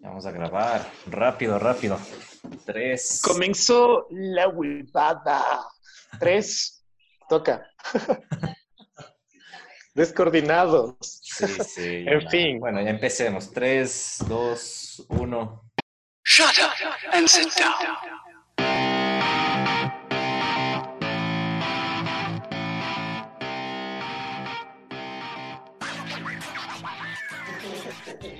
Vamos 0.00 0.26
a 0.26 0.30
grabar. 0.30 0.90
Rápido, 1.06 1.58
rápido. 1.58 1.98
Tres. 2.64 3.20
Comenzó 3.22 4.06
la 4.10 4.48
huevada. 4.48 5.66
Tres. 6.18 6.84
Toca. 7.28 7.66
Descoordinados. 9.94 10.94
Sí, 11.00 11.46
sí. 11.46 12.04
En 12.06 12.20
ya. 12.20 12.30
fin. 12.30 12.60
Bueno, 12.60 12.80
ya 12.80 12.90
empecemos. 12.90 13.50
Tres, 13.50 14.18
dos, 14.28 15.04
uno. 15.08 15.64
Shut 16.24 16.58
up 16.58 17.14
and 17.14 17.26
sit 17.26 17.52
down. 17.58 17.74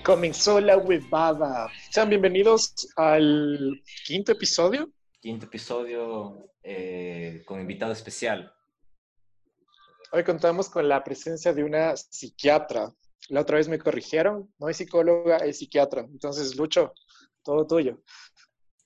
Comenzó 0.09 0.59
la 0.59 0.79
huevada. 0.79 1.70
Sean 1.91 2.09
bienvenidos 2.09 2.88
al 2.96 3.82
quinto 4.06 4.32
episodio. 4.32 4.88
Quinto 5.20 5.45
episodio 5.45 6.48
eh, 6.62 7.42
con 7.45 7.60
invitado 7.60 7.92
especial. 7.92 8.51
Hoy 10.10 10.24
contamos 10.24 10.70
con 10.70 10.88
la 10.88 11.05
presencia 11.05 11.52
de 11.52 11.62
una 11.62 11.95
psiquiatra. 11.95 12.91
La 13.29 13.42
otra 13.42 13.59
vez 13.59 13.68
me 13.68 13.79
corrigieron, 13.79 14.51
no 14.59 14.70
es 14.70 14.79
psicóloga, 14.79 15.37
es 15.45 15.59
psiquiatra. 15.59 16.01
Entonces, 16.10 16.56
Lucho, 16.56 16.95
todo 17.43 17.66
tuyo. 17.66 18.02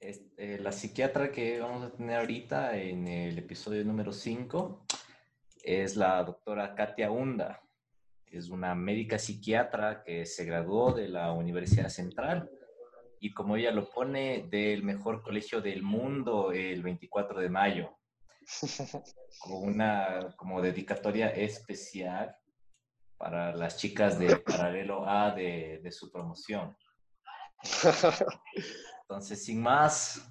Eh, 0.01 0.59
la 0.61 0.73
psiquiatra 0.73 1.31
que 1.31 1.61
vamos 1.61 1.85
a 1.85 1.93
tener 1.93 2.19
ahorita 2.19 2.77
en 2.77 3.07
el 3.07 3.39
episodio 3.39 3.85
número 3.85 4.13
5 4.13 4.87
es 5.63 5.95
la 5.95 6.25
doctora 6.25 6.75
Katia 6.75 7.13
Hunda. 7.13 7.63
Es 8.33 8.49
una 8.49 8.75
médica 8.75 9.19
psiquiatra 9.19 10.03
que 10.03 10.25
se 10.25 10.47
graduó 10.47 10.95
de 10.95 11.07
la 11.07 11.33
Universidad 11.33 11.91
Central 11.91 12.49
y 13.21 13.35
como 13.35 13.57
ella 13.57 13.71
lo 13.71 13.91
pone, 13.91 14.49
del 14.51 14.83
mejor 14.83 15.23
colegio 15.23 15.61
del 15.61 15.83
mundo 15.83 16.51
el 16.51 16.83
24 16.83 17.41
de 17.41 17.51
mayo, 17.51 17.99
con 19.39 19.63
una 19.69 20.35
como 20.35 20.63
dedicatoria 20.63 21.29
especial 21.29 22.35
para 23.19 23.55
las 23.55 23.77
chicas 23.77 24.19
de 24.19 24.35
paralelo 24.39 25.07
A 25.07 25.33
de, 25.33 25.81
de 25.83 25.93
su 25.93 26.11
promoción. 26.11 26.75
Entonces, 29.03 29.45
sin 29.45 29.61
más, 29.61 30.27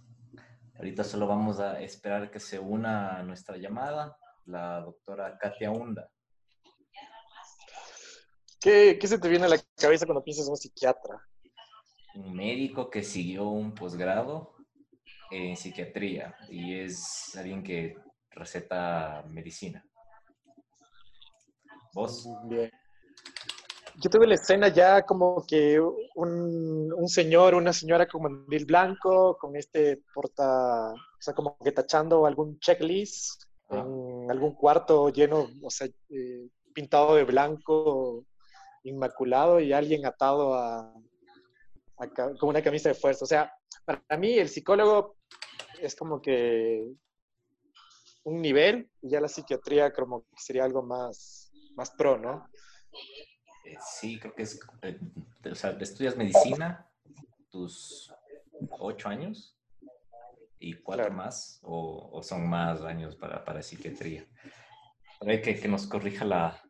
ahorita 0.76 1.04
solo 1.04 1.28
vamos 1.28 1.60
a 1.60 1.80
esperar 1.80 2.32
que 2.32 2.40
se 2.40 2.58
una 2.58 3.22
nuestra 3.22 3.58
llamada 3.58 4.18
la 4.46 4.82
doctora 4.82 5.38
Katia 5.38 5.70
Hunda. 5.70 6.10
¿Qué, 8.62 8.98
¿Qué 9.00 9.08
se 9.08 9.18
te 9.18 9.28
viene 9.28 9.46
a 9.46 9.50
la 9.50 9.60
cabeza 9.76 10.06
cuando 10.06 10.24
piensas 10.24 10.46
en 10.46 10.52
un 10.52 10.58
psiquiatra? 10.58 11.28
un 12.14 12.34
médico 12.34 12.90
que 12.90 13.04
siguió 13.04 13.48
un 13.48 13.74
posgrado 13.74 14.54
en 15.32 15.56
psiquiatría 15.56 16.36
y 16.50 16.76
es 16.78 17.34
alguien 17.38 17.64
que 17.64 17.96
receta 18.32 19.24
medicina. 19.30 19.82
¿Vos? 21.94 22.28
Bien. 22.50 22.70
Yo 23.96 24.10
tuve 24.10 24.28
la 24.28 24.36
escena 24.36 24.68
ya 24.68 25.04
como 25.04 25.46
que 25.48 25.80
un, 25.80 26.94
un 26.94 27.08
señor, 27.08 27.56
una 27.56 27.72
señora 27.72 28.06
con 28.08 28.24
mandil 28.24 28.66
blanco, 28.66 29.38
con 29.40 29.56
este 29.56 30.02
porta, 30.14 30.92
o 30.92 31.22
sea, 31.22 31.34
como 31.34 31.58
que 31.64 31.72
tachando 31.72 32.26
algún 32.26 32.60
checklist 32.60 33.44
Ah. 33.72 33.86
en 33.88 34.30
algún 34.30 34.54
cuarto 34.54 35.10
lleno, 35.10 35.48
o 35.64 35.70
sea, 35.70 35.88
eh, 35.88 36.50
pintado 36.74 37.16
de 37.16 37.24
blanco, 37.24 38.26
inmaculado 38.84 39.60
y 39.60 39.74
alguien 39.74 40.06
atado 40.06 40.54
a, 40.56 40.94
a 41.98 42.08
con 42.40 42.50
una 42.50 42.62
camisa 42.62 42.90
de 42.90 42.96
fuerza. 42.96 43.26
O 43.26 43.28
sea, 43.28 43.54
para 43.86 44.18
mí 44.18 44.34
el 44.38 44.50
psicólogo 44.50 45.18
es 45.80 45.96
como 45.96 46.22
que 46.22 46.88
un 48.24 48.42
nivel 48.42 48.90
y 49.02 49.10
ya 49.10 49.20
la 49.22 49.28
psiquiatría 49.28 49.92
como 49.94 50.22
que 50.24 50.28
sería 50.38 50.64
algo 50.64 50.84
más, 50.84 51.52
más 51.76 51.92
pro, 51.92 52.18
¿no? 52.18 52.48
Eh, 53.66 53.76
sí, 54.00 54.20
creo 54.20 54.34
que 54.36 54.44
es, 54.44 54.60
eh, 54.82 55.00
o 55.50 55.56
sea, 55.56 55.72
estudias 55.80 56.16
medicina 56.18 56.88
tus 57.50 58.14
ocho 58.80 59.10
años 59.10 59.58
y 60.60 60.74
cuatro 60.74 61.06
Claro. 61.06 61.16
más 61.18 61.60
o, 61.64 62.10
o 62.14 62.22
son 62.24 62.48
más 62.48 62.82
años 62.82 63.16
para, 63.16 63.44
para 63.44 63.62
psiquiatría. 63.64 64.28
A 65.20 65.26
ver 65.26 65.42
que, 65.42 65.60
que 65.60 65.68
nos 65.68 65.88
corrija 65.88 66.26
la, 66.26 66.62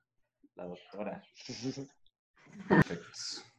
la 0.55 0.65
doctora. 0.65 1.23
Perfecto. 2.67 3.07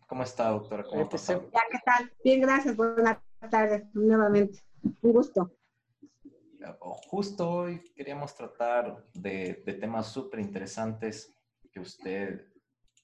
¿Cómo 0.07 0.23
está, 0.23 0.51
doctora? 0.51 0.85
¿Cómo 0.85 1.09
pasado? 1.09 1.49
Ya, 1.53 1.61
¿qué 1.71 1.79
tal? 1.85 2.13
Bien, 2.23 2.41
gracias. 2.41 2.77
Buenas 2.77 3.19
tardes 3.51 3.85
nuevamente. 3.95 4.61
Un 4.83 5.13
gusto. 5.13 5.57
Justo 6.79 7.51
hoy 7.51 7.81
queríamos 7.95 8.35
tratar 8.35 9.05
de, 9.15 9.63
de 9.67 9.75
temas 9.75 10.09
súper 10.13 10.41
interesantes 10.41 11.35
que 11.73 11.81
usted 11.81 12.47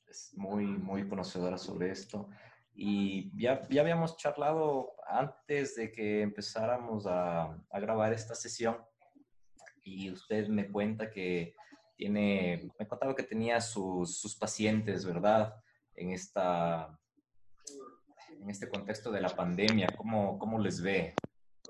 es 0.06 0.32
muy, 0.37 0.66
muy 0.66 1.09
conocedora 1.09 1.59
sobre 1.59 1.91
esto. 1.91 2.28
Y 2.75 3.32
ya, 3.41 3.66
ya 3.69 3.81
habíamos 3.81 4.16
charlado 4.16 4.93
antes 5.09 5.75
de 5.75 5.91
que 5.91 6.22
empezáramos 6.22 7.06
a, 7.06 7.59
a 7.71 7.81
grabar 7.81 8.12
esta 8.12 8.34
sesión 8.34 8.77
y 9.82 10.10
usted 10.10 10.47
me 10.48 10.71
cuenta 10.71 11.10
que 11.10 11.54
tiene, 11.97 12.71
me 12.78 12.87
contaba 12.87 13.16
que 13.16 13.25
tenía 13.25 13.60
sus, 13.60 14.21
sus 14.21 14.37
pacientes, 14.37 15.04
¿verdad? 15.04 15.54
En, 15.98 16.12
esta, 16.12 16.97
en 18.41 18.48
este 18.48 18.69
contexto 18.69 19.10
de 19.10 19.20
la 19.20 19.31
pandemia, 19.31 19.88
¿cómo, 19.97 20.38
cómo 20.38 20.59
les 20.59 20.81
ve? 20.81 21.14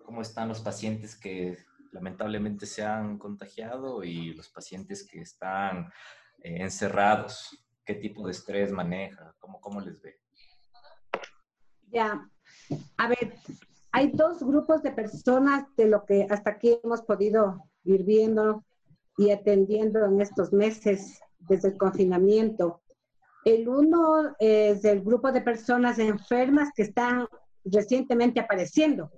¿Cómo 0.04 0.20
están 0.20 0.48
los 0.48 0.60
pacientes 0.60 1.18
que 1.18 1.56
lamentablemente 1.92 2.66
se 2.66 2.84
han 2.84 3.18
contagiado 3.18 4.04
y 4.04 4.34
los 4.34 4.50
pacientes 4.50 5.06
que 5.08 5.20
están 5.22 5.90
eh, 6.42 6.58
encerrados? 6.60 7.64
¿Qué 7.84 7.94
tipo 7.94 8.26
de 8.26 8.32
estrés 8.32 8.70
maneja? 8.70 9.34
¿Cómo, 9.38 9.60
cómo 9.60 9.80
les 9.80 10.00
ve? 10.02 10.20
Ya. 11.90 12.28
A 12.98 13.08
ver, 13.08 13.34
hay 13.92 14.10
dos 14.10 14.42
grupos 14.42 14.82
de 14.82 14.92
personas 14.92 15.64
de 15.76 15.86
lo 15.86 16.04
que 16.04 16.26
hasta 16.28 16.50
aquí 16.50 16.78
hemos 16.84 17.00
podido 17.02 17.64
ir 17.84 18.04
viendo 18.04 18.62
y 19.16 19.30
atendiendo 19.30 20.04
en 20.04 20.20
estos 20.20 20.52
meses 20.52 21.18
desde 21.38 21.68
el 21.68 21.78
confinamiento. 21.78 22.82
El 23.48 23.66
uno 23.66 24.36
es 24.38 24.84
el 24.84 25.00
grupo 25.00 25.32
de 25.32 25.41
personas 25.41 25.98
enfermas 25.98 26.69
que 26.76 26.82
están 26.82 27.26
recientemente 27.64 28.41
apareciendo, 28.41 29.10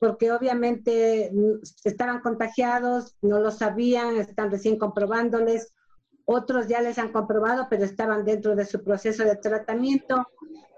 porque 0.00 0.32
obviamente 0.32 1.30
mm, 1.32 1.60
estaban 1.84 2.20
contagiados, 2.20 3.14
no 3.22 3.38
lo 3.38 3.52
sabían, 3.52 4.16
están 4.16 4.50
recién 4.50 4.76
comprobándoles. 4.76 5.72
Otros 6.24 6.66
ya 6.66 6.80
les 6.80 6.98
han 6.98 7.12
comprobado, 7.12 7.68
pero 7.70 7.84
estaban 7.84 8.24
dentro 8.24 8.56
de 8.56 8.66
su 8.66 8.82
proceso 8.82 9.22
de 9.22 9.36
tratamiento 9.36 10.26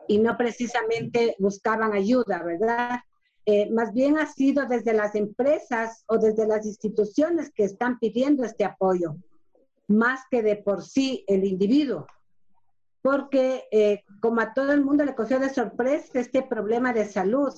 y 0.07 0.19
no 0.19 0.37
precisamente 0.37 1.35
buscaban 1.39 1.95
ayuda, 1.95 2.43
¿verdad? 2.43 3.01
Eh, 3.47 3.71
más 3.71 3.95
bien 3.95 4.19
ha 4.19 4.27
sido 4.27 4.67
desde 4.67 4.93
las 4.93 5.15
empresas 5.15 6.05
o 6.09 6.19
desde 6.19 6.47
las 6.47 6.67
instituciones 6.67 7.51
que 7.55 7.65
están 7.65 7.99
pidiendo 7.99 8.45
este 8.45 8.67
apoyo, 8.67 9.17
más 9.89 10.21
que 10.31 10.43
de 10.43 10.57
por 10.57 10.83
sí 10.83 11.25
el 11.27 11.47
individuo. 11.47 12.07
Porque 13.03 13.65
eh, 13.73 14.05
como 14.21 14.41
a 14.41 14.55
todo 14.55 14.73
el 14.73 14.85
mundo 14.85 15.05
le 15.05 15.15
cogió 15.15 15.41
de 15.41 15.51
sorpresa 15.51 16.21
este 16.21 16.43
problema 16.43 16.93
de 16.93 17.05
salud, 17.05 17.53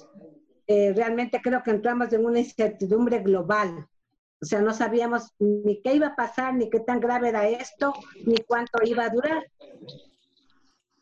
eh, 0.67 0.93
realmente 0.95 1.41
creo 1.43 1.63
que 1.63 1.71
entramos 1.71 2.13
en 2.13 2.25
una 2.25 2.41
incertidumbre 2.41 3.19
global. 3.19 3.87
O 4.41 4.47
sea, 4.47 4.61
no 4.61 4.73
sabíamos 4.73 5.33
ni 5.39 5.81
qué 5.83 5.95
iba 5.95 6.09
a 6.09 6.17
pasar, 6.17 6.55
ni 6.55 6.71
qué 6.71 6.81
tan 6.81 7.01
grave 7.01 7.29
era 7.29 7.49
esto, 7.49 7.93
ni 8.27 8.37
cuánto 8.47 8.79
iba 8.85 9.05
a 9.05 9.11
durar. 9.11 9.43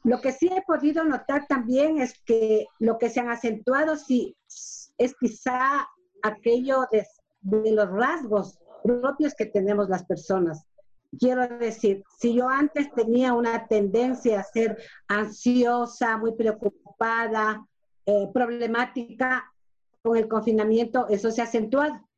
Lo 0.05 0.21
que 0.21 0.33
sí 0.33 0.49
he 0.49 0.63
podido 0.63 1.05
notar 1.05 1.47
también 1.47 2.01
es 2.01 2.21
que 2.25 2.67
lo 2.81 2.99
que 2.99 3.09
se 3.09 3.21
han 3.21 3.31
acentuado 3.31 3.97
sí 3.97 4.37
es 4.99 5.15
quizá 5.19 5.89
aquello 6.23 6.87
de, 6.91 7.07
de 7.43 7.73
los 7.73 7.89
rasgos 7.89 8.59
propios 8.83 9.35
que 9.35 9.47
tenemos 9.47 9.89
las 9.89 10.05
personas. 10.05 10.67
Quiero 11.19 11.47
decir, 11.59 12.03
si 12.19 12.35
yo 12.35 12.49
antes 12.49 12.91
tenía 12.95 13.35
una 13.35 13.67
tendencia 13.67 14.41
a 14.41 14.45
ser 14.45 14.79
ansiosa, 15.09 16.17
muy 16.17 16.33
preocupada, 16.35 17.67
eh, 18.07 18.29
problemática 18.33 19.53
con 20.03 20.17
el 20.17 20.27
confinamiento, 20.27 21.07
eso 21.09 21.31
se 21.31 21.43
ha 21.43 21.45
acentuado. 21.45 22.09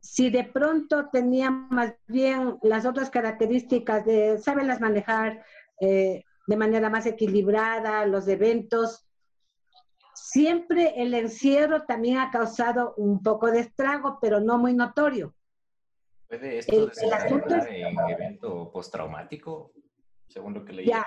Si 0.00 0.30
de 0.30 0.44
pronto 0.44 1.08
tenía 1.10 1.50
más 1.50 1.94
bien 2.06 2.58
las 2.62 2.86
otras 2.86 3.10
características 3.10 4.04
de 4.06 4.38
saberlas 4.38 4.80
manejar, 4.80 5.44
eh, 5.80 6.24
de 6.46 6.56
manera 6.56 6.88
más 6.90 7.06
equilibrada, 7.06 8.06
los 8.06 8.28
eventos. 8.28 9.04
Siempre 10.14 10.94
el 10.96 11.12
encierro 11.14 11.84
también 11.84 12.18
ha 12.18 12.30
causado 12.30 12.94
un 12.96 13.22
poco 13.22 13.50
de 13.50 13.60
estrago, 13.60 14.18
pero 14.20 14.40
no 14.40 14.58
muy 14.58 14.72
notorio. 14.72 15.34
¿Puede 16.28 16.58
esto 16.58 16.72
El- 16.74 16.82
el 16.82 16.88
desencadenar 16.88 17.68
en 17.70 17.98
evento 18.10 18.70
postraumático? 18.72 19.72
Según 20.28 20.54
lo 20.54 20.64
que 20.64 20.72
leí. 20.72 20.86
Ya. 20.86 21.06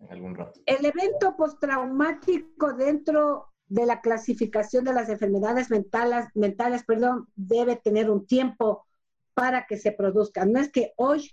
en 0.00 0.12
algún 0.12 0.36
rato. 0.36 0.60
El 0.64 0.84
evento 0.86 1.36
postraumático 1.36 2.72
dentro 2.74 3.48
de 3.66 3.84
la 3.84 4.00
clasificación 4.00 4.84
de 4.84 4.92
las 4.92 5.08
enfermedades 5.08 5.70
mentales, 5.70 6.26
mentales 6.34 6.84
perdón, 6.84 7.26
debe 7.34 7.74
tener 7.74 8.08
un 8.08 8.24
tiempo 8.24 8.86
para 9.34 9.66
que 9.66 9.76
se 9.76 9.90
produzca. 9.90 10.44
No 10.44 10.60
es 10.60 10.70
que 10.70 10.92
hoy 10.96 11.28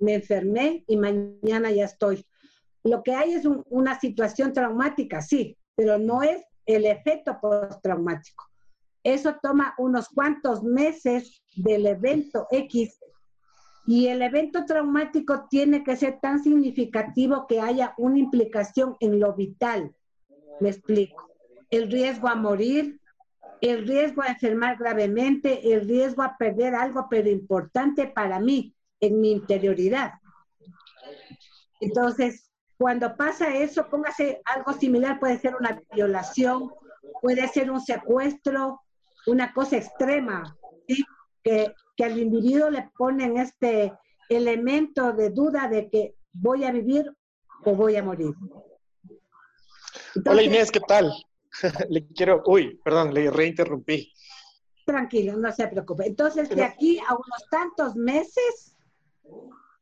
me 0.00 0.14
enfermé 0.14 0.82
y 0.88 0.96
mañana 0.96 1.70
ya 1.70 1.84
estoy. 1.84 2.26
Lo 2.82 3.04
que 3.04 3.14
hay 3.14 3.34
es 3.34 3.44
una 3.46 3.98
situación 4.00 4.52
traumática, 4.52 5.22
sí, 5.22 5.56
pero 5.76 5.96
no 5.96 6.24
es 6.24 6.44
el 6.66 6.86
efecto 6.86 7.38
postraumático. 7.40 8.47
Eso 9.02 9.36
toma 9.42 9.74
unos 9.78 10.08
cuantos 10.08 10.62
meses 10.62 11.42
del 11.56 11.86
evento 11.86 12.46
X 12.50 12.98
y 13.86 14.08
el 14.08 14.20
evento 14.20 14.66
traumático 14.66 15.46
tiene 15.48 15.82
que 15.82 15.96
ser 15.96 16.20
tan 16.20 16.42
significativo 16.42 17.46
que 17.46 17.60
haya 17.60 17.94
una 17.96 18.18
implicación 18.18 18.96
en 19.00 19.18
lo 19.18 19.34
vital. 19.34 19.94
Me 20.60 20.68
explico. 20.68 21.30
El 21.70 21.90
riesgo 21.90 22.28
a 22.28 22.34
morir, 22.34 23.00
el 23.62 23.86
riesgo 23.86 24.20
a 24.20 24.26
enfermar 24.26 24.76
gravemente, 24.76 25.72
el 25.72 25.88
riesgo 25.88 26.22
a 26.22 26.36
perder 26.36 26.74
algo, 26.74 27.06
pero 27.08 27.30
importante 27.30 28.06
para 28.06 28.38
mí, 28.40 28.74
en 29.00 29.20
mi 29.22 29.32
interioridad. 29.32 30.12
Entonces, 31.80 32.50
cuando 32.76 33.16
pasa 33.16 33.56
eso, 33.56 33.88
póngase 33.88 34.42
algo 34.44 34.74
similar, 34.74 35.18
puede 35.18 35.38
ser 35.38 35.56
una 35.56 35.82
violación, 35.94 36.70
puede 37.22 37.48
ser 37.48 37.70
un 37.70 37.80
secuestro, 37.80 38.82
una 39.28 39.52
cosa 39.52 39.76
extrema, 39.76 40.56
que, 41.42 41.74
que 41.96 42.04
al 42.04 42.18
individuo 42.18 42.70
le 42.70 42.90
ponen 42.96 43.38
este 43.38 43.92
elemento 44.28 45.12
de 45.12 45.30
duda 45.30 45.68
de 45.68 45.88
que 45.88 46.14
voy 46.32 46.64
a 46.64 46.72
vivir 46.72 47.10
o 47.64 47.74
voy 47.74 47.96
a 47.96 48.02
morir. 48.02 48.34
Hola 50.24 50.42
Inés, 50.42 50.70
¿qué 50.70 50.80
tal? 50.80 51.12
le 51.88 52.06
quiero, 52.08 52.42
uy, 52.46 52.80
perdón, 52.84 53.14
le 53.14 53.30
reinterrumpí. 53.30 54.12
Tranquilo, 54.84 55.36
no 55.36 55.52
se 55.52 55.68
preocupe. 55.68 56.06
Entonces, 56.06 56.48
de 56.48 56.64
aquí 56.64 56.98
a 56.98 57.14
unos 57.14 57.48
tantos 57.50 57.94
meses, 57.94 58.74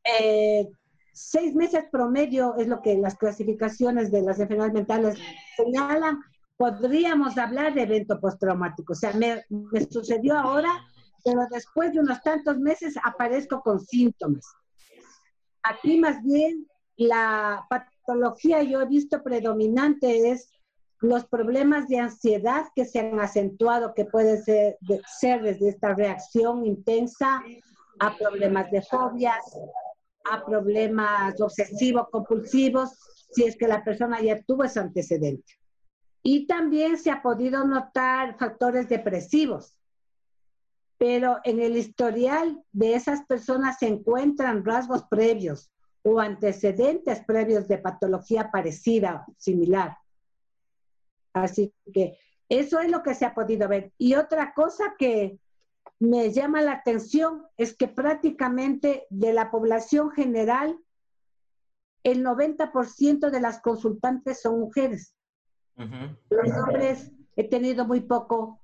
eh, 0.03 0.67
seis 1.13 1.55
meses 1.55 1.85
promedio 1.91 2.55
es 2.57 2.67
lo 2.67 2.81
que 2.81 2.97
las 2.97 3.15
clasificaciones 3.15 4.11
de 4.11 4.21
las 4.21 4.39
enfermedades 4.39 4.73
mentales 4.73 5.17
señalan, 5.55 6.19
podríamos 6.57 7.37
hablar 7.37 7.73
de 7.73 7.83
evento 7.83 8.19
postraumático. 8.19 8.93
O 8.93 8.95
sea, 8.95 9.13
me, 9.13 9.43
sucedió 9.89 10.37
ahora, 10.37 10.71
pero 11.23 11.47
después 11.51 11.93
de 11.93 11.99
unos 11.99 12.21
tantos 12.21 12.57
meses 12.57 12.95
aparezco 13.03 13.61
con 13.61 13.79
síntomas. 13.79 14.45
Aquí 15.63 15.99
más 15.99 16.21
bien 16.23 16.67
la 16.95 17.65
patología 17.69 18.63
yo 18.63 18.81
he 18.81 18.87
visto 18.87 19.21
predominante 19.21 20.31
es 20.31 20.49
los 20.99 21.25
problemas 21.25 21.87
de 21.87 21.99
ansiedad 21.99 22.65
que 22.75 22.85
se 22.85 22.99
han 22.99 23.19
acentuado, 23.19 23.93
que 23.93 24.05
puede 24.05 24.41
ser, 24.41 24.77
ser 25.19 25.43
desde 25.43 25.69
esta 25.69 25.93
reacción 25.93 26.65
intensa 26.65 27.43
a 27.99 28.17
problemas 28.17 28.71
de 28.71 28.81
fobias, 28.81 29.45
a 30.31 30.43
problemas 30.43 31.39
obsesivos 31.39 32.07
compulsivos, 32.11 32.89
si 33.31 33.43
es 33.43 33.55
que 33.57 33.67
la 33.67 33.83
persona 33.83 34.19
ya 34.21 34.41
tuvo 34.41 34.63
ese 34.63 34.79
antecedente. 34.79 35.53
Y 36.23 36.47
también 36.47 36.97
se 36.97 37.11
ha 37.11 37.21
podido 37.21 37.65
notar 37.65 38.37
factores 38.37 38.89
depresivos, 38.89 39.77
pero 40.97 41.39
en 41.43 41.61
el 41.61 41.77
historial 41.77 42.63
de 42.71 42.95
esas 42.95 43.25
personas 43.25 43.77
se 43.79 43.87
encuentran 43.87 44.65
rasgos 44.65 45.03
previos 45.09 45.71
o 46.03 46.19
antecedentes 46.19 47.23
previos 47.23 47.67
de 47.67 47.77
patología 47.77 48.49
parecida, 48.51 49.25
similar. 49.37 49.97
Así 51.33 51.73
que 51.93 52.17
eso 52.49 52.79
es 52.79 52.89
lo 52.89 53.03
que 53.03 53.13
se 53.13 53.25
ha 53.25 53.33
podido 53.33 53.67
ver. 53.67 53.91
Y 53.97 54.15
otra 54.15 54.53
cosa 54.53 54.95
que 54.97 55.39
me 55.99 56.31
llama 56.31 56.61
la 56.61 56.73
atención 56.73 57.45
es 57.57 57.75
que 57.75 57.87
prácticamente 57.87 59.05
de 59.09 59.33
la 59.33 59.51
población 59.51 60.11
general, 60.11 60.77
el 62.03 62.23
90% 62.23 63.29
de 63.29 63.41
las 63.41 63.59
consultantes 63.59 64.41
son 64.41 64.59
mujeres. 64.59 65.13
Los 66.29 66.57
hombres 66.57 67.11
he 67.35 67.43
tenido 67.43 67.85
muy 67.85 68.01
poco. 68.01 68.61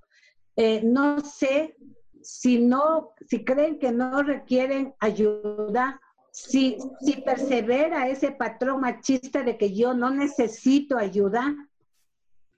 Eh, 0.55 0.81
no 0.83 1.19
sé 1.21 1.75
si 2.21 2.59
no, 2.59 3.13
si 3.27 3.43
creen 3.43 3.79
que 3.79 3.91
no 3.91 4.23
requieren 4.23 4.93
ayuda, 4.99 5.99
si, 6.31 6.77
si 7.01 7.21
persevera 7.21 8.07
ese 8.07 8.31
patrón 8.31 8.81
machista 8.81 9.43
de 9.43 9.57
que 9.57 9.73
yo 9.73 9.93
no 9.93 10.09
necesito 10.09 10.97
ayuda, 10.97 11.55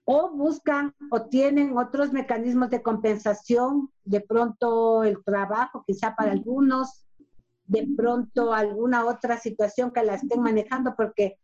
o 0.06 0.30
buscan 0.30 0.94
o 1.10 1.24
tienen 1.24 1.78
otros 1.78 2.14
mecanismos 2.14 2.70
de 2.70 2.84
compensación, 2.84 3.92
de 4.04 4.22
pronto 4.22 5.04
el 5.04 5.24
trabajo, 5.24 5.84
quizá 5.86 6.16
para 6.16 6.32
algunos, 6.32 7.06
de 7.66 7.88
pronto 7.98 8.54
alguna 8.54 9.06
otra 9.06 9.38
situación 9.38 9.92
que 9.92 10.04
la 10.04 10.16
estén 10.16 10.42
manejando, 10.42 10.96
porque, 10.96 11.40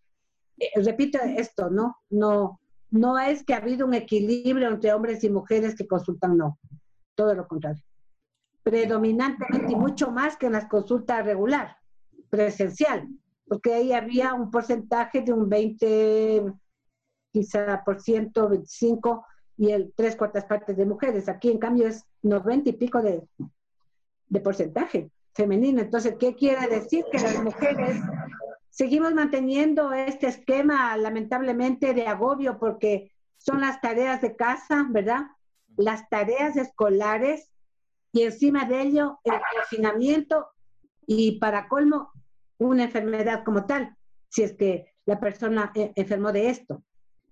eh, 0.60 0.70
repito 0.76 1.18
esto, 1.20 1.72
¿no? 1.72 1.98
No, 2.12 2.61
no 2.92 3.18
es 3.18 3.44
que 3.44 3.54
ha 3.54 3.58
habido 3.58 3.88
un 3.88 3.94
equilibrio 3.94 4.70
entre 4.70 4.94
hombres 4.94 5.24
y 5.24 5.30
mujeres 5.30 5.76
que 5.76 5.88
consultan, 5.88 6.38
no, 6.38 6.60
todo 7.16 7.34
lo 7.34 7.48
contrario. 7.48 7.82
Predominantemente 8.64 9.72
y 9.72 9.76
mucho 9.76 10.12
más 10.12 10.38
que 10.38 10.46
en 10.46 10.52
las 10.52 10.68
consultas 10.68 11.26
regular, 11.26 11.78
presencial, 12.30 13.08
porque 13.48 13.74
ahí 13.74 13.94
había 13.94 14.34
un 14.34 14.52
porcentaje 14.52 15.22
de 15.22 15.34
un 15.34 15.50
20, 15.50 16.54
quizá 17.32 17.82
por 17.84 18.02
ciento, 18.02 18.50
25 18.50 19.26
y 19.58 19.72
el 19.72 19.94
tres 19.96 20.16
cuartas 20.16 20.46
partes 20.46 20.78
de 20.78 20.86
mujeres. 20.86 21.28
Aquí 21.30 21.50
en 21.50 21.60
cambio 21.60 21.88
es 21.88 22.06
90 22.22 22.70
y 22.70 22.74
pico 22.74 23.02
de, 23.02 23.28
de 24.28 24.40
porcentaje 24.42 25.12
femenino. 25.34 25.82
Entonces, 25.82 26.16
¿qué 26.20 26.36
quiere 26.36 26.68
decir? 26.68 27.06
Que 27.12 27.20
las 27.20 27.42
mujeres 27.42 28.02
seguimos 28.72 29.14
manteniendo 29.14 29.94
este 29.94 30.28
esquema 30.28 30.96
lamentablemente 30.98 31.94
de 31.94 32.08
agobio 32.08 32.58
porque 32.58 33.12
son 33.38 33.62
las 33.62 33.82
tareas 33.82 34.22
de 34.22 34.36
casa, 34.36 34.88
¿verdad? 34.90 35.24
Las 35.76 36.10
tareas 36.10 36.56
escolares 36.56 37.52
y 38.12 38.24
encima 38.24 38.66
de 38.66 38.82
ello 38.82 39.20
el 39.24 39.34
confinamiento 39.56 40.48
y 41.06 41.38
para 41.40 41.68
colmo 41.68 42.12
una 42.58 42.86
enfermedad 42.86 43.44
como 43.44 43.66
tal, 43.66 43.96
si 44.30 44.44
es 44.44 44.54
que 44.54 44.94
la 45.06 45.20
persona 45.20 45.72
eh, 45.76 45.92
enfermó 45.96 46.32
de 46.32 46.50
esto. 46.50 46.84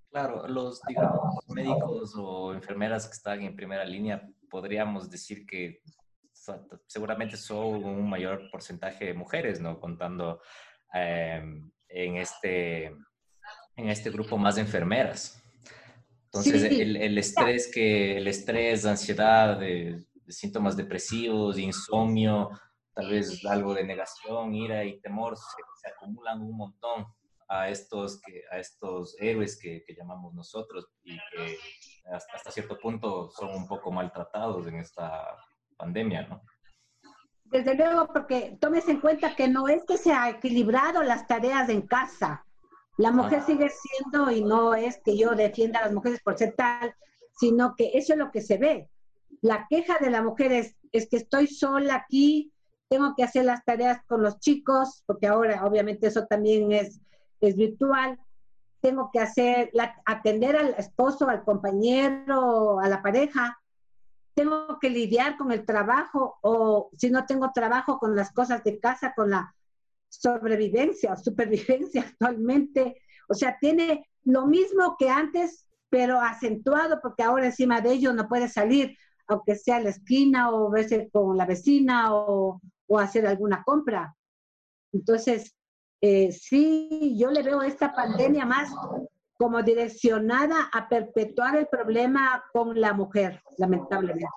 Claro, 0.10 0.48
los, 0.48 0.82
digamos, 0.88 1.48
médicos 1.50 2.16
o 2.18 2.54
enfermeras 2.54 3.08
que 3.08 3.14
están 3.14 3.42
en 3.44 3.56
primera 3.56 3.86
línea, 3.86 4.28
podríamos 4.50 5.10
decir 5.10 5.46
que 5.46 5.82
seguramente 6.88 7.38
son 7.38 7.84
un 7.84 8.10
mayor 8.10 8.50
porcentaje 8.50 9.06
de 9.06 9.14
mujeres, 9.14 9.60
¿no? 9.60 9.80
Contando 9.80 10.42
em, 10.94 11.72
en, 11.88 12.18
este, 12.18 12.86
en 13.76 13.90
este 13.90 14.10
grupo 14.10 14.38
más 14.38 14.56
de 14.56 14.62
enfermeras. 14.62 15.44
Entonces, 16.26 16.64
el, 16.64 16.96
el, 16.96 17.18
estrés 17.18 17.72
que, 17.74 18.18
el 18.18 18.28
estrés, 18.28 18.86
ansiedad, 18.86 19.60
de, 19.60 20.06
síntomas 20.28 20.78
depresivos, 20.78 21.58
insomnio, 21.58 22.50
tal 22.94 23.10
vez 23.10 23.44
algo 23.46 23.74
de 23.74 23.84
negación, 23.84 24.54
ira 24.54 24.84
y 24.86 25.00
temor, 25.02 25.38
se 25.38 25.90
acumulan 25.90 26.42
un 26.42 26.56
montón 26.56 27.08
a 27.48 27.70
estos, 27.70 28.22
que, 28.22 28.44
a 28.52 28.60
estos 28.60 29.16
héroes 29.20 29.60
que, 29.60 29.84
llamamos 29.98 30.34
nosotros 30.34 30.88
y 31.04 31.18
que 31.18 31.58
hasta, 32.12 32.52
cierto 32.52 32.78
punto 32.78 33.30
son 33.32 33.50
un 33.56 33.68
poco 33.68 33.92
maltratados 33.92 34.68
en 34.68 34.76
esta 34.76 35.36
pandemia, 35.76 36.28
¿no? 36.28 36.44
Desde 37.52 37.76
luego, 37.76 38.08
porque 38.14 38.58
tomes 38.60 38.88
en 38.88 39.00
cuenta 39.00 39.36
que 39.36 39.48
no 39.48 39.68
es 39.68 39.84
que 39.86 39.98
se 39.98 40.12
ha 40.12 40.30
equilibrado 40.30 41.04
las 41.04 41.28
tareas 41.28 41.70
en 41.70 41.82
casa. 41.82 42.46
La 42.98 43.12
mujer 43.12 43.42
sigue 43.44 43.70
siendo, 43.70 44.30
y 44.30 44.44
no 44.44 44.76
es 44.76 45.00
que 45.04 45.18
yo 45.18 45.32
defienda 45.32 45.80
a 45.80 45.86
las 45.86 45.94
mujeres 45.94 46.22
por 46.22 46.38
ser 46.38 46.54
tal, 46.56 46.94
sino 47.38 47.76
que 47.76 47.92
eso 47.94 48.14
es 48.14 48.20
lo 48.20 48.32
que 48.32 48.42
se 48.42 48.58
ve. 48.58 48.90
La 49.42 49.68
queja 49.70 49.98
de 50.00 50.10
la 50.10 50.22
mujer 50.22 50.52
es, 50.52 50.76
es 50.92 51.08
que 51.10 51.18
estoy 51.18 51.48
sola 51.48 51.96
aquí, 51.96 52.52
tengo 52.90 53.14
que 53.16 53.24
hacer 53.24 53.46
las 53.46 53.64
tareas 53.64 54.02
con 54.06 54.22
los 54.22 54.40
chicos, 54.40 55.04
porque 55.06 55.28
ahora 55.28 55.66
obviamente 55.66 56.08
eso 56.08 56.26
también 56.26 56.72
es 56.72 57.00
es 57.42 57.56
virtual, 57.56 58.20
tengo 58.82 59.10
que 59.12 59.20
hacer, 59.20 59.72
atender 60.06 60.56
al 60.56 60.76
esposo, 60.78 61.28
al 61.30 61.44
compañero, 61.44 62.80
a 62.80 62.88
la 62.88 63.02
pareja, 63.02 63.60
tengo 64.34 64.80
que 64.80 64.90
lidiar 64.90 65.38
con 65.38 65.52
el 65.52 65.66
trabajo 65.66 66.38
o 66.42 66.90
si 66.98 67.10
no 67.10 67.26
tengo 67.26 67.52
trabajo 67.54 68.00
con 68.00 68.16
las 68.16 68.32
cosas 68.32 68.64
de 68.64 68.80
casa, 68.80 69.14
con 69.16 69.30
la 69.30 69.54
sobrevivencia 70.08 71.14
o 71.14 71.18
supervivencia 71.18 72.02
actualmente. 72.08 73.02
O 73.28 73.34
sea, 73.34 73.58
tiene 73.60 74.08
lo 74.24 74.48
mismo 74.48 74.96
que 74.98 75.10
antes, 75.10 75.68
pero 75.90 76.20
acentuado 76.20 77.00
porque 77.02 77.24
ahora 77.24 77.48
encima 77.48 77.82
de 77.82 77.94
ello 77.94 78.14
no 78.14 78.28
puede 78.28 78.48
salir, 78.48 78.96
aunque 79.28 79.56
sea 79.56 79.78
a 79.78 79.82
la 79.82 79.90
esquina 79.90 80.52
o 80.52 80.70
verse 80.70 81.10
con 81.12 81.38
la 81.38 81.46
vecina 81.46 82.14
o, 82.14 82.62
o 82.88 83.00
hacer 83.00 83.28
alguna 83.28 83.64
compra. 83.64 84.16
Entonces, 84.92 85.56
eh, 86.02 86.32
sí, 86.32 87.16
yo 87.18 87.30
le 87.30 87.44
veo 87.44 87.62
esta 87.62 87.94
pandemia 87.94 88.46
más 88.46 88.70
como 89.40 89.64
direccionada 89.64 90.70
a 90.74 90.90
perpetuar 90.90 91.56
el 91.56 91.68
problema 91.68 92.44
con 92.52 92.80
la 92.80 92.92
mujer, 92.92 93.42
lamentablemente. 93.58 94.28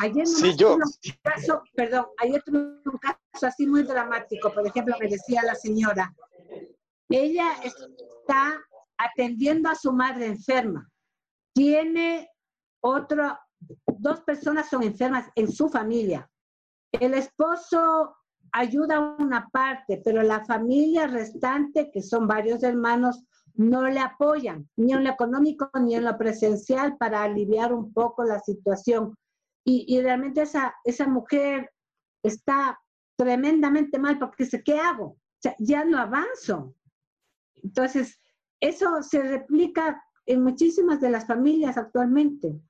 Ayer 0.00 0.26
sí, 0.26 0.56
yo. 0.56 0.74
Un 0.74 0.82
caso, 1.22 1.62
perdón, 1.76 2.06
ayer 2.18 2.42
tuve 2.42 2.58
un 2.58 2.98
caso 2.98 3.46
así 3.46 3.68
muy 3.68 3.84
dramático. 3.84 4.52
Por 4.52 4.66
ejemplo, 4.66 4.96
me 4.98 5.08
decía 5.08 5.44
la 5.44 5.54
señora, 5.54 6.12
ella 7.08 7.52
está 7.62 8.60
atendiendo 8.98 9.68
a 9.68 9.76
su 9.76 9.92
madre 9.92 10.26
enferma. 10.26 10.90
Tiene 11.54 12.28
otro, 12.82 13.38
dos 13.86 14.22
personas 14.22 14.68
son 14.68 14.82
enfermas 14.82 15.30
en 15.36 15.52
su 15.52 15.68
familia. 15.68 16.28
El 16.90 17.14
esposo 17.14 18.16
ayuda 18.58 18.96
a 18.96 19.16
una 19.18 19.48
parte, 19.48 20.00
pero 20.04 20.22
la 20.22 20.44
familia 20.44 21.06
restante, 21.06 21.90
que 21.90 22.02
son 22.02 22.26
varios 22.26 22.62
hermanos, 22.62 23.22
no 23.54 23.88
le 23.88 24.00
apoyan, 24.00 24.68
ni 24.76 24.92
en 24.92 25.04
lo 25.04 25.10
económico 25.10 25.70
ni 25.80 25.94
en 25.94 26.04
lo 26.04 26.16
presencial, 26.16 26.96
para 26.96 27.22
aliviar 27.22 27.72
un 27.72 27.92
poco 27.92 28.24
la 28.24 28.40
situación. 28.40 29.16
Y, 29.68 30.00
realmente 30.00 30.42
esa, 30.42 30.76
esa 30.84 31.08
mujer 31.08 31.72
está 32.22 32.78
tremendamente 33.16 33.98
mal 33.98 34.16
porque 34.16 34.44
dice, 34.44 34.62
¿qué 34.62 34.78
hago? 34.78 35.04
O 35.06 35.40
sea, 35.40 35.56
ya 35.58 35.84
no 35.84 35.98
avanzo. 35.98 36.76
Entonces, 37.56 38.20
eso 38.60 39.02
se 39.02 39.22
replica 39.22 40.04
en 40.24 40.44
muchísimas 40.44 41.00
de 41.00 41.10
las 41.10 41.26
familias 41.26 41.76
actualmente. 41.76 42.60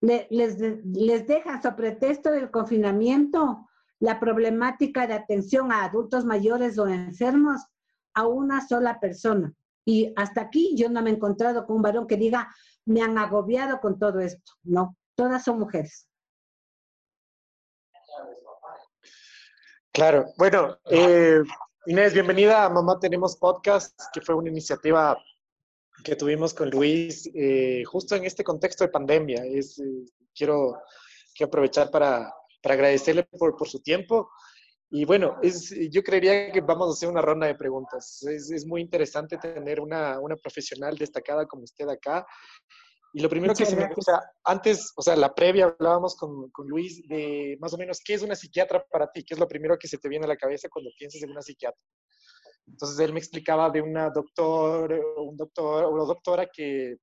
les, 0.00 0.58
les 0.58 1.26
dejan, 1.28 1.62
sobre 1.62 1.76
pretexto 1.76 2.32
del 2.32 2.50
confinamiento, 2.50 3.69
la 4.00 4.18
problemática 4.18 5.06
de 5.06 5.14
atención 5.14 5.70
a 5.70 5.84
adultos 5.84 6.24
mayores 6.24 6.78
o 6.78 6.88
enfermos 6.88 7.60
a 8.14 8.26
una 8.26 8.66
sola 8.66 8.98
persona. 8.98 9.52
Y 9.84 10.12
hasta 10.16 10.40
aquí 10.40 10.74
yo 10.76 10.88
no 10.88 11.02
me 11.02 11.10
he 11.10 11.14
encontrado 11.14 11.66
con 11.66 11.76
un 11.76 11.82
varón 11.82 12.06
que 12.06 12.16
diga, 12.16 12.52
me 12.86 13.02
han 13.02 13.18
agobiado 13.18 13.80
con 13.80 13.98
todo 13.98 14.20
esto. 14.20 14.52
No, 14.62 14.96
todas 15.14 15.44
son 15.44 15.58
mujeres. 15.58 16.08
Claro, 19.92 20.26
bueno, 20.38 20.78
eh, 20.90 21.42
Inés, 21.86 22.14
bienvenida 22.14 22.64
a 22.64 22.70
Mamá 22.70 22.98
Tenemos 23.00 23.36
Podcast, 23.36 24.00
que 24.12 24.20
fue 24.20 24.34
una 24.34 24.48
iniciativa 24.48 25.18
que 26.04 26.16
tuvimos 26.16 26.54
con 26.54 26.70
Luis 26.70 27.28
eh, 27.34 27.82
justo 27.84 28.14
en 28.14 28.24
este 28.24 28.44
contexto 28.44 28.84
de 28.84 28.90
pandemia. 28.90 29.44
Es, 29.44 29.78
eh, 29.78 30.06
quiero, 30.34 30.80
quiero 31.34 31.48
aprovechar 31.48 31.90
para 31.90 32.32
para 32.62 32.74
agradecerle 32.74 33.24
por, 33.24 33.56
por 33.56 33.68
su 33.68 33.80
tiempo. 33.80 34.30
Y 34.90 35.04
bueno, 35.04 35.36
es, 35.40 35.72
yo 35.90 36.02
creería 36.02 36.50
que 36.50 36.60
vamos 36.60 36.88
a 36.88 36.92
hacer 36.92 37.08
una 37.08 37.22
ronda 37.22 37.46
de 37.46 37.54
preguntas. 37.54 38.22
Es, 38.24 38.50
es 38.50 38.66
muy 38.66 38.80
interesante 38.80 39.38
tener 39.38 39.80
una, 39.80 40.18
una, 40.18 40.36
profesional 40.36 40.96
destacada 40.96 41.46
como 41.46 41.62
usted 41.62 41.88
acá. 41.88 42.26
Y 43.12 43.20
lo 43.20 43.28
primero 43.28 43.54
que 43.54 43.66
se 43.66 43.76
me 43.76 43.92
gusta, 43.92 44.20
antes, 44.44 44.92
o 44.96 45.02
sea, 45.02 45.16
la 45.16 45.32
previa 45.32 45.66
hablábamos 45.66 46.16
con, 46.16 46.50
con, 46.50 46.68
Luis 46.68 47.02
de 47.08 47.56
más 47.60 47.72
o 47.72 47.78
menos 47.78 48.00
qué 48.04 48.14
es 48.14 48.22
una 48.22 48.36
psiquiatra 48.36 48.84
para 48.90 49.10
ti, 49.10 49.24
qué 49.24 49.34
es 49.34 49.40
lo 49.40 49.48
primero 49.48 49.76
que 49.78 49.88
se 49.88 49.98
te 49.98 50.08
viene 50.08 50.26
a 50.26 50.28
la 50.28 50.36
cabeza 50.36 50.68
cuando 50.68 50.90
piensas 50.96 51.22
en 51.22 51.30
una 51.30 51.42
psiquiatra. 51.42 51.80
Entonces 52.66 52.98
él 53.00 53.12
me 53.12 53.18
explicaba 53.18 53.70
de 53.70 53.82
una 53.82 54.10
doctor, 54.10 54.92
un 55.16 55.36
doctor 55.36 55.84
o 55.84 55.90
una 55.90 56.04
doctora 56.04 56.46
que 56.46 56.96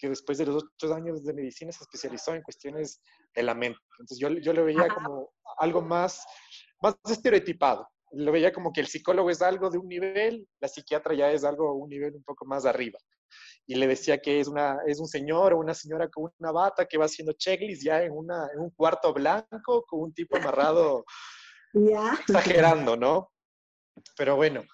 que 0.00 0.08
después 0.08 0.38
de 0.38 0.46
los 0.46 0.64
ocho 0.64 0.94
años 0.94 1.22
de 1.24 1.34
medicina 1.34 1.70
se 1.72 1.84
especializó 1.84 2.34
en 2.34 2.42
cuestiones 2.42 3.02
de 3.34 3.42
la 3.42 3.54
mente. 3.54 3.78
Entonces 3.98 4.18
yo, 4.18 4.28
yo 4.30 4.52
lo 4.52 4.64
veía 4.64 4.88
como 4.88 5.30
algo 5.58 5.82
más, 5.82 6.24
más 6.80 6.96
estereotipado. 7.08 7.86
Lo 8.12 8.32
veía 8.32 8.52
como 8.52 8.72
que 8.72 8.80
el 8.80 8.86
psicólogo 8.86 9.30
es 9.30 9.42
algo 9.42 9.70
de 9.70 9.78
un 9.78 9.86
nivel, 9.86 10.48
la 10.60 10.68
psiquiatra 10.68 11.14
ya 11.14 11.30
es 11.30 11.44
algo 11.44 11.74
un 11.74 11.90
nivel 11.90 12.14
un 12.16 12.24
poco 12.24 12.44
más 12.46 12.64
arriba. 12.64 12.98
Y 13.66 13.76
le 13.76 13.86
decía 13.86 14.18
que 14.18 14.40
es, 14.40 14.48
una, 14.48 14.78
es 14.86 14.98
un 14.98 15.06
señor 15.06 15.52
o 15.52 15.58
una 15.58 15.74
señora 15.74 16.08
con 16.08 16.32
una 16.38 16.50
bata 16.50 16.86
que 16.86 16.98
va 16.98 17.04
haciendo 17.04 17.34
checklist 17.34 17.84
ya 17.84 18.02
en, 18.02 18.12
una, 18.12 18.48
en 18.52 18.60
un 18.60 18.70
cuarto 18.70 19.12
blanco 19.12 19.84
con 19.86 20.00
un 20.00 20.14
tipo 20.14 20.36
amarrado, 20.36 21.04
exagerando, 22.26 22.96
¿no? 22.96 23.30
Pero 24.16 24.36
bueno, 24.36 24.64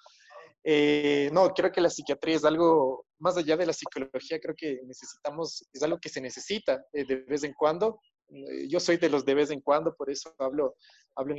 eh, 0.63 1.29
no, 1.31 1.53
creo 1.53 1.71
que 1.71 1.81
la 1.81 1.89
psiquiatría 1.89 2.35
es 2.35 2.45
algo, 2.45 3.05
más 3.19 3.37
allá 3.37 3.57
de 3.57 3.65
la 3.65 3.73
psicología, 3.73 4.39
creo 4.39 4.55
que 4.55 4.81
necesitamos, 4.85 5.67
es 5.73 5.83
algo 5.83 5.99
que 5.99 6.09
se 6.09 6.21
necesita 6.21 6.83
eh, 6.93 7.05
de 7.05 7.17
vez 7.17 7.43
en 7.43 7.53
cuando. 7.53 7.99
Eh, 8.29 8.67
yo 8.67 8.79
soy 8.79 8.97
de 8.97 9.09
los 9.09 9.25
de 9.25 9.33
vez 9.33 9.51
en 9.51 9.61
cuando, 9.61 9.95
por 9.95 10.09
eso 10.09 10.33
hablo, 10.39 10.75
hablo, 11.15 11.35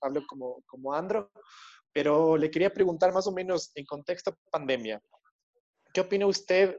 hablo, 0.00 0.26
como, 0.26 0.62
como 0.66 0.94
Andro, 0.94 1.30
pero 1.92 2.36
le 2.36 2.50
quería 2.50 2.72
preguntar 2.72 3.12
más 3.12 3.26
o 3.26 3.32
menos 3.32 3.72
en 3.74 3.84
contexto 3.84 4.36
pandemia, 4.50 5.02
¿qué 5.92 6.00
opina 6.00 6.26
usted 6.26 6.78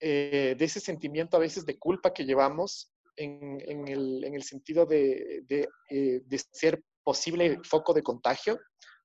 de 0.00 0.56
ese 0.58 0.80
sentimiento 0.80 1.36
a 1.36 1.40
veces 1.40 1.64
de 1.64 1.78
culpa 1.78 2.12
que 2.12 2.24
llevamos 2.24 2.92
en, 3.14 3.60
el, 3.86 4.24
en 4.24 4.34
el, 4.34 4.42
sentido 4.42 4.84
de, 4.84 5.44
de 5.48 6.38
ser 6.50 6.82
posible 7.04 7.60
foco 7.62 7.94
de 7.94 8.02
contagio? 8.02 8.58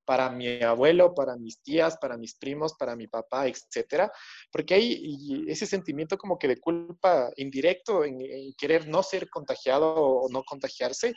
Para 0.08 0.30
mi 0.30 0.64
abuelo, 0.64 1.14
para 1.14 1.36
mis 1.36 1.62
tías, 1.62 1.98
para 1.98 2.16
mis 2.18 2.36
primos, 2.38 2.76
para 2.76 2.96
mi 2.96 3.08
papá, 3.08 3.46
etcétera, 3.46 4.10
porque 4.50 4.74
hay 4.74 5.46
ese 5.50 5.66
sentimiento 5.66 6.18
como 6.18 6.40
que 6.40 6.48
de 6.48 6.62
culpa 6.62 7.30
indirecto 7.36 8.06
en, 8.06 8.18
querer 8.58 8.88
no 8.88 9.04
ser 9.04 9.30
contagiado 9.30 9.94
o 9.94 10.30
no 10.30 10.44
contagiarse. 10.44 11.14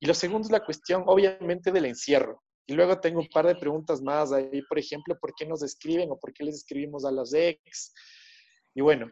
Y 0.00 0.06
lo 0.06 0.14
segundo 0.14 0.46
es 0.46 0.52
la 0.52 0.64
cuestión, 0.64 1.04
obviamente, 1.06 1.70
del 1.70 1.84
encierro. 1.84 2.42
Y 2.66 2.72
luego 2.72 2.98
tengo 2.98 3.20
un 3.20 3.28
par 3.28 3.46
de 3.46 3.56
preguntas 3.56 4.00
más 4.00 4.32
ahí, 4.32 4.62
por 4.62 4.78
ejemplo, 4.78 5.18
¿por 5.20 5.34
qué 5.34 5.44
nos 5.44 5.62
escriben 5.62 6.10
o 6.10 6.18
por 6.18 6.32
qué 6.32 6.44
les 6.44 6.54
escribimos 6.54 7.04
a 7.04 7.10
las 7.10 7.34
ex? 7.34 7.92
Y 8.74 8.80
bueno, 8.80 9.10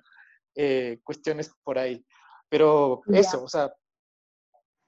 eh, 0.56 1.00
cuestiones 1.04 1.52
por 1.62 1.78
ahí. 1.78 2.02
Pero 2.48 3.02
eso, 3.12 3.44
o 3.44 3.48
sea, 3.48 3.70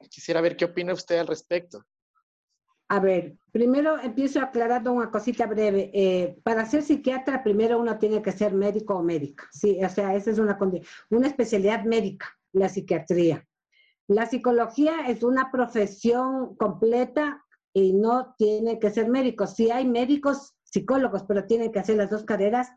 quisiera 0.08 0.40
ver 0.40 0.56
qué 0.56 0.64
opina 0.64 0.94
usted 0.94 1.18
al 1.18 1.26
respecto. 1.26 1.84
A 2.90 2.98
ver, 2.98 3.36
primero 3.52 4.00
empiezo 4.00 4.40
aclarando 4.40 4.92
una 4.92 5.12
cosita 5.12 5.46
breve. 5.46 5.92
Eh, 5.94 6.40
para 6.42 6.66
ser 6.66 6.82
psiquiatra, 6.82 7.44
primero 7.44 7.78
uno 7.78 7.96
tiene 7.98 8.20
que 8.20 8.32
ser 8.32 8.52
médico 8.52 8.96
o 8.96 9.02
médica. 9.04 9.44
Sí, 9.52 9.78
o 9.84 9.88
sea, 9.88 10.16
esa 10.16 10.32
es 10.32 10.40
una, 10.40 10.58
una 11.08 11.26
especialidad 11.28 11.84
médica, 11.84 12.26
la 12.50 12.68
psiquiatría. 12.68 13.46
La 14.08 14.26
psicología 14.26 15.06
es 15.06 15.22
una 15.22 15.52
profesión 15.52 16.56
completa 16.56 17.44
y 17.72 17.92
no 17.92 18.34
tiene 18.36 18.80
que 18.80 18.90
ser 18.90 19.08
médico. 19.08 19.46
Sí 19.46 19.70
hay 19.70 19.86
médicos, 19.86 20.56
psicólogos, 20.64 21.22
pero 21.22 21.44
tienen 21.46 21.70
que 21.70 21.78
hacer 21.78 21.96
las 21.96 22.10
dos 22.10 22.24
carreras 22.24 22.70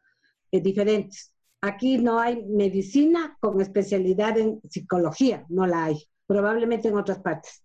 eh, 0.51 0.61
diferentes. 0.61 1.33
Aquí 1.59 1.97
no 1.97 2.19
hay 2.19 2.45
medicina 2.45 3.35
con 3.39 3.59
especialidad 3.61 4.37
en 4.37 4.61
psicología, 4.69 5.43
no 5.49 5.65
la 5.65 5.85
hay. 5.85 6.07
Probablemente 6.27 6.89
en 6.89 6.97
otras 6.97 7.17
partes. 7.17 7.63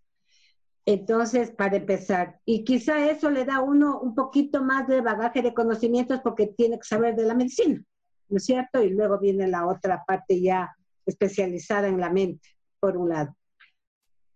Entonces, 0.91 1.51
para 1.51 1.77
empezar, 1.77 2.41
y 2.47 2.65
quizá 2.65 3.11
eso 3.11 3.29
le 3.29 3.45
da 3.45 3.57
a 3.57 3.61
uno 3.61 4.01
un 4.01 4.15
poquito 4.15 4.65
más 4.65 4.89
de 4.89 5.03
bagaje 5.03 5.43
de 5.43 5.53
conocimientos 5.53 6.21
porque 6.21 6.47
tiene 6.47 6.79
que 6.79 6.87
saber 6.87 7.15
de 7.15 7.27
la 7.27 7.35
medicina, 7.35 7.85
¿no 8.31 8.39
es 8.39 8.47
cierto? 8.47 8.83
Y 8.83 8.89
luego 8.89 9.19
viene 9.19 9.47
la 9.49 9.67
otra 9.67 10.03
parte 10.07 10.41
ya 10.41 10.75
especializada 11.05 11.89
en 11.89 12.01
la 12.01 12.09
mente, 12.09 12.49
por 12.81 12.97
un 12.97 13.11
lado. 13.11 13.37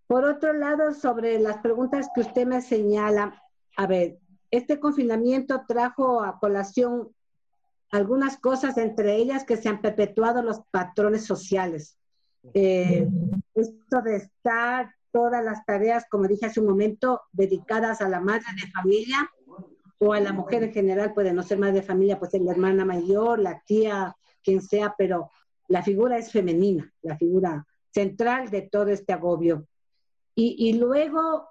Por 0.06 0.26
otro 0.26 0.52
lado, 0.52 0.92
sobre 0.92 1.38
las 1.38 1.56
preguntas 1.62 2.10
que 2.14 2.20
usted 2.20 2.46
me 2.46 2.60
señala, 2.60 3.42
a 3.78 3.86
ver, 3.86 4.18
este 4.50 4.78
confinamiento 4.78 5.62
trajo 5.66 6.22
a 6.22 6.38
colación 6.38 7.08
algunas 7.90 8.36
cosas, 8.36 8.76
entre 8.76 9.16
ellas 9.16 9.44
que 9.44 9.56
se 9.56 9.70
han 9.70 9.80
perpetuado 9.80 10.42
los 10.42 10.60
patrones 10.70 11.24
sociales. 11.24 11.96
Eh, 12.52 13.08
esto 13.54 14.02
de 14.02 14.16
estar 14.16 14.92
todas 15.12 15.44
las 15.44 15.64
tareas, 15.64 16.06
como 16.10 16.26
dije 16.26 16.46
hace 16.46 16.60
un 16.60 16.66
momento, 16.66 17.20
dedicadas 17.32 18.00
a 18.00 18.08
la 18.08 18.20
madre 18.20 18.46
de 18.60 18.70
familia 18.70 19.30
o 19.98 20.12
a 20.12 20.20
la 20.20 20.32
mujer 20.32 20.64
en 20.64 20.72
general, 20.72 21.14
puede 21.14 21.32
no 21.32 21.42
ser 21.42 21.58
madre 21.58 21.74
de 21.74 21.82
familia, 21.82 22.18
puede 22.18 22.32
ser 22.32 22.40
la 22.42 22.52
hermana 22.52 22.84
mayor, 22.84 23.38
la 23.38 23.62
tía, 23.64 24.16
quien 24.42 24.60
sea, 24.60 24.94
pero 24.98 25.30
la 25.68 25.82
figura 25.82 26.18
es 26.18 26.32
femenina, 26.32 26.92
la 27.02 27.16
figura 27.16 27.66
central 27.92 28.50
de 28.50 28.62
todo 28.62 28.88
este 28.88 29.12
agobio. 29.12 29.66
Y, 30.34 30.56
y 30.58 30.72
luego, 30.74 31.48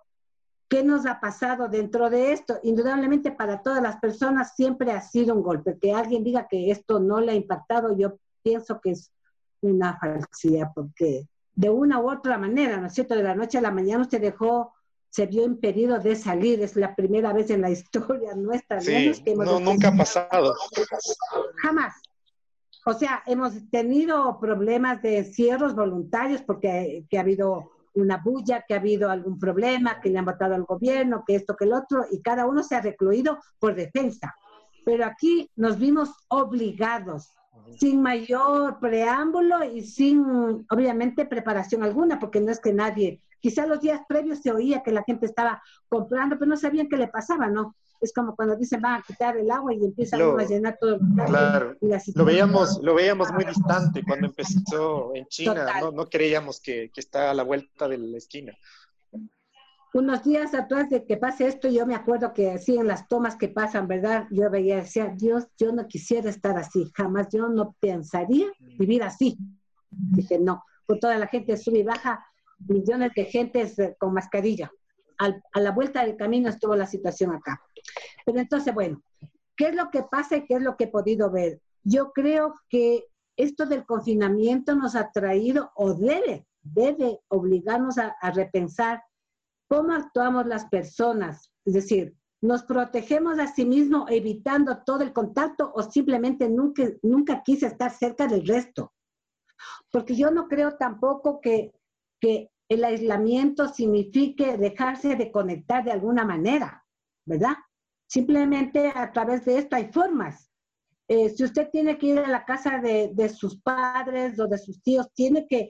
¿qué 0.68 0.84
nos 0.84 1.06
ha 1.06 1.20
pasado 1.20 1.70
dentro 1.70 2.10
de 2.10 2.34
esto? 2.34 2.60
Indudablemente 2.64 3.32
para 3.32 3.62
todas 3.62 3.82
las 3.82 3.98
personas 3.98 4.56
siempre 4.56 4.92
ha 4.92 5.02
sido 5.02 5.36
un 5.36 5.44
golpe. 5.44 5.78
Que 5.80 5.94
alguien 5.94 6.24
diga 6.24 6.48
que 6.50 6.72
esto 6.72 7.00
no 7.00 7.22
le 7.22 7.32
ha 7.32 7.36
impactado, 7.36 7.96
yo 7.96 8.18
pienso 8.44 8.82
que 8.82 8.92
es 8.92 9.12
una 9.62 9.98
falsidad, 9.98 10.72
porque 10.74 11.28
de 11.56 11.70
una 11.70 12.00
u 12.00 12.10
otra 12.12 12.38
manera, 12.38 12.78
¿no 12.78 12.88
es 12.88 12.94
cierto? 12.94 13.16
De 13.16 13.24
la 13.24 13.36
noche 13.36 13.58
a 13.58 13.62
la 13.62 13.72
mañana 13.72 14.04
usted 14.04 14.22
dejó, 14.22 14.74
se 15.10 15.26
vio 15.26 15.44
impedido 15.44 16.00
de 16.00 16.16
salir, 16.16 16.62
es 16.62 16.76
la 16.76 16.96
primera 16.96 17.34
vez 17.34 17.50
en 17.50 17.62
la 17.62 17.70
historia 17.72 18.34
nuestra. 18.36 18.82
Sí, 18.82 19.12
no, 19.36 19.60
nunca 19.60 19.90
ha 19.90 19.96
pasado. 19.96 20.56
Jamás. 21.62 21.94
O 22.86 22.94
sea, 22.94 23.22
hemos 23.28 23.54
tenido 23.70 24.40
problemas 24.40 25.02
de 25.04 25.20
encierros 25.20 25.76
voluntarios 25.76 26.42
porque 26.42 27.06
que 27.10 27.18
ha 27.18 27.22
habido 27.22 27.70
una 27.94 28.18
bulla, 28.18 28.64
que 28.68 28.74
ha 28.74 28.78
habido 28.78 29.10
algún 29.10 29.38
problema, 29.38 30.00
que 30.00 30.10
le 30.10 30.18
han 30.18 30.26
votado 30.26 30.56
al 30.56 30.64
gobierno, 30.64 31.24
que 31.28 31.36
esto, 31.36 31.56
que 31.56 31.66
el 31.66 31.74
otro, 31.74 32.06
y 32.10 32.22
cada 32.22 32.46
uno 32.46 32.64
se 32.64 32.76
ha 32.76 32.82
recluido 32.82 33.38
por 33.60 33.76
defensa. 33.76 34.34
Pero 34.86 35.06
aquí 35.06 35.50
nos 35.56 35.78
vimos 35.78 36.10
obligados, 36.30 37.34
sin 37.80 38.02
mayor 38.02 38.80
preámbulo 38.80 39.64
y 39.64 39.84
sin, 39.84 40.66
obviamente, 40.70 41.26
preparación 41.26 41.84
alguna, 41.84 42.20
porque 42.20 42.42
no 42.42 42.52
es 42.52 42.60
que 42.60 42.74
nadie, 42.74 43.22
quizá 43.40 43.66
los 43.66 43.82
días 43.82 44.02
previos 44.08 44.40
se 44.42 44.52
oía 44.52 44.84
que 44.84 44.92
la 44.92 45.04
gente 45.04 45.26
estaba 45.26 45.62
comprando, 45.90 46.38
pero 46.38 46.50
no 46.50 46.58
sabían 46.58 46.88
qué 46.88 46.98
le 46.98 47.08
pasaba, 47.08 47.48
¿no? 47.48 47.76
es 48.02 48.12
como 48.14 48.36
cuando 48.36 48.56
dicen 48.56 48.82
van 48.82 49.00
a 49.00 49.04
quitar 49.04 49.38
el 49.38 49.50
agua 49.52 49.74
y 49.74 49.86
empiezan 49.86 50.22
a 50.22 50.44
llenar 50.44 50.78
todo 50.82 50.96
el 50.96 51.00
Claro, 51.28 51.78
lo 52.16 52.26
veíamos, 52.26 52.80
lo 52.82 52.96
veíamos 52.96 53.32
muy 53.32 53.46
distante 53.46 54.04
cuando 54.04 54.28
empezó 54.28 55.12
en 55.14 55.28
China, 55.28 55.80
no, 55.80 55.92
no, 55.92 56.10
creíamos 56.10 56.60
que, 56.60 56.90
que 56.92 57.00
está 57.00 57.30
a 57.30 57.34
la 57.34 57.44
vuelta 57.44 57.88
de 57.88 58.00
la 58.00 58.18
esquina. 58.18 58.58
Unos 59.94 60.24
días 60.24 60.54
atrás 60.54 60.90
de 60.90 61.06
que 61.06 61.18
pase 61.18 61.48
esto, 61.48 61.68
yo 61.70 61.86
me 61.86 61.96
acuerdo 61.96 62.34
que 62.34 62.52
así 62.52 62.78
en 62.78 62.88
las 62.88 63.08
tomas 63.08 63.36
que 63.36 63.50
pasan, 63.50 63.88
¿verdad? 63.88 64.26
Yo 64.32 64.50
veía, 64.50 64.78
decía, 64.78 65.14
Dios, 65.16 65.48
yo 65.58 65.74
no 65.74 65.88
quisiera 65.88 66.30
estar 66.30 66.58
así, 66.58 66.90
jamás, 66.96 67.28
yo 67.32 67.50
no 67.50 67.76
pensaría 67.80 68.48
vivir 68.78 69.04
así. 69.04 69.38
Dije, 69.90 70.40
no, 70.40 70.64
con 70.86 71.00
toda 71.00 71.18
la 71.18 71.28
gente 71.28 71.58
sube 71.58 71.80
y 71.80 71.84
baja, 71.84 72.26
millones 72.60 73.12
de 73.16 73.26
gente 73.26 73.70
con 74.00 74.14
mascarilla 74.14 74.72
a 75.54 75.60
la 75.60 75.72
vuelta 75.72 76.04
del 76.04 76.18
camino 76.18 76.50
estuvo 76.50 76.76
la 76.76 76.88
situación 76.88 77.34
acá. 77.34 77.62
Pero 78.26 78.40
entonces, 78.40 78.74
bueno, 78.74 79.02
¿qué 79.56 79.68
es 79.68 79.76
lo 79.76 79.90
que 79.92 80.04
pasa 80.04 80.38
y 80.38 80.46
qué 80.46 80.56
es 80.56 80.62
lo 80.62 80.76
que 80.76 80.86
he 80.86 80.88
podido 80.88 81.30
ver? 81.30 81.62
Yo 81.84 82.12
creo 82.12 82.56
que 82.70 83.06
esto 83.38 83.66
del 83.66 83.86
confinamiento 83.86 84.76
nos 84.76 84.96
ha 84.96 85.12
traído 85.12 85.72
o 85.76 85.94
debe, 85.94 86.46
debe 86.62 87.20
obligarnos 87.28 87.98
a, 87.98 88.16
repensar 88.32 89.04
cómo 89.72 89.94
actuamos 89.94 90.48
las 90.48 90.66
personas. 90.66 91.50
Es 91.64 91.74
decir, 91.74 92.14
¿nos 92.42 92.64
protegemos 92.64 93.40
a 93.40 93.48
sí 93.48 93.64
mismos 93.64 94.12
evitando 94.12 94.84
todo 94.84 95.02
el 95.02 95.14
contacto 95.14 95.72
o 95.74 95.82
simplemente 95.82 96.50
nunca, 96.50 96.84
nunca 97.02 97.42
quise 97.42 97.68
estar 97.68 97.90
cerca 97.90 98.28
del 98.28 98.46
resto? 98.46 98.92
Porque 99.90 100.14
yo 100.14 100.30
no 100.30 100.50
creo 100.50 100.76
tampoco 100.76 101.40
que, 101.40 101.72
que 102.20 102.50
el 102.68 102.84
aislamiento 102.84 103.70
signifique 103.70 104.58
dejarse 104.58 105.16
de 105.16 105.32
conectar 105.32 105.86
de 105.86 105.94
alguna 105.94 106.26
manera, 106.26 106.86
¿verdad? 107.26 107.56
Simplemente 108.08 108.92
a 108.94 109.10
través 109.14 109.46
de 109.46 109.58
esto 109.58 109.78
hay 109.78 109.90
formas. 109.94 110.52
Eh, 111.08 111.30
si 111.30 111.46
usted 111.46 111.70
tiene 111.72 111.98
que 111.98 112.08
ir 112.08 112.20
a 112.20 112.28
la 112.28 112.44
casa 112.44 112.80
de, 112.80 113.12
de 113.14 113.30
sus 113.30 113.62
padres 113.62 114.38
o 114.38 114.48
de 114.48 114.58
sus 114.58 114.84
tíos, 114.84 115.08
tiene 115.14 115.48
que 115.48 115.70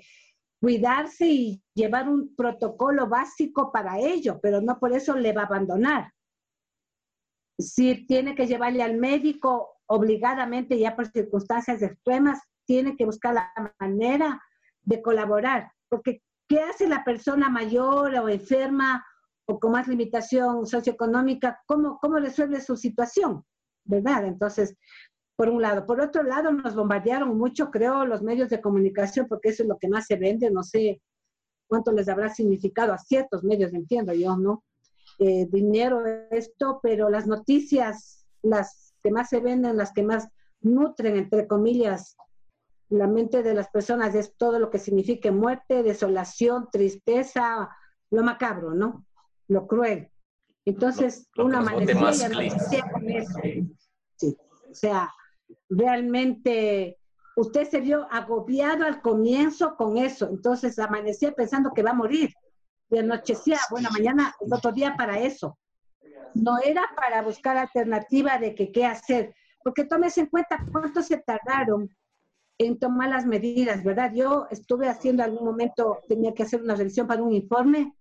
cuidarse 0.61 1.27
y 1.27 1.61
llevar 1.73 2.07
un 2.07 2.35
protocolo 2.35 3.09
básico 3.09 3.71
para 3.71 3.99
ello, 3.99 4.39
pero 4.41 4.61
no 4.61 4.79
por 4.79 4.93
eso 4.93 5.15
le 5.15 5.33
va 5.33 5.41
a 5.41 5.47
abandonar. 5.47 6.13
Si 7.59 8.05
tiene 8.05 8.35
que 8.35 8.47
llevarle 8.47 8.83
al 8.83 8.97
médico 8.97 9.79
obligadamente, 9.87 10.79
ya 10.79 10.95
por 10.95 11.07
circunstancias 11.11 11.81
extremas, 11.81 12.39
tiene 12.65 12.95
que 12.95 13.05
buscar 13.05 13.33
la 13.33 13.51
manera 13.79 14.41
de 14.83 15.01
colaborar, 15.01 15.71
porque 15.89 16.21
¿Qué 16.51 16.59
hace 16.59 16.85
la 16.85 17.05
persona 17.05 17.47
mayor 17.47 18.13
o 18.15 18.27
enferma 18.27 19.05
o 19.45 19.57
con 19.57 19.71
más 19.71 19.87
limitación 19.87 20.67
socioeconómica? 20.67 21.61
¿Cómo, 21.65 21.97
cómo 22.01 22.19
resuelve 22.19 22.59
su 22.59 22.75
situación? 22.75 23.45
¿Verdad? 23.85 24.25
Entonces, 24.25 24.75
por 25.41 25.49
un 25.49 25.59
lado. 25.59 25.87
Por 25.87 25.99
otro 25.99 26.21
lado, 26.21 26.51
nos 26.51 26.75
bombardearon 26.75 27.35
mucho, 27.35 27.71
creo, 27.71 28.05
los 28.05 28.21
medios 28.21 28.47
de 28.51 28.61
comunicación, 28.61 29.25
porque 29.27 29.49
eso 29.49 29.63
es 29.63 29.69
lo 29.69 29.79
que 29.79 29.89
más 29.89 30.05
se 30.05 30.15
vende. 30.15 30.51
No 30.51 30.61
sé 30.61 31.01
cuánto 31.65 31.91
les 31.91 32.07
habrá 32.09 32.29
significado 32.29 32.93
a 32.93 32.99
ciertos 32.99 33.43
medios, 33.43 33.73
entiendo 33.73 34.13
yo, 34.13 34.37
¿no? 34.37 34.63
Eh, 35.17 35.47
dinero, 35.49 36.03
esto, 36.29 36.79
pero 36.83 37.09
las 37.09 37.25
noticias, 37.25 38.27
las 38.43 38.93
que 39.01 39.09
más 39.09 39.29
se 39.29 39.39
venden, 39.39 39.77
las 39.77 39.91
que 39.93 40.03
más 40.03 40.27
nutren, 40.59 41.17
entre 41.17 41.47
comillas, 41.47 42.15
la 42.89 43.07
mente 43.07 43.41
de 43.41 43.55
las 43.55 43.67
personas 43.71 44.13
es 44.13 44.35
todo 44.37 44.59
lo 44.59 44.69
que 44.69 44.77
signifique 44.77 45.31
muerte, 45.31 45.81
desolación, 45.81 46.69
tristeza, 46.71 47.67
lo 48.11 48.21
macabro, 48.21 48.75
¿no? 48.75 49.07
Lo 49.47 49.65
cruel. 49.65 50.11
Entonces, 50.65 51.27
una 51.35 51.61
amanecía 51.61 52.29
con 52.91 53.09
eso. 53.09 53.39
Sí. 54.17 54.37
O 54.69 54.75
sea, 54.75 55.09
realmente 55.69 56.97
usted 57.35 57.67
se 57.67 57.81
vio 57.81 58.07
agobiado 58.11 58.85
al 58.85 59.01
comienzo 59.01 59.75
con 59.75 59.97
eso. 59.97 60.29
Entonces, 60.29 60.77
amanecía 60.79 61.31
pensando 61.31 61.71
que 61.73 61.83
va 61.83 61.91
a 61.91 61.95
morir. 61.95 62.33
Y 62.89 62.97
anochecía, 62.97 63.57
bueno, 63.69 63.89
mañana, 63.91 64.35
el 64.39 64.53
otro 64.53 64.71
día 64.71 64.95
para 64.97 65.19
eso. 65.19 65.57
No 66.33 66.59
era 66.59 66.83
para 66.95 67.21
buscar 67.21 67.57
alternativa 67.57 68.37
de 68.37 68.53
que 68.53 68.71
qué 68.71 68.85
hacer. 68.85 69.33
Porque 69.63 69.85
tómese 69.85 70.21
en 70.21 70.27
cuenta 70.27 70.65
cuánto 70.71 71.01
se 71.01 71.17
tardaron 71.17 71.89
en 72.57 72.77
tomar 72.77 73.09
las 73.09 73.25
medidas, 73.25 73.83
¿verdad? 73.83 74.11
Yo 74.13 74.47
estuve 74.51 74.87
haciendo 74.87 75.23
algún 75.23 75.45
momento, 75.45 75.99
tenía 76.07 76.33
que 76.33 76.43
hacer 76.43 76.61
una 76.61 76.75
revisión 76.75 77.07
para 77.07 77.23
un 77.23 77.31
informe 77.33 77.95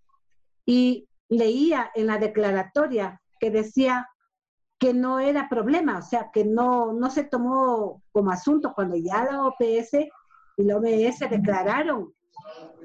y 0.67 1.09
leía 1.29 1.91
en 1.95 2.07
la 2.07 2.19
declaratoria 2.19 3.23
que 3.39 3.51
decía 3.51 4.07
que 4.81 4.95
no 4.95 5.21
era 5.21 5.47
problema, 5.47 5.99
o 5.99 6.03
sea, 6.03 6.31
que 6.33 6.43
no, 6.43 6.95
no 6.95 7.11
se 7.11 7.25
tomó 7.25 8.03
como 8.13 8.31
asunto 8.31 8.73
cuando 8.75 8.97
ya 8.97 9.25
la 9.25 9.47
OPS 9.47 9.93
y 10.57 10.63
la 10.65 10.79
OMS 10.79 11.19
declararon 11.31 12.15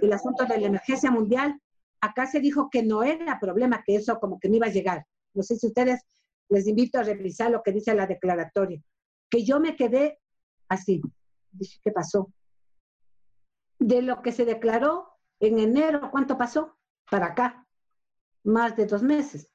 el 0.01 0.11
asunto 0.11 0.43
de 0.45 0.59
la 0.59 0.67
emergencia 0.67 1.09
mundial, 1.09 1.57
acá 2.01 2.27
se 2.27 2.41
dijo 2.41 2.69
que 2.69 2.83
no 2.83 3.01
era 3.01 3.39
problema, 3.39 3.81
que 3.85 3.95
eso 3.95 4.19
como 4.19 4.37
que 4.39 4.49
no 4.49 4.57
iba 4.57 4.67
a 4.67 4.71
llegar. 4.71 5.07
No 5.33 5.41
sé 5.41 5.55
si 5.55 5.67
ustedes 5.67 6.01
les 6.49 6.67
invito 6.67 6.99
a 6.99 7.03
revisar 7.03 7.49
lo 7.49 7.63
que 7.63 7.71
dice 7.71 7.95
la 7.95 8.05
declaratoria, 8.05 8.81
que 9.29 9.45
yo 9.45 9.61
me 9.61 9.77
quedé 9.77 10.19
así, 10.67 11.01
Dije, 11.53 11.79
¿qué 11.81 11.91
pasó? 11.91 12.33
De 13.79 14.01
lo 14.01 14.21
que 14.21 14.33
se 14.33 14.43
declaró 14.43 15.07
en 15.39 15.59
enero, 15.59 16.09
¿cuánto 16.11 16.37
pasó? 16.37 16.77
Para 17.09 17.27
acá, 17.27 17.65
más 18.43 18.75
de 18.75 18.85
dos 18.85 19.01
meses. 19.01 19.49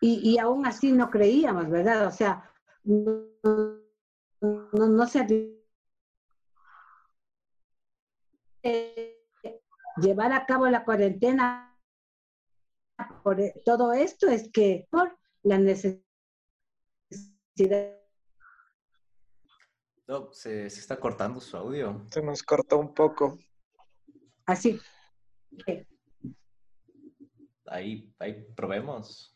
Y, 0.00 0.30
y 0.30 0.38
aún 0.38 0.66
así 0.66 0.92
no 0.92 1.10
creíamos, 1.10 1.68
¿verdad? 1.70 2.06
O 2.06 2.10
sea, 2.10 2.50
no, 2.84 3.26
no, 4.40 4.88
no 4.88 5.06
se... 5.06 5.56
llevar 9.98 10.32
a 10.32 10.44
cabo 10.44 10.66
la 10.68 10.84
cuarentena 10.84 11.76
por 13.22 13.38
todo 13.64 13.92
esto 13.92 14.28
es 14.28 14.50
que 14.52 14.86
por 14.90 15.16
la 15.42 15.58
necesidad 15.58 16.02
no, 20.08 20.32
se, 20.32 20.66
está 20.66 21.00
cortando 21.00 21.40
su 21.40 21.56
audio. 21.56 22.06
Se 22.10 22.22
nos 22.22 22.42
cortó 22.42 22.78
un 22.78 22.94
poco. 22.94 23.38
Así. 24.44 24.80
Ahí, 27.66 28.14
ahí 28.20 28.46
probemos. 28.54 29.35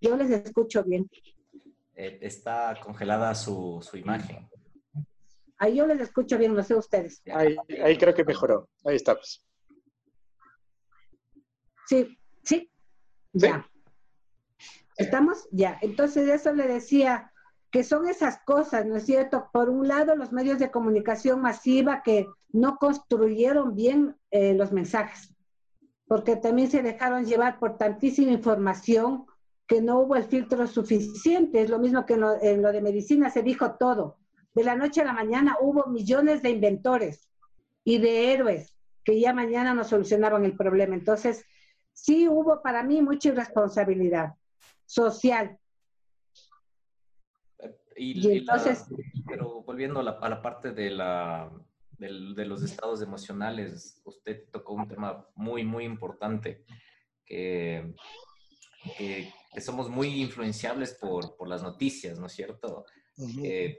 Yo 0.00 0.16
les 0.16 0.30
escucho 0.30 0.84
bien. 0.84 1.08
Eh, 1.94 2.18
está 2.22 2.78
congelada 2.80 3.34
su, 3.34 3.82
imagen. 3.94 4.48
Ahí 5.58 5.76
yo 5.76 5.86
les 5.86 6.00
escucho 6.00 6.38
bien, 6.38 6.54
no 6.54 6.62
sé 6.62 6.74
ustedes. 6.74 7.20
Ahí, 7.32 7.56
ahí 7.82 7.98
creo 7.98 8.14
que 8.14 8.24
mejoró. 8.24 8.68
Ahí 8.84 8.96
estamos. 8.96 9.44
Sí, 11.86 12.16
sí. 12.44 12.70
Ya. 13.32 13.68
¿Estamos? 14.96 15.48
Ya. 15.50 15.78
Entonces, 15.80 16.28
eso 16.28 16.52
le 16.52 16.68
decía 16.68 17.32
que 17.70 17.84
son 17.84 18.08
esas 18.08 18.40
cosas, 18.44 18.86
¿no 18.86 18.96
es 18.96 19.04
cierto? 19.04 19.50
Por 19.52 19.68
un 19.68 19.88
lado, 19.88 20.14
los 20.16 20.32
medios 20.32 20.58
de 20.58 20.70
comunicación 20.70 21.40
masiva 21.40 22.02
que 22.02 22.26
no 22.50 22.76
construyeron 22.76 23.74
bien 23.74 24.16
eh, 24.30 24.54
los 24.54 24.72
mensajes, 24.72 25.34
porque 26.06 26.36
también 26.36 26.70
se 26.70 26.82
dejaron 26.82 27.26
llevar 27.26 27.58
por 27.58 27.76
tantísima 27.76 28.32
información 28.32 29.26
que 29.68 29.80
no 29.80 30.00
hubo 30.00 30.16
el 30.16 30.24
filtro 30.24 30.66
suficiente. 30.66 31.62
Es 31.62 31.70
lo 31.70 31.78
mismo 31.78 32.04
que 32.06 32.14
en 32.14 32.20
lo, 32.20 32.42
en 32.42 32.62
lo 32.62 32.72
de 32.72 32.80
medicina 32.80 33.30
se 33.30 33.42
dijo 33.42 33.76
todo. 33.78 34.18
De 34.54 34.64
la 34.64 34.74
noche 34.74 35.02
a 35.02 35.04
la 35.04 35.12
mañana 35.12 35.56
hubo 35.60 35.86
millones 35.86 36.42
de 36.42 36.50
inventores 36.50 37.28
y 37.84 37.98
de 37.98 38.32
héroes 38.32 38.74
que 39.04 39.20
ya 39.20 39.32
mañana 39.32 39.74
nos 39.74 39.88
solucionaban 39.88 40.44
el 40.44 40.56
problema. 40.56 40.94
Entonces, 40.94 41.44
sí 41.92 42.28
hubo 42.28 42.62
para 42.62 42.82
mí 42.82 43.02
mucha 43.02 43.28
irresponsabilidad 43.28 44.34
social 44.86 45.58
y, 47.98 48.38
entonces... 48.38 48.86
pero 49.26 49.62
volviendo 49.62 50.00
a 50.00 50.02
la, 50.02 50.10
a 50.12 50.28
la 50.28 50.40
parte 50.40 50.72
de, 50.72 50.90
la, 50.90 51.50
de, 51.98 52.44
los 52.44 52.62
estados 52.62 53.02
emocionales, 53.02 54.00
usted 54.04 54.44
tocó 54.50 54.74
un 54.74 54.88
tema 54.88 55.26
muy, 55.34 55.64
muy 55.64 55.84
importante, 55.84 56.64
que, 57.26 57.94
que, 58.96 59.32
somos 59.56 59.88
muy 59.88 60.20
influenciables 60.20 60.94
por, 60.94 61.36
por, 61.36 61.48
las 61.48 61.62
noticias, 61.62 62.18
¿no 62.18 62.26
es 62.26 62.32
cierto? 62.32 62.84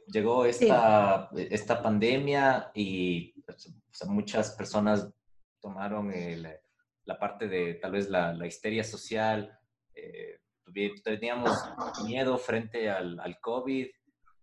llegó 0.08 0.44
esta, 0.44 1.30
esta 1.34 1.82
pandemia 1.82 2.72
y 2.76 3.34
muchas 4.08 4.52
personas 4.52 5.08
tomaron 5.62 6.12
la 7.06 7.18
parte 7.18 7.48
de 7.48 7.76
tal 7.76 7.94
vez 7.94 8.10
la, 8.10 8.34
la 8.34 8.48
histeria 8.48 8.84
social, 8.84 9.58
eh, 9.96 10.40
teníamos 11.04 11.52
miedo 12.06 12.38
frente 12.38 12.90
al, 12.90 13.20
al 13.20 13.40
COVID 13.40 13.88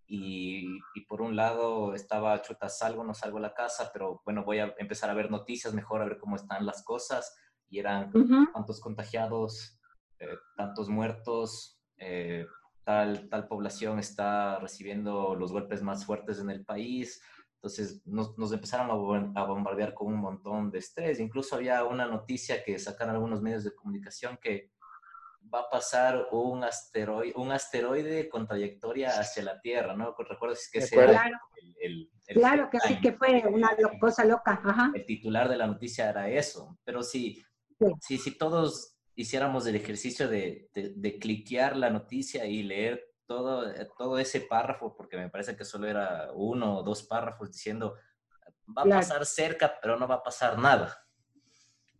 y, 0.09 0.79
y, 0.95 1.01
por 1.09 1.21
un 1.21 1.37
lado 1.37 1.95
estaba, 1.95 2.41
chuta, 2.43 2.69
salgo, 2.69 3.05
no 3.05 3.15
salgo 3.15 3.39
a 3.39 3.43
la 3.43 3.55
casa, 3.55 3.91
pero 3.93 4.23
bueno, 4.25 4.45
voy 4.45 4.59
a 4.59 4.75
empezar 4.79 5.11
a 5.11 5.15
ver 5.15 5.31
noticias 5.31 5.75
mejor, 5.75 6.01
a 6.01 6.05
ver 6.05 6.19
cómo 6.19 6.37
están 6.37 6.65
las 6.65 6.85
cosas 6.85 7.37
y 7.69 7.81
eran 7.81 8.13
tantos 8.53 8.81
contagiados, 8.81 9.76
eh, 10.19 10.39
tantos 10.57 10.89
muertos, 10.89 11.79
eh, 11.99 12.47
tal, 12.85 13.29
tal 13.29 13.49
población 13.49 13.99
está 13.99 14.59
recibiendo 14.59 15.35
los 15.35 15.53
golpes 15.53 15.83
más 15.83 16.07
fuertes 16.07 16.39
en 16.39 16.51
el 16.51 16.65
país. 16.65 17.21
Entonces 17.57 18.01
nos, 18.07 18.39
nos 18.39 18.53
empezaron 18.53 18.91
a, 18.91 19.45
bombardear 19.45 19.93
con 19.93 20.09
un 20.09 20.21
montón 20.21 20.71
de 20.71 20.79
estrés. 20.79 21.19
Incluso 21.19 21.57
había 21.57 21.85
una 21.85 22.07
noticia 22.07 22.63
que 22.63 22.79
sacaron 22.79 23.15
algunos 23.15 23.43
medios 23.43 23.65
de 23.65 23.75
comunicación 23.75 24.39
que 24.41 24.71
va 25.53 25.61
a 25.61 25.71
pasar 25.71 26.29
un 26.33 26.65
asteroide, 26.65 27.33
un 27.37 27.53
asteroide 27.53 28.29
con 28.29 28.47
trayectoria 28.47 29.19
hacia 29.19 29.43
la 29.43 29.61
Tierra, 29.61 29.95
¿no? 29.97 30.15
Recuerdo 30.17 30.57
que 30.73 30.81
sea 30.81 31.07
claro. 31.07 31.39
el, 31.81 32.11
claro 32.27 32.69
que 32.71 32.81
sí, 32.81 33.01
que 33.01 33.13
fue 33.13 33.45
una 33.49 33.71
cosa 34.01 34.25
loca. 34.25 34.61
Ajá. 34.65 34.93
El 34.95 35.05
titular 35.05 35.49
de 35.49 35.57
la 35.57 35.67
noticia 35.67 36.11
era 36.11 36.29
eso. 36.29 36.79
Pero 36.85 37.03
sí, 37.03 37.45
si, 38.01 38.19
si 38.19 38.37
todos 38.39 38.96
hiciéramos 39.17 39.67
el 39.67 39.75
ejercicio 39.75 40.29
de, 40.29 40.69
de, 40.75 41.19
cliquear 41.19 41.77
la 41.77 41.91
noticia 41.91 42.45
y 42.45 42.63
leer 42.63 43.03
todo, 43.27 43.65
todo 43.99 44.19
ese 44.19 44.43
párrafo, 44.43 44.95
porque 44.95 45.17
me 45.17 45.31
parece 45.31 45.57
que 45.57 45.65
solo 45.65 45.89
era 45.89 46.31
uno 46.35 46.79
o 46.79 46.83
dos 46.83 47.03
párrafos 47.03 47.51
diciendo, 47.51 47.97
va 48.77 48.83
a 48.83 48.99
pasar 48.99 49.25
cerca, 49.25 49.79
pero 49.81 49.99
no 49.99 50.07
va 50.07 50.17
a 50.17 50.23
pasar 50.23 50.59
nada. 50.59 50.97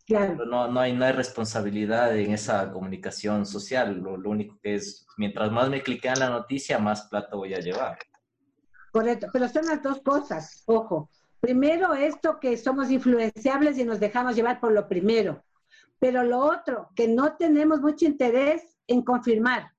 Claro. 0.07 0.45
No, 0.45 0.69
no, 0.69 0.79
hay, 0.79 0.93
no 0.93 1.05
hay 1.05 1.13
responsabilidad 1.13 2.17
en 2.17 2.33
esa 2.33 2.71
comunicación 2.71 3.45
social. 3.45 3.99
Lo, 3.99 4.17
lo 4.17 4.31
único 4.31 4.57
que 4.63 4.77
es, 4.77 5.05
mientras 5.17 5.51
más 5.51 5.69
me 5.69 5.83
cliquean 5.83 6.21
la 6.21 6.31
noticia, 6.31 6.79
más 6.79 7.09
plato 7.09 7.39
voy 7.39 7.55
a 7.55 7.61
llevar. 7.61 7.99
Correcto, 8.93 9.27
pero 9.33 9.49
son 9.49 9.67
las 9.67 9.83
dos 9.83 10.01
cosas, 10.03 10.63
ojo. 10.67 11.11
Primero, 11.41 11.95
esto 11.95 12.39
que 12.41 12.57
somos 12.57 12.91
influenciables 12.91 13.79
y 13.79 13.85
nos 13.85 14.01
dejamos 14.01 14.37
llevar 14.37 14.61
por 14.61 14.73
lo 14.73 14.89
primero. 14.89 15.45
Pero 15.99 16.25
lo 16.25 16.39
otro, 16.41 16.91
que 16.95 17.09
no 17.09 17.37
tenemos 17.37 17.81
mucho 17.81 18.05
interés 18.05 18.77
en 18.87 19.03
confirmar 19.03 19.73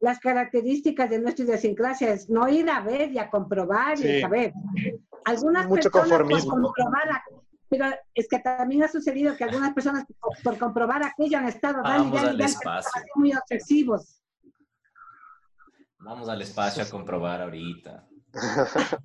las 0.00 0.18
características 0.20 1.10
de 1.10 1.18
nuestra 1.18 1.44
idiosincrasia, 1.44 2.12
es 2.12 2.28
no 2.28 2.48
ir 2.48 2.70
a 2.70 2.80
ver 2.80 3.12
y 3.12 3.18
a 3.18 3.30
comprobar 3.30 3.98
y 3.98 4.18
a 4.18 4.20
saber. 4.20 4.52
Algunas 5.24 5.66
mucho 5.66 5.90
personas 5.90 6.08
conformismo. 6.08 6.72
pero 7.68 7.86
es 8.14 8.28
que 8.28 8.38
también 8.38 8.84
ha 8.84 8.88
sucedido 8.88 9.36
que 9.36 9.44
algunas 9.44 9.74
personas 9.74 10.04
por 10.42 10.58
comprobar 10.58 11.02
aquello 11.02 11.38
han 11.38 11.48
estado 11.48 11.82
Vamos 11.82 12.22
al 12.22 12.40
espacio. 12.40 13.02
muy 13.16 13.32
obsesivos. 13.34 14.22
Vamos 15.98 16.28
al 16.28 16.40
espacio 16.42 16.84
a 16.84 16.86
comprobar 16.88 17.42
ahorita. 17.42 18.06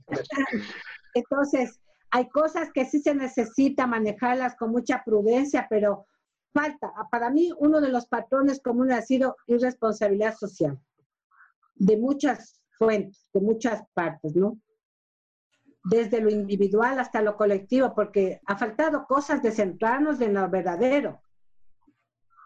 Entonces, 1.16 1.80
hay 2.12 2.30
cosas 2.30 2.70
que 2.72 2.86
sí 2.86 3.02
se 3.02 3.16
necesita 3.16 3.88
manejarlas 3.88 4.56
con 4.56 4.72
mucha 4.72 5.04
prudencia, 5.04 5.66
pero 5.70 6.06
falta. 6.54 6.94
Para 7.12 7.30
mí, 7.30 7.52
uno 7.58 7.82
de 7.82 7.90
los 7.90 8.06
patrones 8.06 8.62
comunes 8.62 8.98
ha 8.98 9.02
sido 9.02 9.36
irresponsabilidad 9.48 10.36
social, 10.36 10.80
de 11.76 11.98
muchas 11.98 12.62
fuentes, 12.78 13.30
de 13.34 13.42
muchas 13.42 13.84
partes, 13.94 14.36
¿no? 14.36 14.60
Desde 15.84 16.22
lo 16.22 16.30
individual 16.30 17.00
hasta 17.00 17.22
lo 17.22 17.36
colectivo, 17.36 17.94
porque 17.94 18.40
ha 18.46 18.58
faltado 18.58 19.06
cosas 19.06 19.42
de 19.42 19.52
centrarnos 19.52 20.22
en 20.22 20.34
lo 20.36 20.50
verdadero. 20.50 21.20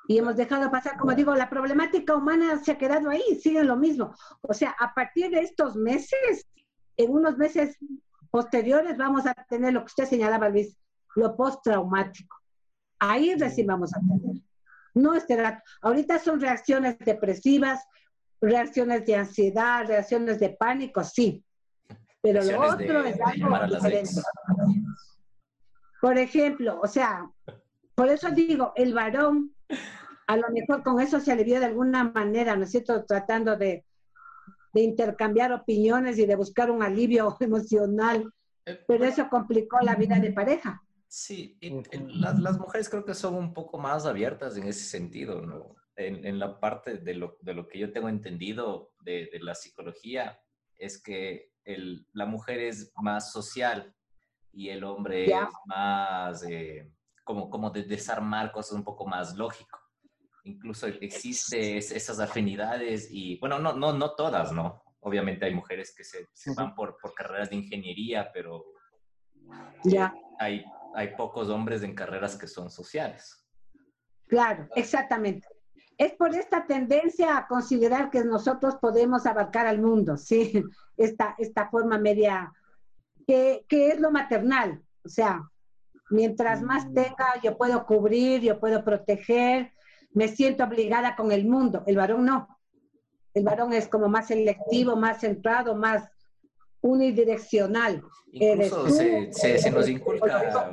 Y 0.08 0.18
hemos 0.18 0.38
dejado 0.38 0.72
pasar, 0.72 0.98
como 0.98 1.14
digo, 1.14 1.36
la 1.36 1.50
problemática 1.50 2.16
humana 2.16 2.58
se 2.64 2.72
ha 2.72 2.78
quedado 2.78 3.10
ahí, 3.10 3.36
sigue 3.42 3.64
lo 3.64 3.76
mismo. 3.76 4.16
O 4.42 4.54
sea, 4.54 4.76
a 4.80 4.94
partir 4.94 5.30
de 5.30 5.42
estos 5.42 5.76
meses, 5.76 6.48
en 6.96 7.12
unos 7.12 7.38
meses 7.38 7.78
posteriores 8.32 8.98
vamos 8.98 9.28
a 9.28 9.34
tener 9.50 9.74
lo 9.74 9.82
que 9.82 9.88
usted 9.88 10.06
señalaba, 10.06 10.50
Luis, 10.50 10.78
lo 11.16 11.36
postraumático. 11.36 12.38
Ahí 13.00 13.36
recién 13.36 13.68
vamos 13.68 13.94
a 13.96 14.00
tener. 14.00 14.42
No 14.94 15.14
esperar. 15.14 15.64
Ahorita 15.82 16.20
son 16.20 16.40
reacciones 16.40 16.98
depresivas, 17.00 17.86
reacciones 18.42 19.06
de 19.06 19.16
ansiedad, 19.16 19.86
reacciones 19.86 20.40
de 20.40 20.50
pánico, 20.50 21.04
sí. 21.04 21.44
Pero 22.22 22.44
lo 22.44 22.62
otro 22.62 23.04
es 23.04 23.20
algo 23.22 23.76
diferente. 23.76 24.22
Por 26.02 26.18
ejemplo, 26.18 26.80
o 26.82 26.88
sea, 26.88 27.30
por 27.96 28.10
eso 28.10 28.30
digo, 28.32 28.74
el 28.76 28.94
varón, 28.94 29.56
a 30.28 30.38
lo 30.38 30.50
mejor 30.50 30.84
con 30.84 31.00
eso 31.00 31.20
se 31.20 31.32
alivió 31.32 31.60
de 31.60 31.66
alguna 31.66 32.04
manera, 32.04 32.56
¿no 32.56 32.64
es 32.64 32.72
cierto? 32.72 33.06
Tratando 33.06 33.56
de, 33.56 33.86
de 34.74 34.82
intercambiar 34.82 35.52
opiniones 35.52 36.20
y 36.20 36.26
de 36.26 36.36
buscar 36.36 36.70
un 36.70 36.84
alivio 36.84 37.36
emocional, 37.40 38.32
eh, 38.66 38.84
pero 38.88 39.06
eso 39.06 39.30
complicó 39.30 39.80
la 39.82 39.96
vida 39.96 40.20
de 40.20 40.32
pareja. 40.32 40.84
Sí, 41.08 41.58
las, 42.10 42.38
las, 42.40 42.60
mujeres 42.60 42.90
creo 42.90 43.06
que 43.06 43.14
son 43.14 43.36
un 43.36 43.54
poco 43.54 43.78
más 43.78 44.06
abiertas 44.06 44.58
en 44.58 44.68
ese 44.68 44.84
sentido, 44.84 45.42
¿no? 45.42 45.76
En, 45.96 46.26
en 46.26 46.38
la 46.38 46.60
parte 46.60 46.98
de 46.98 47.14
lo, 47.16 47.38
de 47.42 47.54
lo, 47.54 47.68
que 47.68 47.80
yo 47.80 47.92
tengo 47.92 48.10
entendido 48.10 48.92
de, 49.00 49.30
de 49.32 49.40
la 49.40 49.56
psicología, 49.56 50.40
es 50.78 51.02
que 51.02 51.52
el, 51.64 52.06
la 52.14 52.26
mujer 52.26 52.60
es 52.60 52.92
más 52.98 53.32
social 53.32 53.96
y 54.52 54.70
el 54.70 54.84
hombre 54.84 55.26
es 55.26 55.48
más 55.66 56.44
eh, 56.44 56.92
como, 57.24 57.50
como 57.50 57.70
de 57.70 57.84
desarmar 57.84 58.52
cosas 58.52 58.74
un 58.74 58.84
poco 58.84 59.06
más 59.06 59.36
lógico. 59.36 59.80
Incluso 60.44 60.88
existe 60.88 61.78
esas 61.78 62.20
afinidades 62.20 63.10
y, 63.12 63.38
bueno, 63.40 63.60
no, 63.60 63.74
no, 63.74 63.92
no 63.92 64.16
todas, 64.16 64.52
¿no? 64.52 64.82
Obviamente 65.02 65.46
hay 65.46 65.54
mujeres 65.54 65.94
que 65.96 66.04
se, 66.04 66.28
se 66.34 66.54
van 66.54 66.74
por, 66.74 66.98
por 66.98 67.14
carreras 67.14 67.50
de 67.50 67.58
ingeniería, 67.58 68.32
pero 68.34 68.66
ya. 69.84 70.14
hay 70.40 70.64
hay 70.96 71.16
pocos 71.16 71.50
hombres 71.50 71.84
en 71.84 71.96
carreras 71.96 72.36
que 72.36 72.48
son 72.48 72.70
sociales. 72.70 73.44
Claro, 74.28 74.68
exactamente. 74.76 75.48
Es 75.98 76.14
por 76.14 76.36
esta 76.36 76.68
tendencia 76.68 77.38
a 77.38 77.48
considerar 77.48 78.12
que 78.12 78.24
nosotros 78.24 78.76
podemos 78.76 79.26
abarcar 79.26 79.66
al 79.66 79.82
mundo, 79.82 80.18
¿sí? 80.18 80.64
Esta, 80.98 81.36
esta 81.38 81.70
forma 81.70 82.00
media, 82.00 82.52
que, 83.28 83.66
que 83.70 83.90
es 83.90 84.00
lo 84.00 84.10
maternal. 84.10 84.82
O 85.06 85.10
sea, 85.10 85.48
mientras 86.10 86.64
más 86.64 86.88
mm. 86.88 86.94
tenga, 86.96 87.42
yo 87.44 87.56
puedo 87.56 87.86
cubrir, 87.86 88.42
yo 88.42 88.60
puedo 88.60 88.84
proteger, 88.84 89.74
me 90.12 90.28
siento 90.28 90.64
obligada 90.64 91.16
con 91.16 91.32
el 91.32 91.46
mundo. 91.46 91.84
El 91.86 91.98
varón 91.98 92.26
no. 92.26 92.48
El 93.36 93.44
varón 93.44 93.74
es 93.74 93.88
como 93.88 94.10
más 94.10 94.28
selectivo, 94.28 94.96
más 94.96 95.20
centrado, 95.20 95.76
más 95.76 96.10
unidireccional. 96.82 98.04
Incluso 98.32 98.90
se, 98.90 99.32
se, 99.32 99.72
nos 99.72 99.88
inculca, 99.88 100.72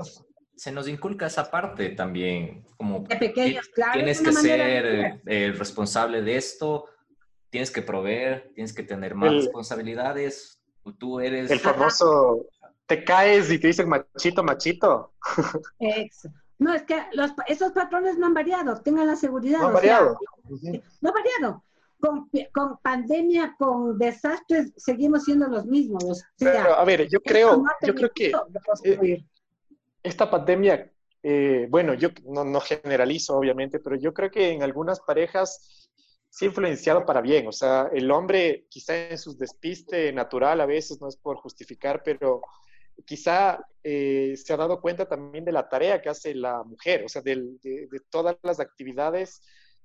se 0.56 0.72
nos 0.72 0.88
inculca 0.88 1.26
esa 1.26 1.50
parte 1.50 1.90
también, 1.90 2.64
como 2.76 3.00
de 3.00 3.16
pequeños, 3.16 3.68
claro, 3.68 3.94
tienes 3.94 4.20
que 4.20 4.32
ser 4.32 5.20
eh, 5.26 5.52
responsable 5.56 6.22
de 6.22 6.36
esto, 6.36 6.86
tienes 7.50 7.70
que 7.70 7.82
proveer, 7.82 8.50
tienes 8.54 8.72
que 8.72 8.82
tener 8.82 9.14
más 9.14 9.32
responsabilidades, 9.32 10.60
tú 10.98 11.20
eres... 11.20 11.50
El 11.50 11.60
famoso, 11.60 12.46
te 12.86 13.04
caes 13.04 13.50
y 13.50 13.58
te 13.58 13.68
dicen 13.68 13.88
machito, 13.88 14.42
machito. 14.42 15.12
No, 16.56 16.72
es 16.72 16.82
que 16.82 16.96
los, 17.14 17.32
esos 17.48 17.72
patrones 17.72 18.16
no 18.16 18.26
han 18.26 18.32
variado, 18.32 18.80
tengan 18.80 19.08
la 19.08 19.16
seguridad. 19.16 19.58
No 19.58 19.66
han 19.66 19.74
variado. 19.74 20.16
no 21.00 21.08
han 21.08 21.14
variado 21.14 21.64
con, 22.52 22.78
pandemia, 22.82 23.54
con 23.58 23.98
desastres, 23.98 24.72
seguimos 24.76 25.24
siendo 25.24 25.48
los 25.48 25.66
mismos. 25.66 26.22
Pero, 26.38 26.74
a 26.74 26.84
ver, 26.84 27.08
yo 27.08 27.20
creo, 27.20 27.64
yo 27.82 27.94
creo 27.94 28.10
que 28.10 28.32
eh, 28.84 29.24
esta 30.02 30.30
pandemia, 30.30 30.90
eh, 31.22 31.66
bueno, 31.70 31.94
yo 31.94 32.10
no, 32.24 32.44
no, 32.44 32.60
generalizo, 32.60 33.36
obviamente, 33.36 33.80
pero 33.80 33.96
yo 33.96 34.12
creo 34.12 34.30
que 34.30 34.50
en 34.50 34.62
algunas 34.62 35.00
parejas 35.00 35.88
sí 36.28 36.44
ha 36.44 36.48
influenciado 36.48 37.06
para 37.06 37.20
bien. 37.20 37.46
O 37.48 37.52
sea, 37.52 37.88
el 37.92 38.10
hombre 38.10 38.66
quizá 38.68 39.08
en 39.08 39.18
su 39.18 39.36
despiste 39.36 40.12
natural 40.12 40.60
a 40.60 40.66
veces, 40.66 41.00
no 41.00 41.08
es 41.08 41.16
por 41.16 41.36
justificar, 41.36 42.02
pero 42.04 42.42
quizá 43.04 43.64
eh, 43.82 44.34
se 44.36 44.52
ha 44.52 44.56
dado 44.56 44.80
cuenta 44.80 45.06
también 45.06 45.44
de 45.44 45.52
la 45.52 45.68
tarea 45.68 46.00
que 46.00 46.08
hace 46.08 46.34
la 46.34 46.62
mujer, 46.62 47.04
o 47.04 47.08
sea, 47.08 47.22
de, 47.22 47.36
de, 47.62 47.88
de 47.90 48.00
todas 48.10 48.36
las 48.42 48.60
actividades 48.60 49.42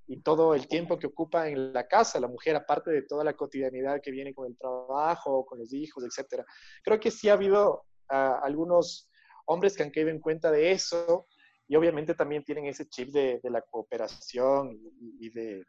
y 0.09 0.21
todo 0.21 0.55
el 0.55 0.67
tiempo 0.67 0.97
que 0.97 1.05
ocupa 1.05 1.49
en 1.49 1.71
la 1.71 1.87
casa 1.87 2.19
la 2.19 2.27
mujer, 2.27 2.55
aparte 2.55 2.89
de 2.89 3.03
toda 3.03 3.23
la 3.23 3.33
cotidianidad 3.33 4.01
que 4.01 4.09
viene 4.09 4.33
con 4.33 4.47
el 4.47 4.57
trabajo, 4.57 5.45
con 5.45 5.59
los 5.59 5.71
hijos, 5.71 6.03
etc. 6.03 6.43
Creo 6.83 6.99
que 6.99 7.11
sí 7.11 7.29
ha 7.29 7.33
habido 7.33 7.85
uh, 8.11 8.43
algunos 8.43 9.07
hombres 9.45 9.77
que 9.77 9.83
han 9.83 9.91
caído 9.91 10.09
en 10.09 10.19
cuenta 10.19 10.49
de 10.49 10.71
eso 10.71 11.27
y 11.67 11.75
obviamente 11.75 12.15
también 12.15 12.43
tienen 12.43 12.65
ese 12.65 12.89
chip 12.89 13.09
de, 13.09 13.39
de 13.43 13.49
la 13.51 13.61
cooperación 13.61 14.79
y, 14.99 15.27
y, 15.27 15.29
de, 15.29 15.63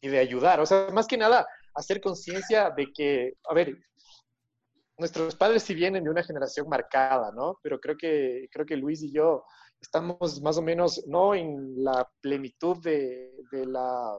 y 0.00 0.08
de 0.08 0.18
ayudar. 0.18 0.58
O 0.58 0.66
sea, 0.66 0.88
más 0.92 1.06
que 1.06 1.16
nada, 1.16 1.46
hacer 1.76 2.00
conciencia 2.00 2.70
de 2.70 2.92
que, 2.92 3.34
a 3.48 3.54
ver, 3.54 3.78
nuestros 4.98 5.36
padres 5.36 5.62
sí 5.62 5.72
vienen 5.72 6.02
de 6.02 6.10
una 6.10 6.24
generación 6.24 6.68
marcada, 6.68 7.30
¿no? 7.30 7.60
Pero 7.62 7.78
creo 7.78 7.96
que, 7.96 8.48
creo 8.50 8.66
que 8.66 8.76
Luis 8.76 9.04
y 9.04 9.12
yo 9.12 9.44
estamos 9.82 10.40
más 10.40 10.56
o 10.56 10.62
menos, 10.62 11.04
no 11.06 11.34
en 11.34 11.84
la 11.84 12.08
plenitud 12.20 12.78
de, 12.78 13.34
de 13.50 13.66
la 13.66 14.16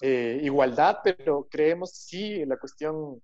eh, 0.00 0.40
igualdad, 0.42 0.98
pero 1.02 1.46
creemos 1.50 1.90
sí 1.90 2.40
en 2.40 2.48
la 2.48 2.56
cuestión 2.56 3.20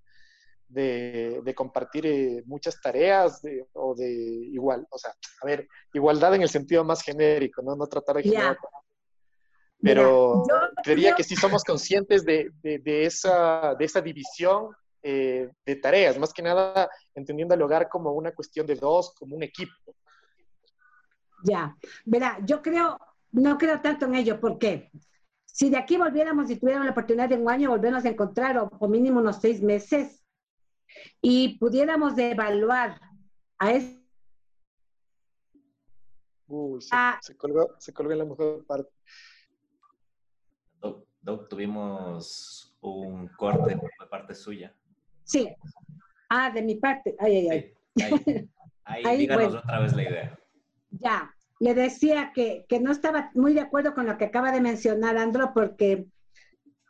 de, 0.68 1.40
de 1.42 1.54
compartir 1.54 2.06
eh, 2.06 2.42
muchas 2.44 2.80
tareas 2.80 3.40
o 3.72 3.94
de 3.94 4.10
igual, 4.10 4.86
o 4.90 4.98
sea, 4.98 5.14
a 5.42 5.46
ver, 5.46 5.66
igualdad 5.94 6.34
en 6.34 6.42
el 6.42 6.48
sentido 6.48 6.84
más 6.84 7.02
genérico, 7.02 7.62
¿no? 7.62 7.74
No 7.74 7.86
tratar 7.86 8.16
de 8.16 8.24
generar. 8.24 8.58
Pero 9.80 10.42
creería 10.82 11.14
que 11.14 11.22
sí 11.22 11.36
somos 11.36 11.62
conscientes 11.62 12.24
de, 12.24 12.50
de, 12.62 13.06
esa, 13.06 13.76
de 13.78 13.84
esa 13.84 14.00
división 14.00 14.74
eh, 15.02 15.48
de 15.64 15.76
tareas, 15.76 16.18
más 16.18 16.32
que 16.32 16.42
nada 16.42 16.90
entendiendo 17.14 17.54
el 17.54 17.62
hogar 17.62 17.88
como 17.88 18.10
una 18.10 18.32
cuestión 18.34 18.66
de 18.66 18.74
dos, 18.74 19.14
como 19.14 19.36
un 19.36 19.44
equipo. 19.44 19.72
Ya, 21.44 21.76
verá, 22.04 22.38
yo 22.44 22.62
creo, 22.62 22.98
no 23.32 23.58
creo 23.58 23.80
tanto 23.80 24.06
en 24.06 24.14
ello, 24.14 24.40
porque 24.40 24.90
si 25.44 25.70
de 25.70 25.76
aquí 25.76 25.96
volviéramos 25.96 26.50
y 26.50 26.56
tuviéramos 26.56 26.86
la 26.86 26.92
oportunidad 26.92 27.28
de 27.28 27.36
un 27.36 27.48
año 27.48 27.70
volvernos 27.70 28.04
a 28.04 28.08
encontrar, 28.08 28.58
o, 28.58 28.88
mínimo 28.88 29.20
unos 29.20 29.36
seis 29.40 29.62
meses, 29.62 30.24
y 31.20 31.58
pudiéramos 31.58 32.16
evaluar 32.18 33.00
a 33.58 33.72
ese... 33.72 33.98
Uy, 36.46 36.80
se, 36.80 36.88
ah. 36.92 37.18
se, 37.20 37.36
colgó, 37.36 37.74
se 37.78 37.92
colgó 37.92 38.12
en 38.12 38.18
la 38.18 38.24
mejor 38.24 38.64
parte. 38.64 38.90
Doc, 41.20 41.48
tuvimos 41.48 42.74
un 42.80 43.28
corte 43.28 43.76
por 43.76 44.08
parte 44.08 44.34
suya. 44.34 44.74
Sí. 45.24 45.48
Ah, 46.30 46.50
de 46.50 46.62
mi 46.62 46.76
parte. 46.76 47.14
Ay, 47.18 47.48
ay, 47.48 47.74
ay. 47.96 48.48
Ahí, 48.84 49.18
díganos 49.18 49.54
otra 49.54 49.80
vez 49.80 49.92
la 49.92 50.02
idea. 50.02 50.38
Ya, 50.90 51.34
le 51.60 51.74
decía 51.74 52.32
que, 52.34 52.64
que, 52.68 52.80
no 52.80 52.92
estaba 52.92 53.30
muy 53.34 53.54
de 53.54 53.60
acuerdo 53.60 53.94
con 53.94 54.06
lo 54.06 54.16
que 54.16 54.26
acaba 54.26 54.52
de 54.52 54.60
mencionar 54.60 55.16
Andro, 55.16 55.52
porque 55.54 56.06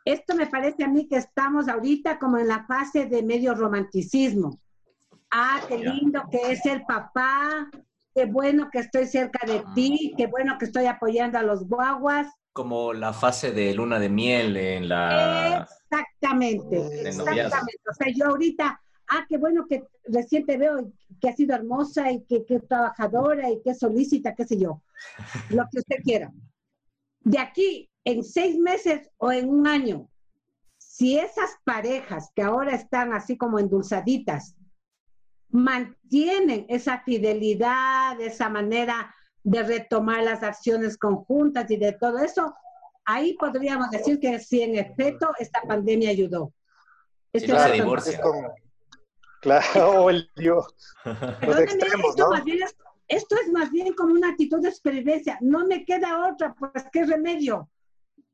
esto 0.05 0.35
me 0.35 0.47
parece 0.47 0.83
a 0.83 0.87
mí 0.87 1.07
que 1.07 1.17
estamos 1.17 1.67
ahorita 1.67 2.19
como 2.19 2.37
en 2.37 2.47
la 2.47 2.65
fase 2.65 3.05
de 3.05 3.23
medio 3.23 3.53
romanticismo. 3.53 4.59
Ah, 5.31 5.61
qué 5.67 5.77
lindo 5.77 6.23
que 6.31 6.51
es 6.51 6.65
el 6.65 6.83
papá, 6.83 7.69
qué 8.15 8.25
bueno 8.25 8.69
que 8.71 8.79
estoy 8.79 9.05
cerca 9.05 9.45
de 9.45 9.63
ti, 9.75 10.13
qué 10.17 10.27
bueno 10.27 10.57
que 10.57 10.65
estoy 10.65 10.87
apoyando 10.87 11.37
a 11.37 11.43
los 11.43 11.67
guaguas. 11.67 12.27
Como 12.53 12.93
la 12.93 13.13
fase 13.13 13.51
de 13.51 13.73
luna 13.73 13.99
de 13.99 14.09
miel 14.09 14.57
en 14.57 14.89
la... 14.89 15.67
Exactamente, 15.91 17.07
exactamente. 17.07 17.81
O 17.89 17.93
sea, 17.93 18.07
yo 18.13 18.25
ahorita, 18.27 18.81
ah, 19.09 19.25
qué 19.27 19.37
bueno 19.37 19.65
que 19.67 19.83
recién 20.05 20.45
te 20.45 20.57
veo, 20.57 20.91
que 21.19 21.29
ha 21.29 21.35
sido 21.35 21.55
hermosa 21.55 22.11
y 22.11 22.23
que, 22.25 22.45
que 22.45 22.59
trabajadora 22.59 23.49
y 23.49 23.61
que 23.61 23.73
solícita, 23.73 24.35
qué 24.35 24.45
sé 24.45 24.57
yo, 24.57 24.81
lo 25.49 25.63
que 25.71 25.79
usted 25.79 25.97
quiera. 26.03 26.31
De 27.21 27.39
aquí, 27.39 27.89
en 28.05 28.23
seis 28.23 28.57
meses 28.57 29.09
o 29.17 29.31
en 29.31 29.49
un 29.49 29.67
año, 29.67 30.09
si 30.77 31.17
esas 31.17 31.57
parejas 31.63 32.31
que 32.35 32.41
ahora 32.41 32.75
están 32.75 33.13
así 33.13 33.37
como 33.37 33.59
endulzaditas, 33.59 34.55
mantienen 35.49 36.65
esa 36.69 37.01
fidelidad, 37.01 38.19
esa 38.21 38.49
manera 38.49 39.13
de 39.43 39.63
retomar 39.63 40.23
las 40.23 40.43
acciones 40.43 40.97
conjuntas 40.97 41.69
y 41.71 41.77
de 41.77 41.93
todo 41.93 42.19
eso, 42.19 42.53
ahí 43.05 43.33
podríamos 43.33 43.89
decir 43.89 44.19
que 44.19 44.39
sí, 44.39 44.61
en 44.61 44.75
efecto, 44.75 45.31
esta 45.39 45.61
pandemia 45.61 46.11
ayudó. 46.11 46.53
Si 47.33 47.47
no 47.47 47.59
se 47.59 47.71
divorcia. 47.71 48.21
Claro, 49.41 50.09
el 50.09 50.29
Dios. 50.35 50.73
Los 51.41 51.59
extremos, 51.59 52.09
esto, 52.09 52.29
¿no? 52.29 52.35
es, 52.35 52.75
esto 53.07 53.35
es 53.43 53.51
más 53.51 53.71
bien 53.71 53.93
como 53.93 54.13
una 54.13 54.29
actitud 54.29 54.61
de 54.61 54.71
supervivencia. 54.71 55.37
No 55.41 55.65
me 55.65 55.85
queda 55.85 56.29
otra, 56.29 56.53
pues 56.53 56.85
qué 56.91 57.05
remedio. 57.05 57.69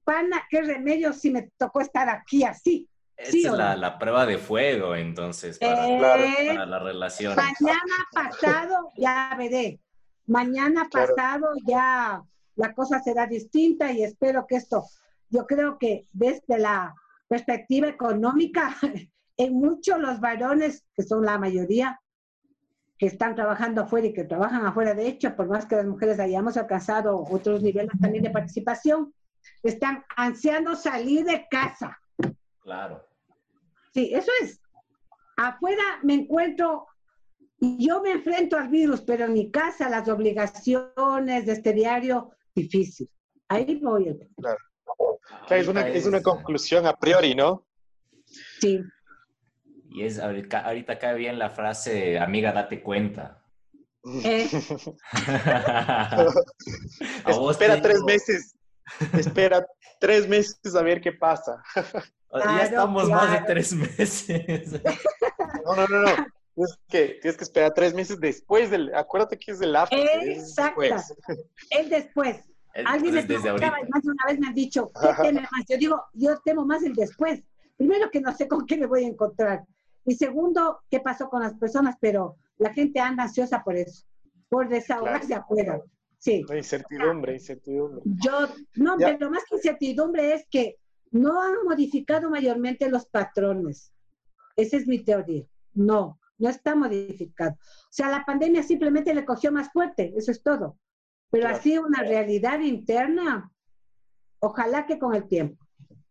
Pana, 0.04 0.44
qué 0.50 0.62
remedio 0.62 1.14
si 1.14 1.32
me 1.32 1.50
tocó 1.58 1.82
estar 1.82 2.10
aquí 2.10 2.44
así. 2.44 2.88
Esa 3.18 3.38
es 3.38 3.54
la, 3.54 3.76
la, 3.78 3.98
prueba 3.98 4.26
de 4.26 4.38
fuego, 4.38 4.94
entonces, 4.94 5.58
para, 5.58 5.88
eh, 5.88 6.48
para 6.48 6.66
la 6.66 6.80
relación. 6.80 7.34
Mañana 7.36 7.96
pasado 8.14 8.92
ya 8.98 9.34
veré. 9.38 9.80
Mañana 10.28 10.90
pasado 10.92 11.48
ya 11.66 12.22
la 12.56 12.74
cosa 12.74 13.02
será 13.02 13.28
distinta 13.28 13.92
y 13.92 14.04
espero 14.04 14.46
que 14.48 14.56
esto, 14.56 14.86
yo 15.30 15.46
creo 15.46 15.78
que 15.78 16.08
desde 16.12 16.58
la 16.58 16.94
perspectiva 17.28 17.88
económica, 17.88 18.76
en 19.38 19.54
muchos 19.54 20.00
los 20.00 20.20
varones, 20.20 20.86
que 20.96 21.04
son 21.04 21.26
la 21.26 21.38
mayoría, 21.38 22.00
que 22.98 23.08
están 23.08 23.36
trabajando 23.36 23.82
afuera 23.82 24.08
y 24.08 24.14
que 24.14 24.24
trabajan 24.24 24.66
afuera, 24.66 24.94
de 24.94 25.08
hecho, 25.08 25.36
por 25.36 25.48
más 25.48 25.66
que 25.66 25.76
las 25.76 25.86
mujeres 25.86 26.20
hayamos 26.20 26.56
alcanzado 26.56 27.26
otros 27.30 27.62
niveles 27.62 27.92
también 28.00 28.24
de 28.24 28.30
participación, 28.30 29.14
están 29.64 30.04
ansiando 30.16 30.76
salir 30.76 31.26
de 31.26 31.46
casa. 31.50 32.00
Claro. 32.62 33.06
Sí, 33.94 34.12
eso 34.14 34.32
es. 34.42 34.62
Afuera 35.38 35.84
me 36.04 36.14
encuentro 36.14 36.88
yo 37.60 38.02
me 38.02 38.12
enfrento 38.12 38.58
al 38.58 38.68
virus, 38.68 39.02
pero 39.02 39.26
en 39.26 39.34
mi 39.34 39.50
casa 39.52 39.90
las 39.90 40.08
obligaciones 40.08 41.46
de 41.46 41.52
este 41.52 41.74
diario 41.74 42.32
difícil. 42.54 43.10
Ahí 43.48 43.76
voy. 43.76 44.18
Claro. 44.38 44.60
es, 45.50 45.68
una, 45.68 45.88
es 45.88 46.06
una 46.06 46.22
conclusión 46.22 46.86
a 46.86 46.94
priori, 46.94 47.36
¿no? 47.36 47.66
Sí. 48.60 48.82
Y 49.96 50.04
es 50.04 50.20
ahorita, 50.20 51.00
cae 51.00 51.16
bien 51.16 51.40
la 51.40 51.52
frase, 51.52 52.20
amiga, 52.20 52.52
date 52.52 52.84
cuenta. 52.84 53.42
Eh. 54.04 54.50
espera 57.50 57.82
tres 57.82 58.04
meses. 58.04 58.58
Espera 59.14 59.66
tres 60.02 60.28
meses 60.28 60.76
a 60.76 60.82
ver 60.82 61.00
qué 61.00 61.14
pasa. 61.14 61.64
ya 62.34 62.64
estamos 62.64 63.10
más 63.10 63.32
de 63.32 63.40
tres 63.48 63.72
meses. 63.74 64.82
no, 65.64 65.76
no, 65.78 65.88
no, 65.88 66.02
no. 66.02 66.10
Tienes 66.56 66.78
que, 66.90 67.20
tienes 67.22 67.38
que 67.38 67.46
esperar 67.46 67.74
tres 67.74 67.94
meses 67.94 68.20
después 68.20 68.70
del. 68.70 68.94
Acuérdate 68.94 69.40
que 69.40 69.52
es 69.52 69.60
del 69.60 69.78
after. 69.78 69.98
Exacto. 70.28 70.82
Es 71.70 71.90
después. 71.90 72.42
Alguien 72.86 73.14
me 73.14 73.24
preguntaba, 73.24 73.78
más 73.88 74.04
de 74.04 74.10
una 74.10 74.26
vez 74.28 74.40
me 74.40 74.48
han 74.48 74.56
dicho, 74.56 74.92
¿qué 75.02 75.24
teme 75.24 75.40
más? 75.40 75.64
Yo 75.70 75.78
digo, 75.78 76.04
yo 76.12 76.38
temo 76.44 76.66
más 76.66 76.84
el 76.84 76.94
después. 76.94 77.42
Primero 77.78 78.12
que 78.12 78.20
no 78.20 78.36
sé 78.36 78.50
con 78.50 78.66
qué 78.66 78.76
me 78.76 78.88
voy 78.88 79.06
a 79.06 79.08
encontrar. 79.08 79.64
Y 80.06 80.16
segundo, 80.16 80.82
qué 80.90 81.00
pasó 81.00 81.30
con 81.30 81.42
las 81.42 81.56
personas, 81.56 81.96
pero 82.00 82.38
la 82.58 82.74
gente 82.74 83.00
anda 83.00 83.24
ansiosa 83.24 83.64
por 83.64 83.76
eso, 83.76 84.06
por 84.50 84.70
desahogarse 84.70 85.28
claro. 85.28 85.44
afuera. 85.44 85.82
Sí. 86.18 86.46
Incertidumbre, 86.50 87.34
incertidumbre. 87.34 88.02
Yo, 88.06 88.48
no, 88.76 88.98
pero 88.98 89.30
más 89.30 89.44
que 89.50 89.56
incertidumbre 89.56 90.34
es 90.34 90.48
que 90.50 90.78
no 91.12 91.42
han 91.42 91.56
modificado 91.64 92.30
mayormente 92.30 92.90
los 92.90 93.06
patrones. 93.06 93.92
Esa 94.56 94.78
es 94.78 94.88
mi 94.88 95.04
teoría. 95.04 95.46
No, 95.74 96.20
no 96.38 96.50
está 96.50 96.76
modificado. 96.76 97.52
O 97.54 97.92
sea, 97.92 98.10
la 98.10 98.26
pandemia 98.26 98.64
simplemente 98.64 99.14
le 99.14 99.26
cogió 99.26 99.52
más 99.52 99.72
fuerte, 99.72 100.14
eso 100.16 100.32
es 100.32 100.42
todo. 100.42 100.78
Pero 101.30 101.48
así 101.48 101.78
una 101.78 102.02
realidad 102.02 102.60
interna, 102.60 103.52
ojalá 104.40 104.86
que 104.86 105.00
con 105.00 105.16
el 105.16 105.28
tiempo, 105.28 105.66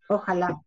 ojalá. 0.09 0.61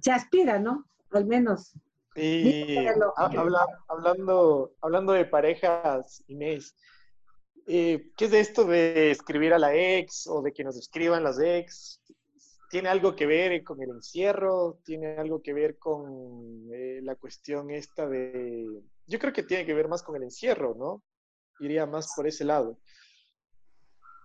Se 0.00 0.12
aspira, 0.12 0.58
¿no? 0.58 0.86
Al 1.10 1.26
menos. 1.26 1.74
Y 2.20 2.86
habla, 3.16 3.66
hablando, 3.88 4.74
hablando 4.80 5.12
de 5.12 5.24
parejas, 5.24 6.22
Inés, 6.28 6.76
eh, 7.66 8.10
¿qué 8.16 8.24
es 8.26 8.30
de 8.30 8.40
esto 8.40 8.64
de 8.64 9.10
escribir 9.10 9.54
a 9.54 9.58
la 9.58 9.74
ex 9.74 10.26
o 10.26 10.42
de 10.42 10.52
que 10.52 10.64
nos 10.64 10.76
escriban 10.76 11.24
las 11.24 11.38
ex? 11.40 12.00
¿Tiene 12.68 12.88
algo 12.88 13.16
que 13.16 13.26
ver 13.26 13.64
con 13.64 13.82
el 13.82 13.90
encierro? 13.90 14.78
¿Tiene 14.84 15.16
algo 15.16 15.42
que 15.42 15.52
ver 15.52 15.78
con 15.78 16.68
eh, 16.72 17.00
la 17.02 17.16
cuestión 17.16 17.70
esta 17.70 18.08
de... 18.08 18.82
Yo 19.06 19.18
creo 19.18 19.32
que 19.32 19.42
tiene 19.42 19.66
que 19.66 19.74
ver 19.74 19.88
más 19.88 20.02
con 20.02 20.16
el 20.16 20.22
encierro, 20.22 20.74
¿no? 20.78 21.02
Iría 21.58 21.86
más 21.86 22.12
por 22.14 22.26
ese 22.26 22.44
lado. 22.44 22.78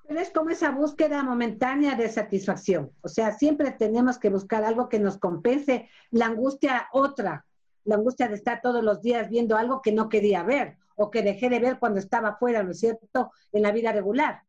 Pero 0.07 0.19
es 0.19 0.29
como 0.29 0.51
esa 0.51 0.69
búsqueda 0.69 1.23
momentánea 1.23 1.95
de 1.95 2.09
satisfacción. 2.09 2.91
O 3.01 3.07
sea, 3.07 3.31
siempre 3.31 3.71
tenemos 3.71 4.19
que 4.19 4.29
buscar 4.29 4.63
algo 4.63 4.89
que 4.89 4.99
nos 4.99 5.17
compense 5.17 5.89
la 6.11 6.27
angustia 6.27 6.87
otra, 6.91 7.45
la 7.85 7.95
angustia 7.95 8.27
de 8.27 8.35
estar 8.35 8.61
todos 8.61 8.83
los 8.83 9.01
días 9.01 9.29
viendo 9.29 9.57
algo 9.57 9.81
que 9.81 9.91
no 9.91 10.09
quería 10.09 10.43
ver 10.43 10.77
o 10.95 11.11
que 11.11 11.21
dejé 11.21 11.49
de 11.49 11.59
ver 11.59 11.79
cuando 11.79 11.99
estaba 11.99 12.35
fuera, 12.37 12.63
¿no 12.63 12.71
es 12.71 12.79
cierto?, 12.79 13.31
en 13.51 13.61
la 13.61 13.71
vida 13.71 13.91
regular. 13.91 14.41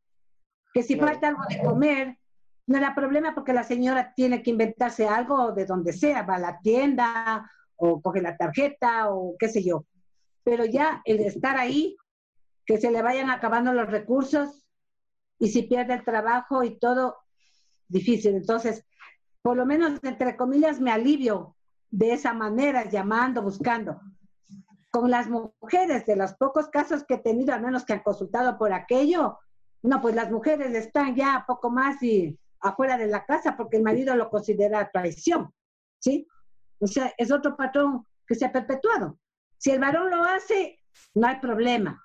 Que 0.72 0.82
si 0.82 0.96
falta 0.96 1.28
algo 1.28 1.42
de 1.48 1.60
comer, 1.62 2.18
no 2.66 2.78
era 2.78 2.94
problema 2.94 3.34
porque 3.34 3.52
la 3.52 3.64
señora 3.64 4.12
tiene 4.14 4.42
que 4.42 4.50
inventarse 4.50 5.06
algo 5.06 5.52
de 5.52 5.66
donde 5.66 5.92
sea, 5.92 6.22
va 6.22 6.36
a 6.36 6.40
la 6.40 6.60
tienda 6.60 7.50
o 7.76 8.00
coge 8.00 8.22
la 8.22 8.36
tarjeta 8.36 9.10
o 9.10 9.36
qué 9.38 9.48
sé 9.48 9.62
yo. 9.62 9.84
Pero 10.42 10.64
ya 10.64 11.02
el 11.04 11.20
estar 11.20 11.56
ahí, 11.56 11.96
que 12.64 12.78
se 12.78 12.90
le 12.90 13.02
vayan 13.02 13.30
acabando 13.30 13.72
los 13.72 13.88
recursos 13.88 14.66
y 15.38 15.48
si 15.48 15.62
pierde 15.62 15.94
el 15.94 16.04
trabajo 16.04 16.64
y 16.64 16.78
todo, 16.78 17.18
difícil. 17.88 18.34
Entonces, 18.34 18.84
por 19.42 19.56
lo 19.56 19.66
menos, 19.66 19.98
entre 20.02 20.36
comillas, 20.36 20.80
me 20.80 20.90
alivio 20.90 21.55
de 21.96 22.12
esa 22.12 22.34
manera, 22.34 22.84
llamando, 22.90 23.40
buscando. 23.42 24.00
con 24.90 25.10
las 25.10 25.28
mujeres, 25.28 26.06
de 26.06 26.16
los 26.16 26.34
pocos 26.34 26.68
casos 26.68 27.04
que 27.04 27.14
he 27.14 27.18
tenido, 27.18 27.52
al 27.52 27.60
menos 27.60 27.84
que 27.84 27.92
han 27.92 28.02
consultado 28.02 28.56
por 28.56 28.72
aquello, 28.72 29.38
no, 29.82 30.00
pues 30.00 30.14
las 30.14 30.30
mujeres 30.30 30.74
están 30.74 31.14
ya 31.14 31.44
poco 31.46 31.70
más 31.70 32.02
y 32.02 32.38
afuera 32.60 32.96
de 32.96 33.06
la 33.06 33.24
casa 33.26 33.56
porque 33.56 33.76
el 33.76 33.82
marido 33.82 34.14
lo 34.16 34.30
considera 34.30 34.90
traición, 34.90 35.52
¿sí? 35.98 36.26
O 36.78 36.86
sea, 36.86 37.12
es 37.18 37.30
otro 37.30 37.56
patrón 37.56 38.06
que 38.26 38.34
se 38.34 38.46
ha 38.46 38.52
perpetuado. 38.52 39.18
Si 39.58 39.70
el 39.70 39.80
varón 39.80 40.10
lo 40.10 40.24
hace, 40.24 40.78
no 41.14 41.26
hay 41.26 41.40
problema. 41.40 42.02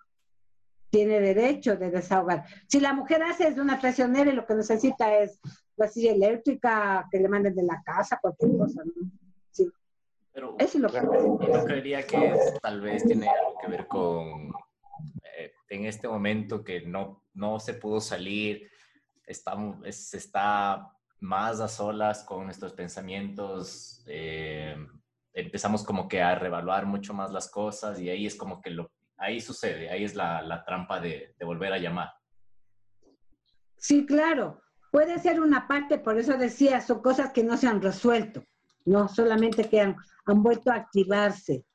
Tiene 0.90 1.22
derecho 1.22 1.78
de 1.78 1.92
desahogar. 1.92 2.46
Si 2.68 2.82
la 2.82 2.94
mujer 2.94 3.24
hace 3.24 3.48
es 3.48 3.58
una 3.58 3.80
traicionera 3.80 4.32
y 4.32 4.36
lo 4.36 4.46
que 4.46 4.56
necesita 4.56 5.18
es 5.18 5.40
la 5.78 5.88
silla 5.88 6.12
eléctrica, 6.12 7.08
que 7.10 7.20
le 7.20 7.30
manden 7.30 7.56
de 7.56 7.64
la 7.64 7.82
casa, 7.84 8.20
cualquier 8.22 8.58
cosa, 8.58 8.84
¿no? 8.84 9.21
Pero 10.34 10.56
Eso 10.60 10.78
es 10.78 10.82
lo 10.82 10.90
que 10.90 11.48
yo 11.54 11.66
creería 11.66 12.04
que 12.08 12.34
tal 12.62 12.82
vez 12.82 13.04
tiene 13.06 13.28
algo 13.28 13.58
que 13.60 13.68
ver 13.68 13.88
con 13.88 14.52
eh, 15.38 15.54
en 15.70 15.86
este 15.86 16.08
momento 16.08 16.64
que 16.64 16.82
no, 16.82 17.26
no 17.34 17.60
se 17.60 17.74
pudo 17.74 18.00
salir, 18.00 18.70
estamos, 19.26 19.86
es- 19.86 20.14
está 20.14 20.88
más 21.20 21.60
a 21.60 21.68
solas 21.68 22.24
con 22.24 22.46
nuestros 22.46 22.74
pensamientos, 22.74 24.04
eh, 24.08 24.76
empezamos 25.34 25.84
como 25.84 26.08
que 26.08 26.22
a 26.22 26.36
revaluar 26.36 26.86
mucho 26.86 27.14
más 27.14 27.32
las 27.32 27.50
cosas 27.50 28.00
y 28.00 28.10
ahí 28.10 28.26
es 28.26 28.36
como 28.36 28.62
que 28.62 28.70
lo, 28.72 28.90
ahí 29.18 29.40
sucede, 29.42 29.90
ahí 29.90 30.04
es 30.04 30.16
la, 30.16 30.42
la 30.42 30.64
trampa 30.64 31.00
de, 31.00 31.36
de 31.38 31.46
volver 31.46 31.74
a 31.74 31.78
llamar. 31.78 32.10
Sí, 33.78 34.06
claro. 34.06 34.62
Puede 34.92 35.20
ser 35.20 35.40
una 35.40 35.68
parte, 35.68 35.98
por 36.00 36.18
eso 36.18 36.38
decía, 36.38 36.82
son 36.82 37.02
cosas 37.02 37.32
que 37.32 37.44
no 37.44 37.56
se 37.56 37.68
han 37.68 37.82
resuelto, 37.82 38.44
no 38.86 39.08
solamente 39.08 39.70
que 39.70 39.82
han, 39.82 39.96
vuelto 40.26 40.72
a 40.72 40.76
activarse. 40.76 41.66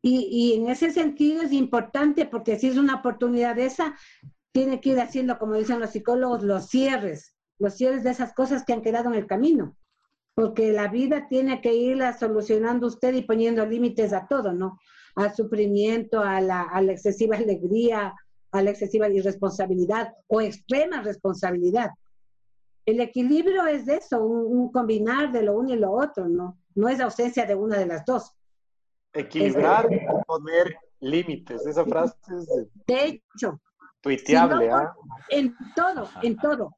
Y, 0.00 0.28
y 0.30 0.54
en 0.54 0.68
ese 0.68 0.90
sentido 0.90 1.42
es 1.42 1.52
importante 1.52 2.26
porque 2.26 2.58
si 2.58 2.68
es 2.68 2.76
una 2.76 2.96
oportunidad 2.96 3.58
esa, 3.58 3.96
tiene 4.52 4.80
que 4.80 4.90
ir 4.90 5.00
haciendo, 5.00 5.38
como 5.38 5.54
dicen 5.54 5.80
los 5.80 5.90
psicólogos, 5.90 6.44
los 6.44 6.66
cierres, 6.68 7.34
los 7.58 7.74
cierres 7.74 8.04
de 8.04 8.10
esas 8.10 8.34
cosas 8.34 8.64
que 8.64 8.72
han 8.72 8.82
quedado 8.82 9.08
en 9.08 9.16
el 9.16 9.26
camino. 9.26 9.76
Porque 10.34 10.72
la 10.72 10.88
vida 10.88 11.26
tiene 11.28 11.60
que 11.60 11.74
irla 11.74 12.16
solucionando 12.16 12.86
usted 12.86 13.14
y 13.14 13.22
poniendo 13.22 13.66
límites 13.66 14.12
a 14.12 14.26
todo, 14.26 14.52
¿no? 14.52 14.78
Al 15.16 15.34
sufrimiento, 15.34 16.20
a 16.20 16.40
la, 16.40 16.62
a 16.62 16.82
la 16.82 16.92
excesiva 16.92 17.36
alegría, 17.36 18.14
a 18.52 18.62
la 18.62 18.70
excesiva 18.70 19.08
irresponsabilidad 19.08 20.12
o 20.28 20.40
extrema 20.40 21.02
responsabilidad. 21.02 21.90
El 22.86 23.00
equilibrio 23.00 23.66
es 23.66 23.86
de 23.86 23.96
eso, 23.96 24.22
un, 24.24 24.58
un 24.58 24.72
combinar 24.72 25.32
de 25.32 25.42
lo 25.42 25.56
uno 25.58 25.72
y 25.74 25.78
lo 25.78 25.92
otro, 25.92 26.28
¿no? 26.28 26.58
No 26.74 26.88
es 26.88 27.00
ausencia 27.00 27.46
de 27.46 27.54
una 27.54 27.78
de 27.78 27.86
las 27.86 28.04
dos. 28.04 28.32
Equilibrar 29.12 29.88
y 29.92 30.00
poner 30.26 30.76
límites. 31.00 31.64
Esa 31.66 31.84
frase 31.84 32.16
es 32.36 32.46
de- 32.46 32.68
De 32.86 33.04
hecho, 33.06 33.60
tuiteable, 34.00 34.64
Si 34.66 34.70
no, 34.70 34.76
¿ah? 34.76 34.94
en 35.30 35.54
todo, 35.76 36.08
en 36.22 36.36
todo, 36.36 36.76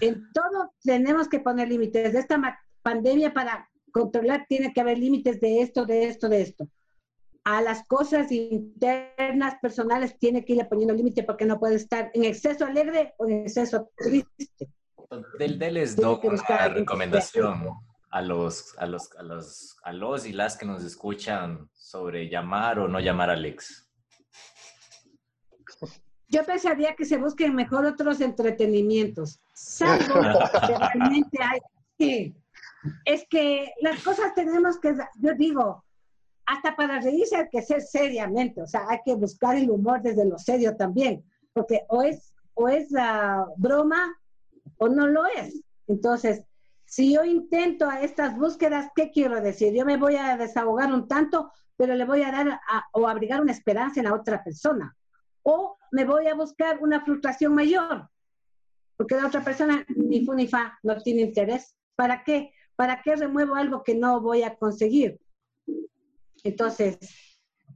en 0.00 0.32
todo 0.32 0.72
tenemos 0.82 1.28
que 1.28 1.40
poner 1.40 1.68
límites. 1.68 2.12
De 2.12 2.18
esta 2.18 2.40
pandemia 2.82 3.32
para 3.34 3.68
controlar 3.92 4.46
tiene 4.48 4.72
que 4.72 4.80
haber 4.80 4.98
límites 4.98 5.40
de 5.40 5.60
esto, 5.60 5.84
de 5.86 6.04
esto, 6.04 6.28
de 6.28 6.42
esto. 6.42 6.68
A 7.44 7.62
las 7.62 7.86
cosas 7.86 8.32
internas, 8.32 9.54
personales, 9.62 10.18
tiene 10.18 10.44
que 10.44 10.54
irle 10.54 10.64
poniendo 10.64 10.94
límite 10.94 11.22
porque 11.22 11.44
no 11.44 11.60
puede 11.60 11.76
estar 11.76 12.10
en 12.14 12.24
exceso 12.24 12.64
alegre 12.64 13.14
o 13.18 13.26
en 13.26 13.42
exceso 13.44 13.90
triste. 13.96 14.68
Del, 15.38 15.58
Tiene 15.58 15.86
doy 15.86 16.18
una 16.24 16.68
recomendación 16.68 17.70
a 18.10 18.22
los, 18.22 18.76
a, 18.78 18.86
los, 18.86 19.10
a, 19.16 19.22
los, 19.22 19.76
a 19.82 19.92
los 19.92 20.26
y 20.26 20.32
las 20.32 20.56
que 20.56 20.66
nos 20.66 20.82
escuchan 20.84 21.68
sobre 21.74 22.28
llamar 22.28 22.78
o 22.78 22.88
no 22.88 22.98
llamar 22.98 23.30
a 23.30 23.34
Alex. 23.34 23.88
Yo 26.28 26.44
pensaría 26.44 26.94
que 26.96 27.04
se 27.04 27.18
busquen 27.18 27.54
mejor 27.54 27.84
otros 27.86 28.20
entretenimientos, 28.20 29.40
salvo 29.54 30.14
que 30.66 30.76
realmente 30.76 31.38
hay. 31.40 31.60
Sí. 31.98 32.34
Es 33.04 33.26
que 33.28 33.72
las 33.80 34.02
cosas 34.02 34.34
tenemos 34.34 34.78
que, 34.80 34.94
yo 35.20 35.34
digo, 35.34 35.84
hasta 36.46 36.76
para 36.76 37.00
reírse 37.00 37.36
hay 37.36 37.48
que 37.50 37.62
ser 37.62 37.82
seriamente, 37.82 38.62
o 38.62 38.66
sea, 38.66 38.86
hay 38.88 38.98
que 39.04 39.14
buscar 39.14 39.56
el 39.56 39.70
humor 39.70 40.00
desde 40.02 40.24
lo 40.24 40.38
serio 40.38 40.76
también, 40.76 41.24
porque 41.52 41.82
o 41.88 42.02
es, 42.02 42.32
o 42.54 42.68
es 42.68 42.90
la 42.90 43.44
broma 43.56 44.16
o 44.78 44.88
no 44.88 45.06
lo 45.06 45.26
es. 45.26 45.62
Entonces, 45.86 46.42
si 46.84 47.14
yo 47.14 47.24
intento 47.24 47.88
a 47.88 48.00
estas 48.00 48.36
búsquedas, 48.36 48.90
¿qué 48.94 49.10
quiero 49.10 49.40
decir? 49.40 49.74
Yo 49.74 49.84
me 49.84 49.96
voy 49.96 50.16
a 50.16 50.36
desahogar 50.36 50.92
un 50.92 51.08
tanto, 51.08 51.52
pero 51.76 51.94
le 51.94 52.04
voy 52.04 52.22
a 52.22 52.30
dar 52.30 52.60
o 52.92 53.08
abrigar 53.08 53.40
una 53.40 53.52
esperanza 53.52 54.00
en 54.00 54.06
la 54.06 54.14
otra 54.14 54.42
persona. 54.42 54.96
O 55.42 55.76
me 55.90 56.04
voy 56.04 56.26
a 56.28 56.34
buscar 56.34 56.78
una 56.80 57.04
frustración 57.04 57.54
mayor, 57.54 58.08
porque 58.96 59.16
la 59.16 59.26
otra 59.26 59.42
persona 59.42 59.84
ni 59.88 60.24
fu 60.24 60.34
ni 60.34 60.46
fa, 60.48 60.78
no 60.82 60.96
tiene 61.02 61.22
interés. 61.22 61.74
¿Para 61.94 62.22
qué? 62.24 62.52
¿Para 62.76 63.02
qué 63.02 63.16
remuevo 63.16 63.54
algo 63.54 63.82
que 63.82 63.94
no 63.94 64.20
voy 64.20 64.42
a 64.42 64.54
conseguir? 64.56 65.18
Entonces, 66.44 66.98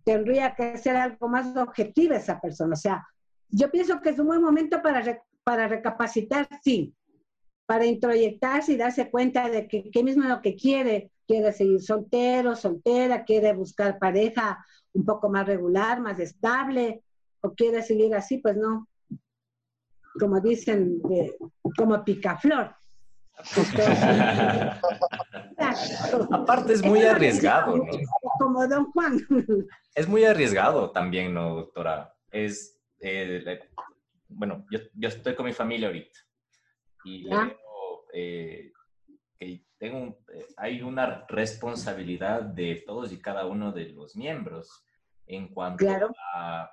tendría 0.04 0.54
que 0.54 0.76
ser 0.78 0.96
algo 0.96 1.28
más 1.28 1.56
objetivo 1.56 2.14
esa 2.14 2.40
persona. 2.40 2.74
O 2.74 2.76
sea, 2.76 3.06
yo 3.48 3.70
pienso 3.70 4.00
que 4.00 4.10
es 4.10 4.18
un 4.18 4.28
buen 4.28 4.42
momento 4.42 4.80
para, 4.82 5.02
para 5.44 5.68
recapacitar, 5.68 6.48
sí, 6.62 6.94
para 7.66 7.86
introyectarse 7.86 8.72
y 8.72 8.76
darse 8.76 9.10
cuenta 9.10 9.48
de 9.48 9.68
que 9.68 9.90
qué 9.90 10.02
mismo 10.02 10.24
es 10.24 10.28
lo 10.28 10.40
que 10.42 10.56
quiere. 10.56 11.10
Quiere 11.26 11.52
seguir 11.52 11.80
soltero, 11.80 12.56
soltera, 12.56 13.24
quiere 13.24 13.52
buscar 13.52 13.98
pareja 14.00 14.64
un 14.92 15.04
poco 15.04 15.28
más 15.30 15.46
regular, 15.46 16.00
más 16.00 16.18
estable, 16.18 17.04
o 17.40 17.54
quiere 17.54 17.82
seguir 17.82 18.12
así, 18.16 18.38
pues 18.38 18.56
no. 18.56 18.88
Como 20.18 20.40
dicen, 20.40 21.00
de- 21.02 21.36
como 21.76 22.02
picaflor. 22.04 22.74
Aparte 26.32 26.72
es 26.72 26.82
muy 26.82 27.00
lo 27.02 27.10
arriesgado, 27.10 27.76
¿no? 27.76 27.84
Como 28.38 28.66
Don 28.66 28.90
Juan. 28.92 29.24
Es 29.94 30.08
muy 30.08 30.24
arriesgado 30.24 30.90
también, 30.90 31.32
¿no, 31.32 31.54
doctora? 31.54 32.12
Es, 32.30 32.78
eh, 33.00 33.60
bueno, 34.30 34.66
yo, 34.70 34.78
yo 34.94 35.08
estoy 35.08 35.34
con 35.34 35.46
mi 35.46 35.52
familia 35.52 35.88
ahorita 35.88 36.18
y 37.04 37.28
Ya. 37.28 37.44
veo, 37.44 38.04
eh, 38.12 38.72
que 39.38 39.64
tengo 39.78 39.98
un- 39.98 40.16
eh, 40.34 40.46
hay 40.56 40.82
una 40.82 41.24
responsabilidad 41.28 42.42
de 42.42 42.82
todos 42.86 43.12
y 43.12 43.20
cada 43.20 43.46
uno 43.46 43.72
de 43.72 43.86
los 43.90 44.16
miembros 44.16 44.84
en 45.26 45.48
cuanto 45.48 45.78
Claro. 45.84 46.12
a 46.34 46.70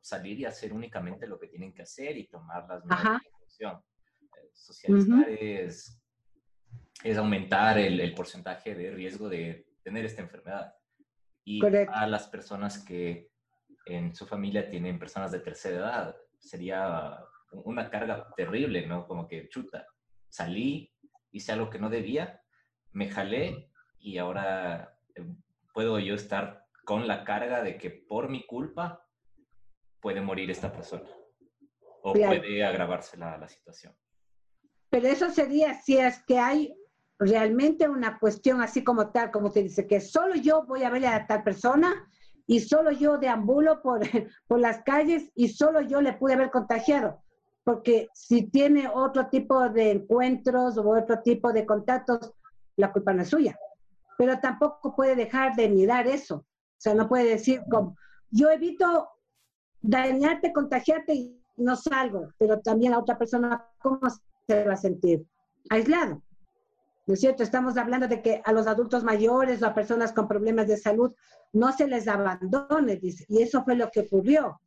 salir 0.00 0.38
y 0.40 0.44
hacer 0.44 0.72
únicamente 0.72 1.26
lo 1.26 1.38
que 1.38 1.48
tienen 1.48 1.72
que 1.72 1.82
hacer 1.82 2.16
y 2.16 2.26
tomar 2.28 2.66
las 2.68 2.84
medidas 2.84 3.20
de. 3.22 3.66
Eh, 3.66 4.50
Socializar 4.52 5.28
es, 5.28 6.00
es 7.04 7.16
aumentar 7.16 7.78
el, 7.78 8.00
el 8.00 8.14
porcentaje 8.14 8.74
de 8.74 8.90
riesgo 8.90 9.28
de 9.28 9.66
tener 9.82 10.04
esta 10.04 10.22
enfermedad. 10.22 10.74
Y 11.44 11.58
Correcto. 11.60 11.92
a 11.94 12.06
las 12.06 12.28
personas 12.28 12.84
que 12.84 13.30
en 13.86 14.14
su 14.14 14.26
familia 14.26 14.68
tienen 14.68 14.98
personas 14.98 15.32
de 15.32 15.40
tercera 15.40 15.76
edad, 15.78 16.16
sería 16.40 17.18
una 17.52 17.90
carga 17.90 18.28
terrible, 18.36 18.86
¿no? 18.86 19.06
Como 19.06 19.28
que 19.28 19.48
chuta, 19.48 19.86
salí, 20.28 20.92
hice 21.30 21.52
algo 21.52 21.70
que 21.70 21.78
no 21.78 21.90
debía, 21.90 22.42
me 22.92 23.08
jalé 23.08 23.70
y 23.98 24.18
ahora 24.18 24.98
eh, 25.14 25.24
puedo 25.72 25.98
yo 25.98 26.14
estar 26.14 26.66
con 26.84 27.06
la 27.06 27.24
carga 27.24 27.62
de 27.62 27.76
que 27.76 27.90
por 27.90 28.28
mi 28.28 28.46
culpa 28.46 29.06
puede 30.00 30.20
morir 30.20 30.50
esta 30.50 30.72
persona 30.72 31.08
o 32.02 32.12
puede 32.12 32.64
agravarse 32.64 33.16
la, 33.16 33.36
la 33.36 33.48
situación. 33.48 33.94
Pero 34.88 35.06
eso 35.06 35.30
sería 35.30 35.74
si 35.74 35.98
es 35.98 36.22
que 36.26 36.38
hay 36.38 36.74
realmente 37.18 37.88
una 37.88 38.18
cuestión 38.18 38.62
así 38.62 38.82
como 38.82 39.12
tal, 39.12 39.30
como 39.30 39.52
te 39.52 39.62
dice, 39.62 39.86
que 39.86 40.00
solo 40.00 40.34
yo 40.36 40.64
voy 40.64 40.84
a 40.84 40.90
ver 40.90 41.06
a 41.06 41.26
tal 41.26 41.42
persona 41.44 42.08
y 42.50 42.58
solo 42.58 42.90
yo 42.90 43.16
deambulo 43.16 43.80
por, 43.80 44.00
por 44.48 44.58
las 44.58 44.82
calles 44.82 45.30
y 45.36 45.50
solo 45.50 45.82
yo 45.82 46.00
le 46.00 46.14
pude 46.14 46.34
haber 46.34 46.50
contagiado. 46.50 47.22
Porque 47.62 48.08
si 48.12 48.50
tiene 48.50 48.90
otro 48.92 49.28
tipo 49.28 49.68
de 49.68 49.92
encuentros 49.92 50.76
o 50.76 50.90
otro 50.90 51.20
tipo 51.20 51.52
de 51.52 51.64
contactos, 51.64 52.34
la 52.74 52.90
culpa 52.90 53.12
no 53.12 53.22
es 53.22 53.28
suya. 53.28 53.56
Pero 54.18 54.40
tampoco 54.40 54.96
puede 54.96 55.14
dejar 55.14 55.54
de 55.54 55.68
mirar 55.68 56.08
eso. 56.08 56.38
O 56.38 56.44
sea, 56.76 56.92
no 56.92 57.08
puede 57.08 57.30
decir 57.30 57.62
como, 57.70 57.96
yo 58.32 58.50
evito 58.50 59.08
dañarte, 59.80 60.52
contagiarte 60.52 61.14
y 61.14 61.40
no 61.56 61.76
salgo, 61.76 62.32
pero 62.36 62.58
también 62.58 62.90
la 62.90 62.98
otra 62.98 63.16
persona, 63.16 63.64
¿cómo 63.80 64.00
se 64.48 64.64
va 64.64 64.72
a 64.72 64.76
sentir? 64.76 65.24
Aislado. 65.68 66.20
¿No 67.10 67.14
es 67.14 67.20
cierto? 67.22 67.42
Estamos 67.42 67.76
hablando 67.76 68.06
de 68.06 68.22
que 68.22 68.40
a 68.44 68.52
los 68.52 68.68
adultos 68.68 69.02
mayores 69.02 69.60
o 69.60 69.66
a 69.66 69.74
personas 69.74 70.12
con 70.12 70.28
problemas 70.28 70.68
de 70.68 70.76
salud 70.76 71.12
no 71.52 71.72
se 71.72 71.88
les 71.88 72.06
abandone, 72.06 72.98
dice. 72.98 73.24
Y 73.28 73.42
eso 73.42 73.64
fue 73.64 73.74
lo 73.74 73.90
que 73.90 74.02
ocurrió. 74.02 74.60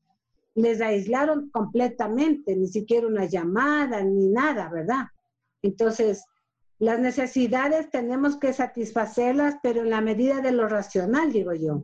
Les 0.53 0.81
aislaron 0.81 1.49
completamente, 1.51 2.53
ni 2.57 2.67
siquiera 2.67 3.07
una 3.07 3.23
llamada, 3.23 4.03
ni 4.03 4.27
nada, 4.27 4.67
¿verdad? 4.67 5.05
Entonces, 5.61 6.25
las 6.79 6.99
necesidades 6.99 7.89
tenemos 7.89 8.35
que 8.35 8.51
satisfacerlas, 8.51 9.55
pero 9.63 9.83
en 9.83 9.91
la 9.91 10.01
medida 10.01 10.41
de 10.41 10.51
lo 10.51 10.67
racional, 10.67 11.31
digo 11.31 11.53
yo. 11.53 11.81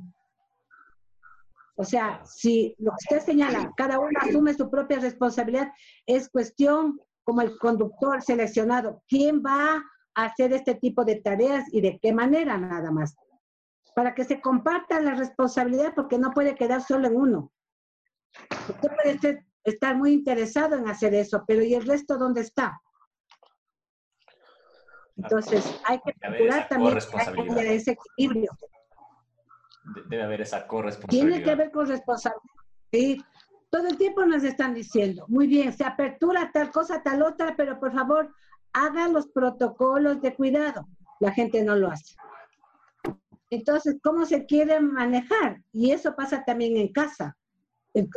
O 1.78 1.86
sea, 1.86 2.22
si 2.26 2.76
lo 2.80 2.92
que 2.92 3.16
usted 3.16 3.26
señala, 3.26 3.72
cada 3.78 3.98
uno 3.98 4.20
asume 4.20 4.54
su 4.54 4.70
propia 4.70 5.00
responsabilidad, 5.00 5.72
es 6.06 6.28
cuestión 6.28 7.00
como 7.24 7.40
el 7.40 7.58
conductor 7.58 8.22
seleccionado, 8.22 9.02
¿quién 9.08 9.42
va 9.42 9.82
hacer 10.26 10.54
este 10.54 10.76
tipo 10.76 11.06
de 11.06 11.18
tareas 11.18 11.66
y 11.72 11.82
de 11.82 12.00
qué 12.00 12.14
manera 12.14 12.58
nada 12.58 12.92
más? 12.92 13.16
Para 13.96 14.14
que 14.14 14.24
se 14.24 14.40
comparta 14.42 15.00
la 15.02 15.16
responsabilidad 15.16 15.94
porque 15.96 16.18
no 16.18 16.32
puede 16.32 16.56
quedar 16.56 16.82
solo 16.82 17.08
en 17.08 17.16
uno. 17.16 17.52
Usted 18.70 18.90
puede 18.96 19.44
estar 19.64 19.96
muy 19.96 20.14
interesado 20.14 20.78
en 20.78 20.88
hacer 20.88 21.14
eso, 21.14 21.44
pero 21.48 21.64
¿y 21.64 21.74
el 21.74 21.86
resto 21.86 22.18
dónde 22.18 22.42
está? 22.42 22.82
Entonces, 25.18 25.80
hay 25.84 26.00
que 26.00 26.14
procurar 26.14 26.70
también 26.70 26.98
ese 26.98 27.92
equilibrio. 27.92 28.52
Debe 30.08 30.24
haber 30.24 30.42
esa 30.42 30.66
corresponsabilidad. 30.66 31.28
Tiene 31.28 31.44
que 31.44 31.52
haber 31.52 31.72
corresponsabilidad. 31.72 32.54
Sí. 32.92 33.24
Todo 33.70 33.88
el 33.88 33.98
tiempo 33.98 34.26
nos 34.26 34.44
están 34.44 34.74
diciendo, 34.74 35.26
muy 35.28 35.46
bien, 35.46 35.72
se 35.74 35.84
apertura 35.84 36.50
tal 36.52 36.72
cosa, 36.72 37.04
tal 37.04 37.22
otra, 37.22 37.54
pero 37.56 37.80
por 37.80 37.94
favor, 37.94 38.34
hagan 38.74 39.14
los 39.14 39.28
protocolos 39.28 40.22
de 40.22 40.36
cuidado. 40.36 40.88
La 41.20 41.32
gente 41.32 41.64
no 41.64 41.76
lo 41.76 41.90
hace. 41.90 42.16
Entonces, 43.50 43.98
¿cómo 44.04 44.26
se 44.26 44.46
quiere 44.46 44.80
manejar? 44.80 45.62
Y 45.72 45.92
eso 45.92 46.16
pasa 46.16 46.44
también 46.46 46.78
en 46.78 46.92
casa. 46.92 47.36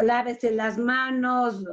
Lávese 0.03 0.51
las 0.53 0.77
manos, 0.77 1.65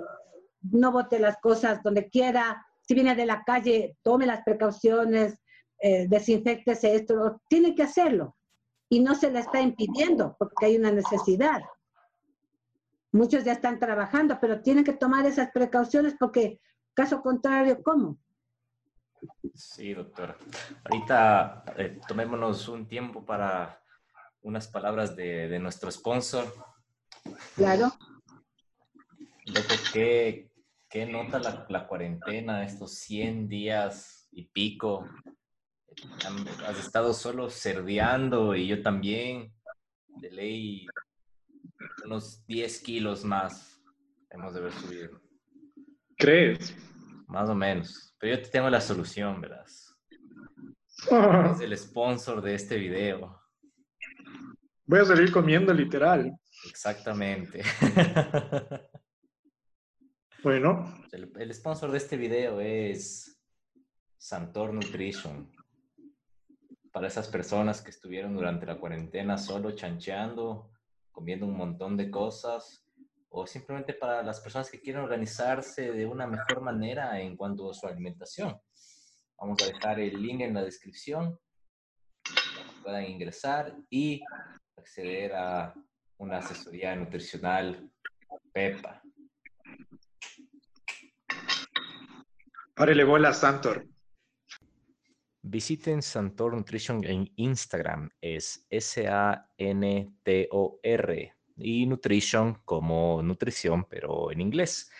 no 0.61 0.91
bote 0.91 1.19
las 1.19 1.37
cosas 1.37 1.83
donde 1.83 2.09
quiera. 2.09 2.65
Si 2.81 2.93
viene 2.93 3.15
de 3.15 3.25
la 3.25 3.43
calle, 3.43 3.97
tome 4.01 4.25
las 4.25 4.43
precauciones, 4.43 5.39
eh, 5.79 6.07
desinfectese 6.07 6.95
esto. 6.95 7.41
Tiene 7.49 7.75
que 7.75 7.83
hacerlo. 7.83 8.35
Y 8.87 9.01
no 9.01 9.13
se 9.13 9.29
le 9.29 9.39
está 9.39 9.61
impidiendo 9.61 10.35
porque 10.39 10.67
hay 10.67 10.77
una 10.77 10.91
necesidad. 10.91 11.61
Muchos 13.11 13.43
ya 13.43 13.53
están 13.53 13.79
trabajando, 13.79 14.39
pero 14.39 14.61
tienen 14.61 14.83
que 14.83 14.93
tomar 14.93 15.25
esas 15.25 15.51
precauciones 15.51 16.15
porque, 16.19 16.59
caso 16.93 17.21
contrario, 17.21 17.81
¿cómo? 17.83 18.17
Sí, 19.53 19.93
doctora. 19.93 20.37
Ahorita 20.85 21.63
eh, 21.77 21.99
tomémonos 22.07 22.67
un 22.67 22.87
tiempo 22.87 23.25
para 23.25 23.81
unas 24.41 24.67
palabras 24.67 25.15
de, 25.15 25.47
de 25.47 25.59
nuestro 25.59 25.91
sponsor. 25.91 26.45
Claro. 27.55 27.91
¿qué, 29.93 30.51
qué 30.89 31.05
nota 31.05 31.39
la, 31.39 31.65
la, 31.69 31.87
cuarentena, 31.87 32.63
estos 32.63 32.93
100 32.95 33.49
días 33.49 34.27
y 34.31 34.45
pico? 34.45 35.07
Has 36.67 36.79
estado 36.79 37.13
solo 37.13 37.49
cerdeando 37.49 38.55
y 38.55 38.67
yo 38.67 38.81
también. 38.81 39.53
De 40.21 40.31
ley, 40.31 40.85
unos 42.03 42.45
10 42.45 42.81
kilos 42.81 43.23
más 43.23 43.81
hemos 44.29 44.53
de 44.53 44.59
haber 44.59 44.73
subido. 44.73 45.21
¿Crees? 46.17 46.75
Más 47.29 47.47
o 47.47 47.55
menos. 47.55 48.15
Pero 48.19 48.35
yo 48.35 48.41
te 48.41 48.49
tengo 48.49 48.69
la 48.69 48.81
solución, 48.81 49.39
verás. 49.39 49.95
Es 51.53 51.61
el 51.61 51.77
sponsor 51.77 52.41
de 52.41 52.55
este 52.55 52.75
video. 52.75 53.39
Voy 54.85 54.99
a 54.99 55.05
salir 55.05 55.31
comiendo 55.31 55.73
literal. 55.73 56.35
Exactamente. 56.67 57.61
Bueno. 60.41 61.03
El, 61.11 61.33
el, 61.37 61.53
sponsor 61.53 61.91
de 61.91 61.97
este 61.97 62.15
video 62.15 62.61
es 62.61 63.41
Santor 64.17 64.73
Nutrition. 64.73 65.51
Para 66.93 67.07
esas 67.07 67.27
personas 67.27 67.81
que 67.81 67.89
estuvieron 67.89 68.35
durante 68.35 68.65
la 68.65 68.79
cuarentena 68.79 69.37
solo 69.37 69.71
chancheando, 69.71 70.71
comiendo 71.11 71.45
un 71.45 71.57
montón 71.57 71.97
de 71.97 72.09
cosas, 72.09 72.88
o 73.29 73.45
simplemente 73.45 73.93
para 73.93 74.23
las 74.23 74.39
personas 74.39 74.69
que 74.69 74.81
quieren 74.81 75.03
organizarse 75.03 75.91
de 75.91 76.05
una 76.05 76.25
mejor 76.25 76.61
manera 76.61 77.19
en 77.21 77.37
cuanto 77.37 77.69
a 77.69 77.73
su 77.73 77.85
alimentación. 77.87 78.59
Vamos 79.37 79.61
a 79.61 79.67
dejar 79.67 79.99
el 79.99 80.21
link 80.21 80.41
en 80.41 80.53
la 80.53 80.63
descripción 80.63 81.39
para 82.23 82.63
que 82.63 82.81
puedan 82.81 83.05
ingresar 83.05 83.75
y 83.89 84.21
acceder 84.75 85.33
a 85.35 85.73
una 86.17 86.39
asesoría 86.39 86.95
nutricional 86.95 87.89
PEPA. 88.51 89.01
Párele 92.73 93.03
bola, 93.03 93.33
Santor. 93.33 93.87
Visiten 95.41 96.01
Santor 96.01 96.55
Nutrition 96.55 97.03
en 97.05 97.31
Instagram, 97.35 98.09
es 98.21 98.65
S-A-N-T-O-R 98.69 99.39
y 101.59 101.85
Nutrition 101.85 102.55
como 102.65 103.21
nutrición, 103.21 103.85
pero 103.85 104.31
en 104.31 104.41
inglés. 104.41 104.91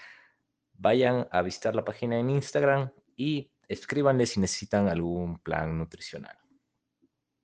Vayan 0.73 1.27
a 1.31 1.41
visitar 1.41 1.75
la 1.75 1.83
página 1.83 2.19
en 2.19 2.29
Instagram 2.29 2.91
y 3.15 3.51
escríbanle 3.67 4.25
si 4.25 4.39
necesitan 4.39 4.87
algún 4.87 5.39
plan 5.39 5.77
nutricional. 5.77 6.37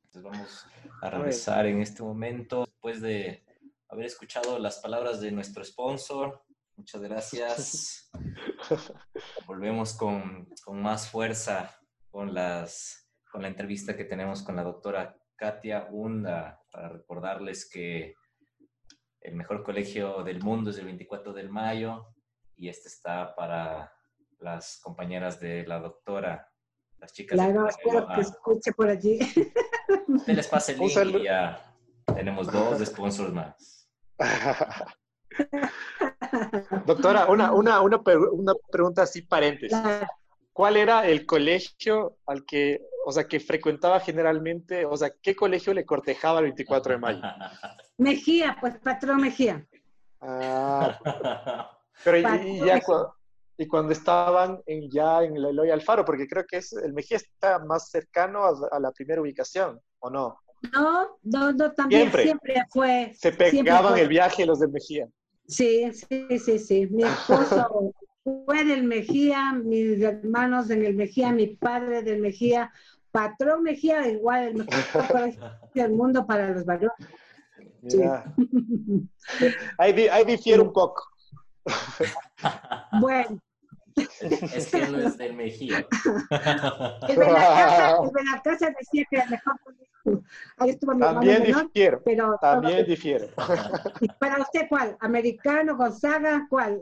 Entonces 0.06 0.24
vamos 0.24 0.68
a 1.02 1.10
regresar 1.10 1.66
en 1.66 1.82
este 1.82 2.02
momento 2.02 2.66
después 2.66 3.02
de 3.02 3.44
haber 3.90 4.06
escuchado 4.06 4.58
las 4.60 4.80
palabras 4.80 5.20
de 5.22 5.32
nuestro 5.32 5.64
sponsor. 5.64 6.44
Muchas 6.78 7.02
gracias. 7.02 8.10
Volvemos 9.48 9.94
con, 9.94 10.48
con 10.64 10.82
más 10.82 11.10
fuerza 11.10 11.78
con, 12.10 12.34
las, 12.34 13.10
con 13.30 13.42
la 13.42 13.50
entrevista 13.50 13.96
que 13.96 14.06
tenemos 14.06 14.42
con 14.42 14.56
la 14.56 14.64
doctora 14.64 15.18
Katia 15.36 15.88
Hunda 15.92 16.62
para 16.72 16.90
recordarles 16.90 17.70
que 17.70 18.16
el 19.26 19.36
mejor 19.36 19.64
colegio 19.64 20.24
del 20.24 20.42
mundo 20.42 20.70
es 20.70 20.78
el 20.78 20.86
24 20.86 21.34
de 21.34 21.44
mayo 21.50 22.06
y 22.56 22.70
este 22.70 22.88
está 22.88 23.36
para 23.36 23.92
las 24.40 24.80
compañeras 24.84 25.40
de 25.40 25.66
la 25.66 25.80
doctora, 25.80 26.52
las 27.00 27.12
chicas. 27.12 27.36
Claro, 27.36 27.68
espero 27.68 28.08
que 28.14 28.22
escuche 28.22 28.72
por 28.74 28.90
allí. 28.90 29.20
Se 30.26 30.34
les 30.34 30.48
pase 30.48 30.74
el 30.74 30.80
link 30.80 31.22
y 31.22 31.24
ya 31.24 31.76
tenemos 32.16 32.52
dos 32.52 32.86
sponsors 32.86 33.34
más. 33.34 33.90
Doctora, 36.86 37.26
una, 37.26 37.52
una, 37.52 37.82
una, 37.82 38.02
una 38.32 38.54
pregunta 38.72 39.02
así 39.04 39.22
paréntesis. 39.24 39.78
¿Cuál 40.56 40.78
era 40.78 41.06
el 41.06 41.26
colegio 41.26 42.16
al 42.26 42.46
que, 42.46 42.88
o 43.06 43.12
sea, 43.12 43.28
que 43.28 43.42
frecuentaba 43.42 44.00
generalmente, 44.00 44.86
o 44.86 44.96
sea, 44.96 45.12
qué 45.22 45.36
colegio 45.36 45.74
le 45.74 45.86
cortejaba 45.86 46.40
el 46.40 46.46
24 46.46 46.94
de 46.94 46.98
mayo? 46.98 47.20
Mejía, 47.98 48.56
pues 48.62 48.78
patrón 48.78 49.20
Mejía. 49.20 49.68
Ah, 50.22 50.98
pero 52.06 52.20
y, 52.20 52.60
ya 52.60 52.82
y 53.58 53.68
cuando 53.68 53.92
estaban 53.92 54.62
en, 54.66 54.90
ya 54.90 55.24
en 55.24 55.36
el 55.36 55.44
Eloy 55.44 55.72
Alfaro, 55.72 56.06
porque 56.06 56.26
creo 56.26 56.46
que 56.46 56.56
es, 56.60 56.72
el 56.72 56.94
Mejía 56.94 57.18
está 57.18 57.60
más 57.60 57.90
cercano 57.90 58.46
a, 58.46 58.80
la 58.80 58.94
primera 58.94 59.22
ubicación, 59.22 59.78
¿o 60.00 60.10
no? 60.10 60.40
No, 60.72 61.18
no, 61.24 61.52
no, 61.52 61.74
también 61.74 62.10
siempre, 62.14 62.64
fue. 62.70 63.12
Se 63.14 63.34
pegaban 63.34 63.98
el 63.98 64.08
viaje 64.08 64.46
los 64.46 64.62
del 64.62 64.72
Mejía. 64.72 65.06
Sí, 65.50 65.92
sí, 65.92 66.40
sí, 66.40 66.60
sí. 66.60 66.88
Mi 66.88 67.04
esposo 67.04 67.92
fue 68.26 68.64
del 68.64 68.84
Mejía, 68.84 69.54
mis 69.54 70.02
hermanos 70.02 70.72
en 70.72 70.84
el 70.84 70.96
Mejía, 70.96 71.32
mi 71.32 71.48
padre 71.48 72.02
del 72.02 72.22
Mejía, 72.22 72.72
patrón 73.12 73.62
Mejía, 73.62 74.08
igual 74.08 74.48
el 74.48 74.56
mejor 74.56 75.32
del 75.76 75.92
mundo 75.92 76.26
para 76.26 76.50
los 76.50 76.66
varones. 76.66 76.92
Sí. 77.88 78.02
Ahí, 79.78 80.08
ahí 80.08 80.26
difiere 80.26 80.60
un 80.60 80.74
poco. 80.74 81.04
Bueno. 83.00 83.40
Es 83.96 84.72
que 84.72 84.88
no 84.88 84.98
es 84.98 85.18
del 85.18 85.34
Mejía. 85.34 85.88
El 87.08 87.16
de 87.16 87.26
la 87.26 88.42
casa, 88.44 88.74
decía 88.78 89.06
que 89.10 89.18
era 89.18 89.26
mejor 89.28 89.56
Ahí 90.58 90.72
estuvo 90.72 90.94
mi 90.94 91.02
También 91.02 91.44
difiero. 91.44 92.02
Pero 92.04 92.38
También 92.42 92.86
difiero. 92.86 93.28
¿Para 94.20 94.42
usted 94.42 94.68
cuál? 94.68 94.98
¿Americano, 95.00 95.78
Gonzaga? 95.78 96.48
¿Cuál? 96.50 96.82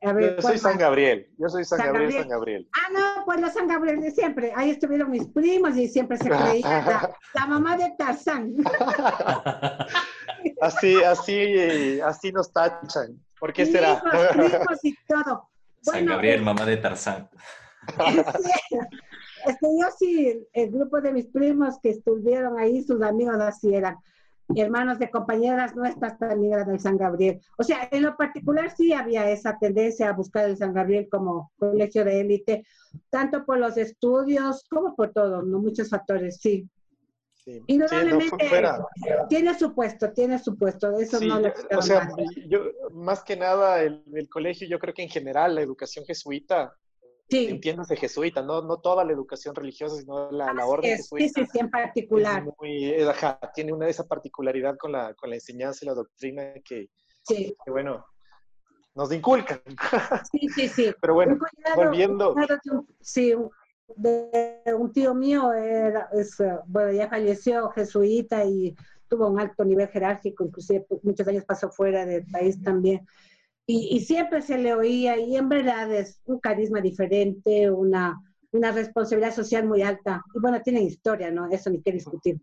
Yo 0.00 0.42
soy 0.42 0.58
San 0.58 0.78
Gabriel, 0.78 1.28
yo 1.38 1.48
soy 1.48 1.64
San, 1.64 1.78
Gabriel, 1.78 2.12
San 2.12 2.28
Gabriel. 2.28 2.68
Ah, 2.72 2.92
no, 2.92 3.24
pues 3.24 3.40
los 3.40 3.52
San 3.52 3.66
Gabriel 3.66 4.00
de 4.00 4.10
siempre. 4.10 4.52
Ahí 4.54 4.70
estuvieron 4.70 5.10
mis 5.10 5.26
primos 5.26 5.76
y 5.76 5.88
siempre 5.88 6.16
se 6.18 6.28
creía 6.28 7.10
la, 7.34 7.46
mamá 7.46 7.76
de 7.76 7.92
Tarzán. 7.98 8.54
así, 10.60 11.02
así, 11.02 12.00
así 12.00 12.32
nos 12.32 12.52
tachan. 12.52 13.20
¿Por 13.40 13.52
qué 13.52 13.66
será? 13.66 14.00
Primos, 14.00 14.50
primos 14.50 14.84
y 14.84 14.94
todo. 15.06 15.48
San 15.82 16.06
Gabriel, 16.06 16.42
mamá 16.42 16.64
de 16.64 16.76
Tarzán. 16.76 17.28
Este, 19.46 19.66
yo 19.80 19.88
sí, 19.98 20.46
el 20.52 20.70
grupo 20.70 21.00
de 21.00 21.12
mis 21.12 21.26
primos 21.26 21.78
que 21.82 21.90
estuvieron 21.90 22.58
ahí, 22.58 22.82
sus 22.82 23.02
amigos 23.02 23.40
así 23.40 23.74
eran 23.74 23.96
hermanos 24.56 24.98
de 24.98 25.10
compañeras 25.10 25.76
nuestras 25.76 26.18
también 26.18 26.54
eran 26.54 26.68
del 26.68 26.80
San 26.80 26.96
Gabriel. 26.96 27.40
O 27.58 27.62
sea, 27.62 27.88
en 27.90 28.02
lo 28.02 28.16
particular 28.16 28.70
sí 28.76 28.92
había 28.92 29.30
esa 29.30 29.58
tendencia 29.58 30.08
a 30.08 30.12
buscar 30.14 30.48
el 30.48 30.56
San 30.56 30.72
Gabriel 30.72 31.08
como 31.10 31.52
colegio 31.58 32.04
de 32.04 32.20
élite, 32.20 32.66
tanto 33.10 33.44
por 33.44 33.58
los 33.58 33.76
estudios 33.76 34.64
como 34.70 34.94
por 34.96 35.12
todo, 35.12 35.42
¿no? 35.42 35.58
Muchos 35.58 35.90
factores, 35.90 36.38
sí. 36.40 36.68
Sí. 37.34 37.62
Indudablemente 37.66 38.24
Sí, 38.26 38.42
no, 38.42 38.48
fuera. 38.48 38.86
tiene 39.28 39.58
su 39.58 39.74
puesto, 39.74 40.12
tiene 40.12 40.38
su 40.38 40.56
puesto, 40.58 40.98
eso 40.98 41.18
Sí, 41.18 41.28
no 41.28 41.40
lo 41.40 41.52
o 41.78 41.82
sea, 41.82 42.08
yo, 42.46 42.60
más 42.92 43.22
que 43.22 43.36
nada 43.36 43.82
el, 43.82 44.02
el 44.12 44.28
colegio, 44.28 44.68
yo 44.68 44.78
creo 44.78 44.92
que 44.92 45.02
en 45.02 45.08
general 45.08 45.54
la 45.54 45.62
educación 45.62 46.04
jesuita, 46.04 46.74
sí, 47.28 47.46
entiéndase 47.48 47.96
jesuita, 47.96 48.42
no, 48.42 48.62
no 48.62 48.78
toda 48.78 49.04
la 49.04 49.12
educación 49.12 49.54
religiosa, 49.54 49.96
sino 49.96 50.30
la, 50.30 50.52
la 50.52 50.66
orden 50.66 50.92
es, 50.92 50.98
jesuita. 50.98 51.40
sí, 51.40 51.46
sí, 51.52 51.58
en 51.58 51.70
particular, 51.70 52.44
muy, 52.58 52.94
ajá, 53.02 53.38
tiene 53.54 53.72
una 53.72 53.86
de 53.86 53.92
esa 53.92 54.06
particularidad 54.06 54.76
con 54.76 54.92
la, 54.92 55.14
con 55.14 55.30
la 55.30 55.36
enseñanza 55.36 55.84
y 55.84 55.88
la 55.88 55.94
doctrina 55.94 56.54
que, 56.64 56.88
sí, 57.22 57.54
que, 57.64 57.70
bueno, 57.70 58.04
nos 58.94 59.12
inculcan. 59.12 59.60
sí, 60.32 60.48
sí, 60.48 60.68
sí. 60.68 60.92
Pero 61.00 61.14
bueno, 61.14 61.34
Un 61.34 61.74
volviendo. 61.76 62.34
sí, 63.00 63.34
un, 63.34 63.50
de 63.96 64.60
un 64.76 64.92
tío 64.92 65.14
mío, 65.14 65.52
era, 65.52 66.08
es, 66.12 66.36
bueno, 66.66 66.92
ya 66.92 67.08
falleció, 67.08 67.70
jesuita, 67.70 68.44
y 68.44 68.74
tuvo 69.08 69.28
un 69.28 69.40
alto 69.40 69.64
nivel 69.64 69.88
jerárquico, 69.88 70.44
inclusive 70.44 70.86
muchos 71.02 71.26
años 71.26 71.44
pasó 71.44 71.70
fuera 71.70 72.04
del 72.04 72.26
país 72.26 72.62
también. 72.62 73.06
Y, 73.70 73.96
y 73.96 74.00
siempre 74.00 74.40
se 74.40 74.56
le 74.56 74.72
oía, 74.72 75.18
y 75.18 75.36
en 75.36 75.48
verdad 75.48 75.92
es 75.92 76.20
un 76.24 76.40
carisma 76.40 76.80
diferente, 76.80 77.70
una, 77.70 78.18
una 78.52 78.72
responsabilidad 78.72 79.34
social 79.34 79.66
muy 79.66 79.82
alta. 79.82 80.24
Y 80.34 80.40
bueno, 80.40 80.60
tienen 80.62 80.84
historia, 80.84 81.30
¿no? 81.30 81.50
Eso 81.50 81.70
ni 81.70 81.82
que 81.82 81.92
discutir. 81.92 82.40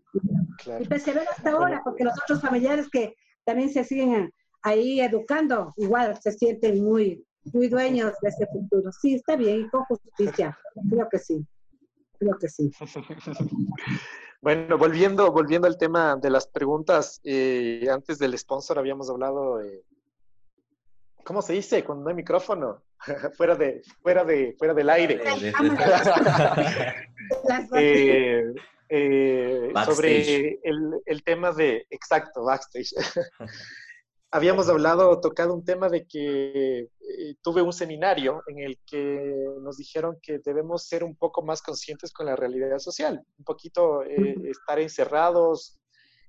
claro. 0.62 0.84
Y 0.84 0.86
persevera 0.86 1.30
hasta 1.30 1.50
ahora, 1.50 1.80
porque 1.84 2.04
los 2.04 2.14
otros 2.22 2.40
familiares 2.40 2.88
que 2.90 3.14
también 3.44 3.70
se 3.70 3.82
siguen 3.84 4.30
ahí 4.62 5.00
educando, 5.00 5.72
igual 5.76 6.16
se 6.20 6.32
sienten 6.32 6.82
muy, 6.82 7.24
muy 7.52 7.68
dueños 7.68 8.12
de 8.22 8.28
ese 8.28 8.46
futuro. 8.46 8.90
Sí, 8.92 9.14
está 9.14 9.36
bien, 9.36 9.62
y 9.62 9.68
con 9.68 9.84
justicia. 9.84 10.56
Creo 10.90 11.08
que 11.10 11.18
sí. 11.18 11.44
Creo 12.18 12.38
que 12.38 12.48
sí. 12.48 12.70
Bueno, 14.42 14.78
volviendo, 14.78 15.32
volviendo 15.32 15.66
al 15.66 15.78
tema 15.78 16.14
de 16.14 16.30
las 16.30 16.46
preguntas, 16.46 17.20
eh, 17.24 17.88
antes 17.90 18.18
del 18.18 18.38
sponsor 18.38 18.78
habíamos 18.78 19.10
hablado, 19.10 19.60
eh, 19.60 19.82
¿cómo 21.26 21.42
se 21.42 21.52
dice? 21.52 21.84
Cuando 21.84 22.04
no 22.04 22.10
hay 22.10 22.16
micrófono, 22.16 22.82
fuera 23.36 23.54
de, 23.56 23.82
fuera 24.00 24.24
de, 24.24 24.54
fuera 24.58 24.72
del 24.74 24.90
aire. 24.90 25.20
Eh, 27.74 28.44
eh, 28.88 29.72
sobre 29.84 30.60
el, 30.62 31.00
el 31.04 31.24
tema 31.24 31.50
de, 31.50 31.86
exacto, 31.90 32.44
backstage. 32.44 32.92
Habíamos 34.30 34.68
hablado, 34.68 35.20
tocado 35.20 35.54
un 35.54 35.64
tema 35.64 35.88
de 35.88 36.06
que 36.06 36.80
eh, 36.80 37.34
tuve 37.42 37.62
un 37.62 37.72
seminario 37.72 38.42
en 38.46 38.58
el 38.58 38.78
que 38.86 39.32
nos 39.60 39.76
dijeron 39.76 40.18
que 40.20 40.40
debemos 40.44 40.86
ser 40.86 41.04
un 41.04 41.16
poco 41.16 41.42
más 41.42 41.62
conscientes 41.62 42.12
con 42.12 42.26
la 42.26 42.36
realidad 42.36 42.78
social, 42.78 43.24
un 43.38 43.44
poquito 43.44 44.02
eh, 44.04 44.36
estar 44.44 44.78
encerrados 44.78 45.78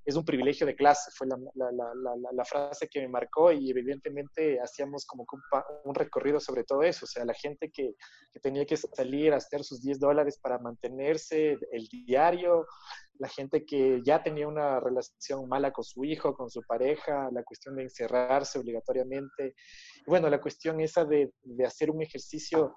es 0.07 0.15
un 0.15 0.23
privilegio 0.23 0.65
de 0.65 0.73
clase, 0.73 1.11
fue 1.13 1.27
la, 1.27 1.37
la, 1.55 1.69
la, 1.69 2.31
la, 2.31 2.45
frase 2.45 2.87
que 2.87 3.01
me 3.01 3.09
marcó 3.09 3.51
y 3.51 3.69
evidentemente 3.69 4.57
hacíamos 4.57 5.05
como 5.05 5.27
un, 5.29 5.41
un 5.83 5.93
recorrido 5.93 6.39
sobre 6.39 6.63
todo 6.63 6.81
eso, 6.83 7.03
o 7.03 7.07
sea, 7.09 7.25
la 7.25 7.33
gente 7.33 7.69
que, 7.69 7.93
que 8.31 8.39
tenía 8.39 8.65
que 8.65 8.77
salir 8.77 9.33
a 9.33 9.35
hacer 9.35 9.65
sus 9.65 9.81
10 9.81 9.99
dólares 9.99 10.39
para 10.41 10.59
mantenerse, 10.59 11.57
el 11.73 11.89
diario, 11.89 12.65
la 13.19 13.27
gente 13.27 13.65
que 13.65 14.01
ya 14.01 14.23
tenía 14.23 14.47
una 14.47 14.79
relación 14.79 15.45
mala 15.49 15.73
con 15.73 15.83
su 15.83 16.05
hijo, 16.05 16.33
con 16.33 16.49
su 16.49 16.61
pareja, 16.61 17.29
la 17.33 17.43
cuestión 17.43 17.75
de 17.75 17.83
encerrarse 17.83 18.59
obligatoriamente, 18.59 19.55
y 19.97 20.09
bueno, 20.09 20.29
la 20.29 20.39
cuestión 20.39 20.79
esa 20.79 21.03
de, 21.03 21.33
de 21.43 21.65
hacer 21.65 21.91
un 21.91 22.01
ejercicio 22.01 22.73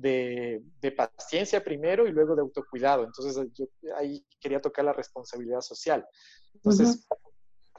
de, 0.00 0.62
de, 0.80 0.92
paciencia 0.92 1.62
primero 1.62 2.06
y 2.06 2.12
luego 2.12 2.34
de 2.34 2.42
autocuidado. 2.42 3.04
Entonces, 3.04 3.46
yo 3.54 3.66
ahí 3.96 4.24
quería 4.40 4.60
tocar 4.60 4.84
la 4.84 4.92
responsabilidad 4.92 5.60
social. 5.60 6.06
Entonces, 6.54 7.06
uh 7.08 7.14
-huh. 7.14 7.32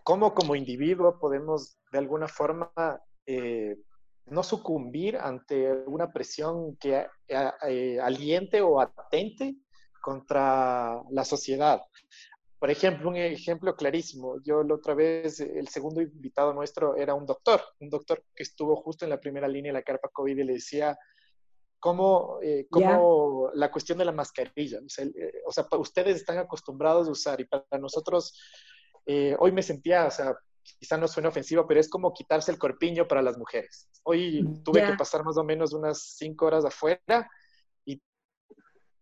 ¿cómo 0.03 0.33
como 0.33 0.55
individuo 0.55 1.19
podemos 1.19 1.77
de 1.91 1.97
alguna 1.97 2.27
forma 2.27 2.71
eh, 3.25 3.75
no 4.25 4.43
sucumbir 4.43 5.17
ante 5.17 5.71
una 5.87 6.11
presión 6.11 6.75
que 6.77 7.07
eh, 7.27 7.99
aliente 7.99 8.61
o 8.61 8.79
atente 8.79 9.55
contra 10.01 11.01
la 11.09 11.25
sociedad? 11.25 11.81
Por 12.59 12.69
ejemplo, 12.69 13.09
un 13.09 13.15
ejemplo 13.15 13.75
clarísimo. 13.75 14.39
Yo 14.43 14.61
la 14.63 14.75
otra 14.75 14.93
vez, 14.93 15.39
el 15.39 15.67
segundo 15.67 15.99
invitado 15.99 16.53
nuestro 16.53 16.95
era 16.95 17.15
un 17.15 17.25
doctor, 17.25 17.59
un 17.79 17.89
doctor 17.89 18.23
que 18.35 18.43
estuvo 18.43 18.75
justo 18.75 19.03
en 19.03 19.09
la 19.09 19.19
primera 19.19 19.47
línea 19.47 19.71
de 19.71 19.79
la 19.79 19.83
carpa 19.83 20.09
COVID 20.13 20.37
y 20.37 20.43
le 20.43 20.53
decía, 20.53 20.95
cómo, 21.81 22.37
eh, 22.43 22.67
cómo 22.69 23.49
yeah. 23.49 23.59
la 23.59 23.71
cuestión 23.71 23.97
de 23.97 24.05
la 24.05 24.11
mascarilla. 24.13 24.79
O 24.85 24.87
sea, 24.87 25.03
eh, 25.03 25.41
o 25.45 25.51
sea, 25.51 25.65
ustedes 25.79 26.15
están 26.15 26.37
acostumbrados 26.37 27.07
a 27.07 27.11
usar 27.11 27.41
y 27.41 27.45
para 27.45 27.65
nosotros, 27.79 28.39
eh, 29.05 29.35
hoy 29.39 29.51
me 29.51 29.63
sentía, 29.63 30.05
o 30.05 30.11
sea, 30.11 30.37
quizá 30.79 30.95
no 30.95 31.07
suena 31.07 31.29
ofensivo, 31.29 31.67
pero 31.67 31.79
es 31.79 31.89
como 31.89 32.13
quitarse 32.13 32.51
el 32.51 32.59
corpiño 32.59 33.07
para 33.07 33.23
las 33.23 33.35
mujeres. 33.37 33.89
Hoy 34.03 34.47
tuve 34.63 34.81
yeah. 34.81 34.91
que 34.91 34.97
pasar 34.97 35.25
más 35.25 35.37
o 35.37 35.43
menos 35.43 35.73
unas 35.73 36.15
cinco 36.17 36.45
horas 36.45 36.63
afuera 36.63 37.27
y 37.83 37.99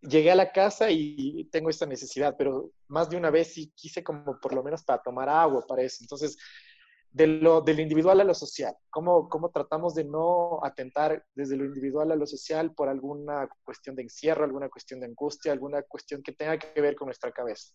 llegué 0.00 0.30
a 0.30 0.34
la 0.36 0.50
casa 0.50 0.90
y 0.90 1.44
tengo 1.52 1.68
esta 1.68 1.84
necesidad, 1.84 2.34
pero 2.38 2.70
más 2.88 3.10
de 3.10 3.18
una 3.18 3.30
vez 3.30 3.52
sí 3.52 3.70
quise 3.76 4.02
como 4.02 4.40
por 4.40 4.54
lo 4.54 4.62
menos 4.62 4.82
para 4.84 5.02
tomar 5.02 5.28
agua, 5.28 5.66
para 5.68 5.82
eso. 5.82 5.98
Entonces, 6.00 6.38
de 7.12 7.26
lo, 7.26 7.60
de 7.60 7.74
lo 7.74 7.82
individual 7.82 8.20
a 8.20 8.24
lo 8.24 8.34
social. 8.34 8.74
¿Cómo, 8.88 9.28
¿Cómo 9.28 9.50
tratamos 9.50 9.94
de 9.94 10.04
no 10.04 10.64
atentar 10.64 11.24
desde 11.34 11.56
lo 11.56 11.64
individual 11.64 12.12
a 12.12 12.16
lo 12.16 12.26
social 12.26 12.72
por 12.72 12.88
alguna 12.88 13.48
cuestión 13.64 13.96
de 13.96 14.02
encierro, 14.02 14.44
alguna 14.44 14.68
cuestión 14.68 15.00
de 15.00 15.06
angustia, 15.06 15.52
alguna 15.52 15.82
cuestión 15.82 16.22
que 16.22 16.32
tenga 16.32 16.58
que 16.58 16.80
ver 16.80 16.94
con 16.94 17.06
nuestra 17.06 17.32
cabeza? 17.32 17.72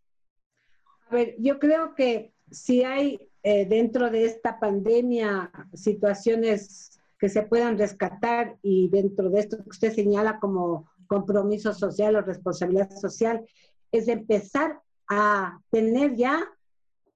A 1.07 1.13
ver, 1.13 1.35
yo 1.37 1.59
creo 1.59 1.93
que 1.93 2.33
si 2.49 2.83
hay 2.83 3.29
eh, 3.43 3.65
dentro 3.65 4.09
de 4.09 4.25
esta 4.25 4.59
pandemia 4.59 5.51
situaciones 5.73 6.99
que 7.19 7.29
se 7.29 7.43
puedan 7.43 7.77
rescatar 7.77 8.57
y 8.61 8.89
dentro 8.89 9.29
de 9.29 9.39
esto 9.39 9.57
que 9.57 9.69
usted 9.69 9.93
señala 9.93 10.39
como 10.39 10.89
compromiso 11.07 11.73
social 11.73 12.15
o 12.15 12.21
responsabilidad 12.21 12.89
social, 12.89 13.45
es 13.91 14.07
empezar 14.07 14.79
a 15.07 15.59
tener 15.69 16.15
ya 16.15 16.43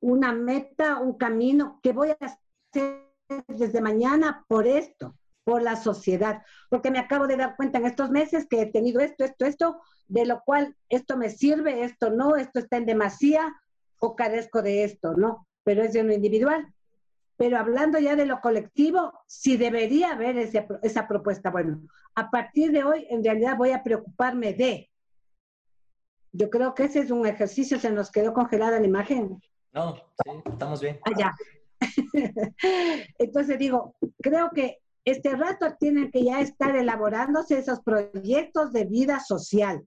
una 0.02 0.34
meta, 0.34 0.98
un 1.00 1.18
camino 1.18 1.80
que 1.84 1.94
voy 1.94 2.10
a 2.10 2.18
hacer 2.20 3.10
desde 3.48 3.82
mañana 3.82 4.46
por 4.48 4.68
esto, 4.68 5.16
por 5.44 5.62
la 5.62 5.76
sociedad, 5.76 6.44
porque 6.70 6.92
me 6.92 7.00
acabo 7.00 7.28
de 7.28 7.38
dar 7.38 7.56
cuenta 7.56 7.80
en 7.80 7.86
estos 7.86 8.10
meses 8.10 8.48
que 8.48 8.62
he 8.62 8.66
tenido 8.66 9.02
esto, 9.02 9.24
esto, 9.24 9.46
esto, 9.46 9.82
de 10.08 10.26
lo 10.26 10.42
cual 10.46 10.76
esto 10.90 11.18
me 11.18 11.30
sirve, 11.30 11.84
esto 11.84 12.10
no, 12.10 12.36
esto 12.36 12.60
está 12.60 12.78
en 12.78 12.86
demasía 12.86 13.56
o 14.00 14.16
carezco 14.16 14.62
de 14.62 14.84
esto, 14.84 15.14
¿no? 15.16 15.48
Pero 15.64 15.84
es 15.84 15.94
de 15.94 16.04
lo 16.04 16.14
individual. 16.14 16.74
Pero 17.38 17.58
hablando 17.58 18.00
ya 18.00 18.16
de 18.16 18.26
lo 18.26 18.42
colectivo, 18.42 19.14
sí 19.28 19.56
debería 19.56 20.12
haber 20.12 20.38
ese, 20.38 20.68
esa 20.82 21.08
propuesta. 21.08 21.50
Bueno, 21.50 21.82
a 22.16 22.30
partir 22.30 22.72
de 22.72 22.84
hoy, 22.84 23.08
en 23.10 23.24
realidad 23.24 23.56
voy 23.56 23.72
a 23.72 23.84
preocuparme 23.84 24.54
de. 24.54 24.90
Yo 26.32 26.50
creo 26.50 26.76
que 26.76 26.84
ese 26.84 27.00
es 27.00 27.12
un 27.12 27.26
ejercicio, 27.26 27.80
se 27.80 27.92
nos 27.92 28.12
quedó 28.12 28.34
congelada 28.34 28.80
la 28.80 28.86
imagen. 28.86 29.42
No, 29.74 29.96
estamos 30.46 30.82
bien. 30.82 31.00
Allá. 31.04 31.34
Entonces 33.18 33.58
digo, 33.58 33.96
creo 34.22 34.50
que 34.54 34.80
este 35.06 35.36
rato 35.36 35.76
tienen 35.80 36.12
que 36.12 36.24
ya 36.24 36.42
estar 36.42 36.76
elaborándose 36.76 37.58
esos 37.58 37.82
proyectos 37.82 38.72
de 38.74 38.86
vida 38.86 39.20
social. 39.20 39.86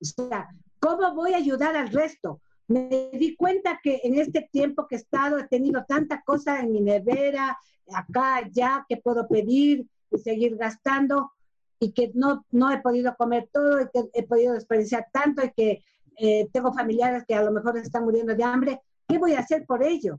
O 0.00 0.04
sea, 0.04 0.48
¿cómo 0.80 1.14
voy 1.14 1.34
a 1.34 1.38
ayudar 1.38 1.76
al 1.76 1.88
resto? 1.88 2.40
Me 2.68 3.10
di 3.12 3.36
cuenta 3.36 3.80
que 3.82 4.00
en 4.02 4.18
este 4.18 4.48
tiempo 4.50 4.86
que 4.86 4.96
he 4.96 4.98
estado 4.98 5.38
he 5.38 5.46
tenido 5.48 5.84
tanta 5.86 6.22
cosa 6.22 6.60
en 6.60 6.72
mi 6.72 6.80
nevera, 6.80 7.56
acá, 7.94 8.36
allá, 8.36 8.84
que 8.88 8.96
puedo 8.96 9.28
pedir 9.28 9.86
y 10.10 10.18
seguir 10.18 10.56
gastando 10.56 11.32
y 11.78 11.92
que 11.92 12.12
no, 12.14 12.44
no 12.50 12.70
he 12.70 12.80
podido 12.80 13.14
comer 13.16 13.48
todo 13.52 13.80
y 13.80 13.88
que 13.92 14.08
he 14.12 14.22
podido 14.24 14.54
desperdiciar 14.54 15.06
tanto 15.12 15.44
y 15.44 15.50
que 15.50 15.84
eh, 16.16 16.48
tengo 16.52 16.72
familiares 16.72 17.24
que 17.26 17.34
a 17.34 17.42
lo 17.42 17.50
mejor 17.50 17.76
están 17.76 18.04
muriendo 18.04 18.34
de 18.34 18.44
hambre. 18.44 18.80
¿Qué 19.08 19.18
voy 19.18 19.34
a 19.34 19.40
hacer 19.40 19.64
por 19.66 19.82
ello? 19.82 20.18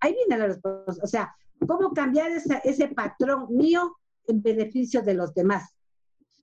Ahí 0.00 0.14
viene 0.14 0.38
la 0.38 0.46
respuesta. 0.48 1.02
O 1.02 1.06
sea, 1.06 1.34
¿cómo 1.66 1.92
cambiar 1.92 2.30
esa, 2.30 2.58
ese 2.58 2.88
patrón 2.88 3.46
mío 3.50 3.96
en 4.26 4.42
beneficio 4.42 5.02
de 5.02 5.14
los 5.14 5.34
demás? 5.34 5.76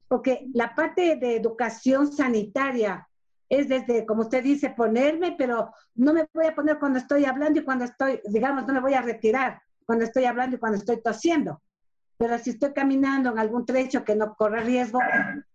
Porque 0.07 0.47
la 0.53 0.75
parte 0.75 1.15
de 1.15 1.35
educación 1.35 2.11
sanitaria 2.11 3.07
es 3.51 3.67
desde, 3.67 4.05
como 4.05 4.21
usted 4.21 4.43
dice, 4.43 4.69
ponerme, 4.69 5.35
pero 5.37 5.71
no 5.95 6.13
me 6.13 6.25
voy 6.33 6.45
a 6.45 6.55
poner 6.55 6.79
cuando 6.79 6.99
estoy 6.99 7.25
hablando 7.25 7.59
y 7.59 7.65
cuando 7.65 7.83
estoy, 7.85 8.21
digamos, 8.25 8.65
no 8.65 8.73
me 8.73 8.79
voy 8.79 8.93
a 8.93 9.01
retirar 9.01 9.61
cuando 9.85 10.05
estoy 10.05 10.23
hablando 10.23 10.55
y 10.55 10.59
cuando 10.59 10.77
estoy 10.77 11.01
tosiendo. 11.01 11.61
Pero 12.17 12.37
si 12.37 12.51
estoy 12.51 12.71
caminando 12.71 13.31
en 13.31 13.39
algún 13.39 13.65
trecho 13.65 14.05
que 14.05 14.15
no 14.15 14.35
corre 14.35 14.61
riesgo, 14.61 14.99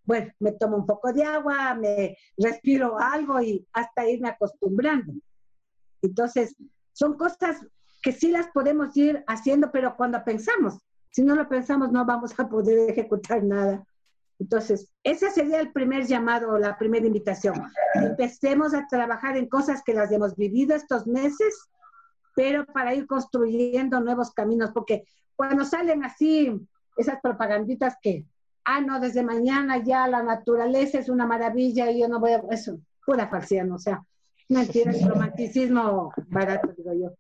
bueno, 0.05 0.31
me 0.41 0.53
tomo 0.53 0.77
un 0.77 0.85
poco 0.85 1.11
de 1.13 1.25
agua, 1.25 1.75
me 1.75 2.19
respiro 2.37 2.99
algo 2.99 3.41
y 3.41 3.67
hasta 3.73 4.07
irme 4.07 4.29
acostumbrando. 4.29 5.15
Entonces, 6.07 6.57
son 6.93 7.17
cosas 7.17 7.67
que 8.03 8.13
sí 8.13 8.31
las 8.31 8.49
podemos 8.49 8.97
ir 8.97 9.25
haciendo, 9.27 9.71
pero 9.73 9.97
cuando 9.97 10.23
pensamos, 10.25 10.79
si 11.11 11.23
no 11.23 11.35
lo 11.35 11.49
pensamos 11.49 11.91
no 11.93 12.05
vamos 12.05 12.39
a 12.39 12.49
poder 12.49 12.91
ejecutar 12.91 13.43
nada. 13.43 13.85
Entonces, 14.39 14.93
ese 15.03 15.31
sería 15.31 15.61
el 15.61 15.73
primer 15.73 16.07
llamado, 16.07 16.59
la 16.59 16.77
primera 16.77 17.07
invitación. 17.07 17.55
Empecemos 17.95 18.75
a 18.75 18.87
trabajar 18.87 19.37
en 19.37 19.49
cosas 19.49 19.83
que 19.83 19.95
las 19.95 20.13
hemos 20.13 20.37
vivido 20.37 20.77
estos 20.77 21.07
meses, 21.07 21.55
pero 22.35 22.67
para 22.67 22.95
ir 22.95 23.07
construyendo 23.07 23.99
nuevos 24.01 24.33
caminos, 24.33 24.73
porque 24.73 25.05
cuando 25.35 25.65
salen 25.65 26.05
así 26.05 26.53
esas 26.99 27.21
propaganditas 27.23 27.97
que, 28.03 28.27
ah, 28.65 28.83
no, 28.83 29.01
desde 29.01 29.23
mañana 29.23 29.83
ya 29.83 30.07
la 30.07 30.23
naturaleza 30.23 30.99
es 30.99 31.09
una 31.09 31.27
maravilla 31.27 31.91
y 31.91 32.01
yo 32.01 32.09
no 32.09 32.21
voy 32.21 32.33
a, 32.33 32.43
eso, 32.51 32.79
pura 33.07 33.29
falsedad, 33.29 33.71
o 33.73 33.79
sea, 33.79 34.05
mentira, 34.49 34.91
es 34.91 35.07
romanticismo 35.07 36.13
barato, 36.29 36.73
digo 36.77 36.93
yo. 36.95 37.11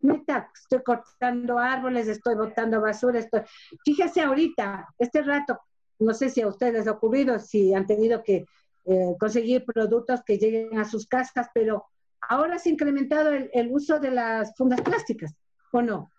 Neta, 0.00 0.50
estoy 0.54 0.82
cortando 0.82 1.58
árboles, 1.58 2.06
estoy 2.08 2.34
botando 2.34 2.80
basura, 2.80 3.18
estoy... 3.18 3.42
Fíjese 3.84 4.20
ahorita, 4.22 4.88
este 4.98 5.22
rato, 5.22 5.60
no 5.98 6.12
sé 6.12 6.28
si 6.30 6.42
a 6.42 6.48
ustedes 6.48 6.74
les 6.74 6.86
ha 6.86 6.92
ocurrido, 6.92 7.38
si 7.38 7.74
han 7.74 7.86
tenido 7.86 8.22
que 8.22 8.46
eh, 8.84 9.16
conseguir 9.18 9.64
productos 9.64 10.22
que 10.24 10.38
lleguen 10.38 10.78
a 10.78 10.84
sus 10.84 11.06
casas, 11.06 11.48
pero 11.54 11.86
ahora 12.20 12.58
se 12.58 12.68
ha 12.68 12.72
incrementado 12.72 13.30
el, 13.30 13.50
el 13.52 13.72
uso 13.72 13.98
de 13.98 14.10
las 14.10 14.54
fundas 14.56 14.80
plásticas, 14.82 15.34
¿o 15.72 15.82
no? 15.82 16.10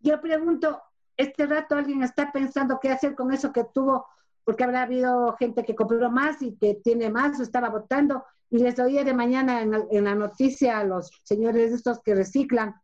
Yo 0.00 0.20
pregunto, 0.20 0.80
este 1.16 1.46
rato 1.46 1.74
alguien 1.74 2.02
está 2.02 2.32
pensando 2.32 2.78
qué 2.80 2.90
hacer 2.90 3.14
con 3.14 3.32
eso 3.32 3.52
que 3.52 3.64
tuvo, 3.64 4.06
porque 4.48 4.64
habrá 4.64 4.84
habido 4.84 5.36
gente 5.36 5.62
que 5.62 5.74
compró 5.74 6.10
más 6.10 6.40
y 6.40 6.56
que 6.56 6.76
tiene 6.76 7.10
más 7.10 7.38
o 7.38 7.42
estaba 7.42 7.68
votando, 7.68 8.24
y 8.48 8.56
les 8.60 8.78
oía 8.78 9.04
de 9.04 9.12
mañana 9.12 9.60
en, 9.60 10.04
la 10.04 10.14
noticia 10.14 10.78
a 10.78 10.84
los 10.84 11.10
señores 11.22 11.70
estos 11.70 12.00
que 12.02 12.14
reciclan, 12.14 12.74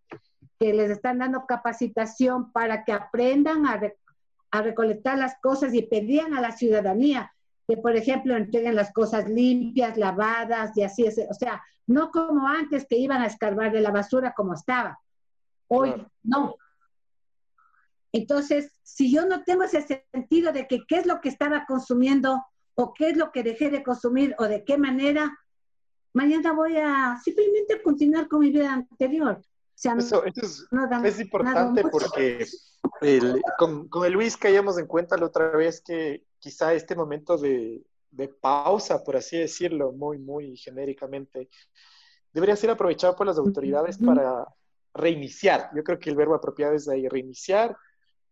que 0.60 0.74
les 0.74 0.90
están 0.90 1.20
dando 1.20 1.46
capacitación 1.46 2.52
para 2.52 2.84
que 2.84 2.92
aprendan 2.92 3.64
a, 3.64 3.80
a 4.50 4.60
recolectar 4.60 5.16
las 5.16 5.36
cosas 5.40 5.72
y 5.72 5.80
pedían 5.80 6.34
a 6.34 6.42
la 6.42 6.52
ciudadanía 6.52 7.32
que, 7.66 7.78
por 7.78 7.96
ejemplo, 7.96 8.36
entreguen 8.36 8.74
las 8.74 8.92
cosas 8.92 9.26
limpias, 9.26 9.96
lavadas 9.96 10.76
y 10.76 10.82
así, 10.82 11.06
es, 11.06 11.18
o 11.30 11.32
sea, 11.32 11.62
no 11.86 12.10
como 12.10 12.46
antes 12.46 12.86
que 12.86 12.98
iban 12.98 13.22
a 13.22 13.26
escarbar 13.26 13.72
de 13.72 13.80
la 13.80 13.90
basura 13.90 14.34
como 14.36 14.52
estaba. 14.52 14.98
Hoy 15.68 15.94
no, 16.24 16.56
entonces, 18.14 18.70
si 18.84 19.12
yo 19.12 19.26
no 19.26 19.42
tengo 19.42 19.64
ese 19.64 20.06
sentido 20.12 20.52
de 20.52 20.68
que 20.68 20.86
qué 20.86 20.98
es 20.98 21.06
lo 21.06 21.20
que 21.20 21.28
estaba 21.28 21.66
consumiendo 21.66 22.44
o 22.76 22.94
qué 22.94 23.08
es 23.08 23.16
lo 23.16 23.32
que 23.32 23.42
dejé 23.42 23.70
de 23.70 23.82
consumir 23.82 24.36
o 24.38 24.44
de 24.44 24.64
qué 24.64 24.78
manera, 24.78 25.36
mañana 26.12 26.52
voy 26.52 26.76
a 26.76 27.18
simplemente 27.24 27.82
continuar 27.82 28.28
con 28.28 28.38
mi 28.38 28.50
vida 28.50 28.72
anterior. 28.72 29.42
eso, 29.74 30.24
es, 30.24 31.20
importante 31.20 31.82
porque 31.90 32.46
con, 33.58 33.88
el 34.04 34.12
Luis 34.12 34.36
caíamos 34.36 34.78
en 34.78 34.86
cuenta 34.86 35.16
la 35.16 35.26
otra 35.26 35.48
vez 35.50 35.80
que 35.80 36.22
quizá 36.38 36.72
este 36.72 36.94
momento 36.94 37.36
de, 37.36 37.84
pausa, 38.40 39.02
por 39.02 39.16
así 39.16 39.38
decirlo, 39.38 39.90
muy, 39.90 40.18
muy 40.18 40.56
genéricamente, 40.56 41.48
debería 42.32 42.54
ser 42.54 42.70
aprovechado 42.70 43.16
por 43.16 43.26
las 43.26 43.38
autoridades 43.38 43.98
para 43.98 44.46
reiniciar. 44.94 45.70
Yo 45.74 45.82
creo 45.82 45.98
que 45.98 46.10
el 46.10 46.16
verbo 46.16 46.36
apropiado 46.36 46.74
es 46.74 46.88
ahí, 46.88 47.08
reiniciar, 47.08 47.76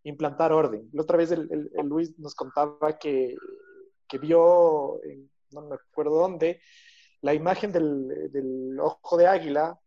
implantar 0.05 0.53
orden. 0.53 0.89
La 0.93 1.03
otra 1.03 1.17
vez 1.17 1.31
el, 1.31 1.71
Luis 1.85 2.19
nos 2.19 2.35
contaba 2.35 2.99
que, 2.99 3.37
que 4.09 4.19
vio, 4.19 5.01
no 5.51 5.63
me 5.63 5.77
acuerdo 5.77 6.17
dónde, 6.17 6.61
la 7.21 7.35
imagen 7.35 7.73
del, 7.73 8.79
ojo 8.81 9.17
de 9.17 9.27
águila, 9.27 9.79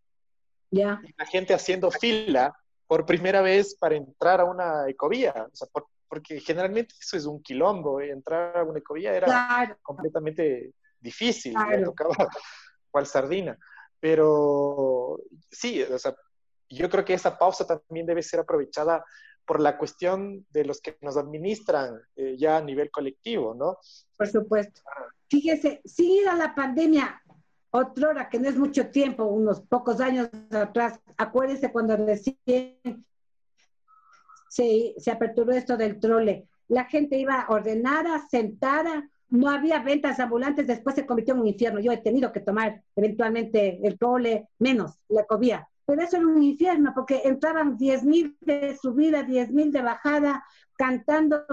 ya. 0.72 1.01
la 1.18 1.26
gente 1.26 1.53
haciendo 1.53 1.91
fila 1.91 2.57
por 2.88 3.05
primera 3.05 3.41
vez 3.41 3.76
para 3.76 3.95
entrar 3.95 4.41
a 4.41 4.45
una 4.45 4.89
ecovía, 4.89 5.34
o 5.51 5.55
sea, 5.55 5.68
porque 6.07 6.39
generalmente 6.39 6.95
eso 6.99 7.18
es 7.18 7.26
un 7.26 7.41
quilombo, 7.41 7.99
¿eh? 7.99 8.11
entrar 8.11 8.57
a 8.57 8.63
una 8.63 8.80
ecovía 8.80 9.13
era 9.13 9.78
completamente 9.82 10.74
difícil, 10.99 11.53
tocaba 11.84 12.30
cual 12.89 13.05
sardina, 13.05 13.57
pero 13.99 15.20
sí, 15.51 15.82
o 15.82 15.99
sea, 15.99 16.16
yo 16.70 16.89
creo 16.89 17.03
que 17.03 17.13
esa 17.13 17.38
pausa 17.38 17.66
también 17.66 18.05
debe 18.05 18.24
ser 18.24 18.39
aprovechada 18.39 19.03
por 19.45 19.61
la 19.61 19.77
cuestión 19.77 20.45
de 20.51 20.65
los 20.65 20.81
que 20.81 20.97
nos 21.01 21.17
administran 21.17 21.99
eh, 22.15 22.35
ya 22.37 22.57
a 22.57 22.61
nivel 22.61 22.91
colectivo, 22.91 23.53
¿no? 23.53 23.77
Por 24.17 24.27
supuesto. 24.27 24.81
Fíjese, 25.29 25.81
sin 25.85 26.27
a 26.27 26.35
la 26.35 26.55
pandemia, 26.55 27.21
otra 27.71 28.09
hora 28.09 28.29
que 28.29 28.39
no 28.39 28.49
es 28.49 28.57
mucho 28.57 28.89
tiempo, 28.89 29.25
unos 29.25 29.61
pocos 29.61 29.99
años 29.99 30.29
atrás, 30.51 30.99
acuérdense 31.17 31.71
cuando 31.71 31.95
recién 31.97 32.37
se, 34.49 34.95
se 34.97 35.11
aperturó 35.11 35.51
esto 35.51 35.77
del 35.77 35.99
trole, 35.99 36.47
la 36.67 36.85
gente 36.85 37.17
iba 37.17 37.45
ordenada, 37.49 38.25
sentada, 38.29 39.09
no 39.29 39.49
había 39.49 39.79
ventas 39.79 40.19
ambulantes, 40.19 40.67
después 40.67 40.95
se 40.95 41.05
convirtió 41.05 41.33
en 41.33 41.41
un 41.41 41.47
infierno. 41.47 41.79
Yo 41.79 41.91
he 41.91 41.97
tenido 41.97 42.31
que 42.31 42.39
tomar 42.39 42.81
eventualmente 42.95 43.79
el 43.85 43.97
trole 43.97 44.49
menos, 44.59 44.99
la 45.09 45.25
comida 45.25 45.67
pero 45.86 46.01
eso 46.01 46.17
era 46.17 46.27
un 46.27 46.41
infierno, 46.41 46.91
porque 46.95 47.21
entraban 47.25 47.77
10.000 47.77 48.38
de 48.41 48.77
subida, 48.81 49.23
10.000 49.23 49.71
de 49.71 49.81
bajada, 49.81 50.43
cantando, 50.77 51.45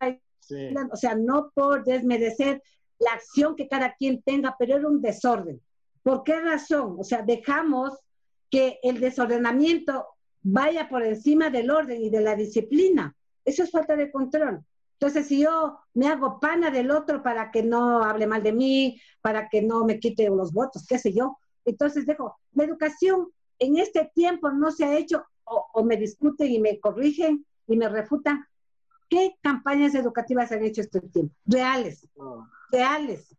o 0.00 0.96
sea, 0.96 1.14
no 1.14 1.50
por 1.54 1.84
desmerecer 1.84 2.62
la 2.98 3.12
acción 3.12 3.56
que 3.56 3.68
cada 3.68 3.94
quien 3.94 4.22
tenga, 4.22 4.56
pero 4.58 4.76
era 4.76 4.88
un 4.88 5.00
desorden. 5.00 5.60
¿Por 6.02 6.22
qué 6.22 6.40
razón? 6.40 6.96
O 6.98 7.04
sea, 7.04 7.22
dejamos 7.22 7.98
que 8.50 8.78
el 8.82 9.00
desordenamiento 9.00 10.06
vaya 10.42 10.88
por 10.88 11.02
encima 11.02 11.50
del 11.50 11.70
orden 11.70 12.00
y 12.00 12.10
de 12.10 12.20
la 12.20 12.36
disciplina. 12.36 13.14
Eso 13.44 13.64
es 13.64 13.70
falta 13.70 13.96
de 13.96 14.10
control. 14.10 14.64
Entonces, 14.98 15.26
si 15.26 15.40
yo 15.42 15.78
me 15.94 16.08
hago 16.08 16.40
pana 16.40 16.70
del 16.70 16.90
otro 16.90 17.22
para 17.22 17.50
que 17.50 17.62
no 17.62 18.02
hable 18.02 18.26
mal 18.26 18.42
de 18.42 18.52
mí, 18.52 19.00
para 19.20 19.48
que 19.48 19.60
no 19.62 19.84
me 19.84 19.98
quite 19.98 20.28
los 20.28 20.52
votos, 20.52 20.86
qué 20.88 20.98
sé 20.98 21.12
yo, 21.12 21.38
entonces 21.64 22.06
dejo, 22.06 22.38
la 22.52 22.64
educación 22.64 23.28
en 23.58 23.78
este 23.78 24.10
tiempo 24.14 24.50
no 24.50 24.70
se 24.70 24.84
ha 24.84 24.96
hecho, 24.96 25.24
o, 25.44 25.84
me 25.84 25.96
discuten 25.96 26.50
y 26.50 26.60
me 26.60 26.80
corrigen 26.80 27.46
y 27.66 27.76
me 27.76 27.88
refutan, 27.88 28.44
¿qué 29.08 29.36
campañas 29.42 29.94
educativas 29.94 30.52
han 30.52 30.64
hecho 30.64 30.80
este 30.80 31.00
tiempo? 31.00 31.34
Reales, 31.44 32.08
reales. 32.70 33.36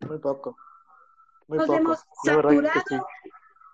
Muy 0.00 0.18
poco. 0.18 0.56
nos 1.48 1.68
hemos 1.68 1.98
saturado, 2.24 3.06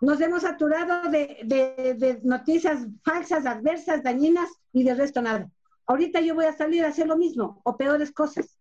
nos 0.00 0.20
hemos 0.20 0.42
saturado 0.42 1.10
de, 1.10 1.40
de, 1.44 2.20
noticias 2.22 2.86
falsas, 3.04 3.46
adversas, 3.46 4.02
dañinas 4.02 4.50
y 4.72 4.84
de 4.84 4.94
resto 4.94 5.20
nada. 5.22 5.50
Ahorita 5.86 6.20
yo 6.20 6.34
voy 6.34 6.46
a 6.46 6.56
salir 6.56 6.84
a 6.84 6.88
hacer 6.88 7.06
lo 7.06 7.16
mismo 7.16 7.60
o 7.64 7.76
peores 7.76 8.12
cosas. 8.12 8.58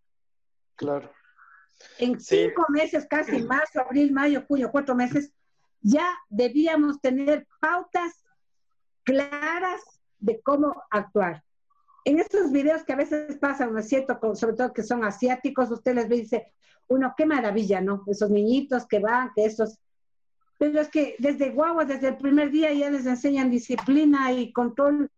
Claro. 0.76 1.12
En 1.98 2.20
cinco 2.20 2.66
meses, 2.70 3.08
casi 3.10 3.44
marzo, 3.44 3.82
abril, 3.82 4.12
mayo, 4.12 4.44
junio, 4.48 4.70
cuatro 4.72 4.96
meses, 4.96 5.34
ya 5.82 6.18
debíamos 6.30 7.02
tener 7.02 7.48
pautas 7.60 8.24
claras 9.04 9.82
de 10.20 10.42
cómo 10.42 10.84
actuar. 10.90 11.44
En 12.06 12.20
estos 12.20 12.52
videos 12.52 12.84
que 12.84 12.94
a 12.94 12.98
veces 12.98 13.38
pasan, 13.38 13.74
¿no 13.74 13.80
es 13.80 13.88
cierto? 13.88 14.20
sobre 14.36 14.56
todo 14.56 14.74
que 14.74 14.84
son 14.84 15.04
asiáticos, 15.04 15.70
usted 15.72 15.96
les 15.96 16.10
dice, 16.10 16.54
uno, 16.88 17.14
qué 17.16 17.26
maravilla, 17.26 17.82
¿no? 17.82 18.04
Esos 18.08 18.30
niñitos 18.30 18.88
que 18.88 19.00
van, 19.00 19.32
que 19.36 19.46
esos... 19.46 19.80
Pero 20.58 20.80
es 20.80 20.90
que 20.90 21.16
desde 21.18 21.50
guagua, 21.52 21.86
desde 21.86 22.10
el 22.10 22.18
primer 22.18 22.52
día 22.52 22.72
ya 22.72 22.90
les 22.90 23.06
enseñan 23.06 23.50
disciplina 23.50 24.32
y 24.32 24.52
control 24.52 25.10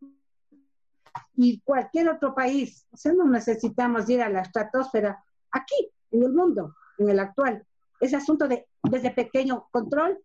y 1.35 1.59
cualquier 1.61 2.09
otro 2.09 2.33
país. 2.33 2.85
O 2.91 2.97
sea, 2.97 3.11
no 3.13 3.25
necesitamos 3.25 4.09
ir 4.09 4.21
a 4.21 4.29
la 4.29 4.41
estratosfera. 4.41 5.21
Aquí, 5.51 5.91
en 6.11 6.23
el 6.23 6.33
mundo, 6.33 6.75
en 6.97 7.09
el 7.09 7.19
actual. 7.19 7.65
Ese 7.99 8.15
asunto 8.15 8.47
de 8.47 8.67
desde 8.83 9.11
pequeño 9.11 9.67
control 9.71 10.17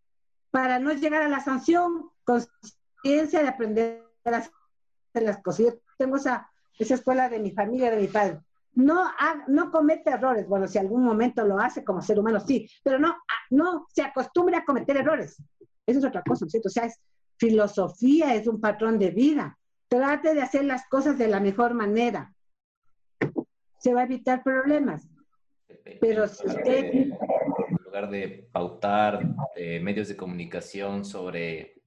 para 0.51 0.79
no 0.79 0.93
llegar 0.93 1.23
a 1.23 1.29
la 1.29 1.41
sanción, 1.41 2.11
conciencia 2.25 3.43
de 3.43 3.49
aprender 3.49 4.05
a 4.25 4.37
hacer 4.37 5.23
las 5.23 5.43
cosas. 5.43 5.67
Yo 5.67 5.73
tengo 5.97 6.17
esa, 6.17 6.51
escuela 6.79 7.29
de 7.29 7.39
mi 7.39 7.51
familia, 7.51 7.91
de 7.91 8.01
mi 8.01 8.09
padre. 8.09 8.41
No, 8.75 9.11
no 9.49 9.71
comete 9.71 10.11
errores. 10.11 10.47
Bueno, 10.47 10.69
si 10.69 10.79
algún 10.79 11.05
momento 11.05 11.45
lo 11.45 11.59
hace 11.59 11.85
como 11.85 12.01
ser 12.01 12.19
humano, 12.19 12.39
sí, 12.41 12.69
pero 12.85 12.99
no, 12.99 13.17
no 13.51 13.87
se 13.93 14.03
acostumbre 14.03 14.57
a 14.57 14.65
cometer 14.65 14.97
errores. 14.97 15.43
Eso 15.87 15.99
es 15.99 16.05
otra 16.05 16.23
cosa, 16.23 16.47
¿cierto? 16.47 16.69
O 16.69 16.71
sea, 16.71 16.85
es 16.85 17.01
filosofía, 17.39 18.35
es 18.35 18.47
un 18.47 18.61
patrón 18.61 18.99
de 18.99 19.11
vida. 19.11 19.59
Trate 19.89 20.35
de 20.35 20.43
hacer 20.43 20.65
las 20.65 20.87
cosas 20.89 21.19
de 21.19 21.29
la 21.29 21.41
mejor 21.41 21.75
manera. 21.75 22.35
Se 23.79 23.95
va 23.95 24.03
a 24.03 24.05
evitar 24.05 24.43
problemas. 24.43 25.09
Pero 26.01 26.29
si 26.29 26.47
usted 26.47 27.11
lugar 27.89 28.11
de 28.11 28.49
pautar 28.53 29.25
medios 29.57 30.09
de 30.09 30.17
comunicación 30.17 31.05
sobre 31.05 31.83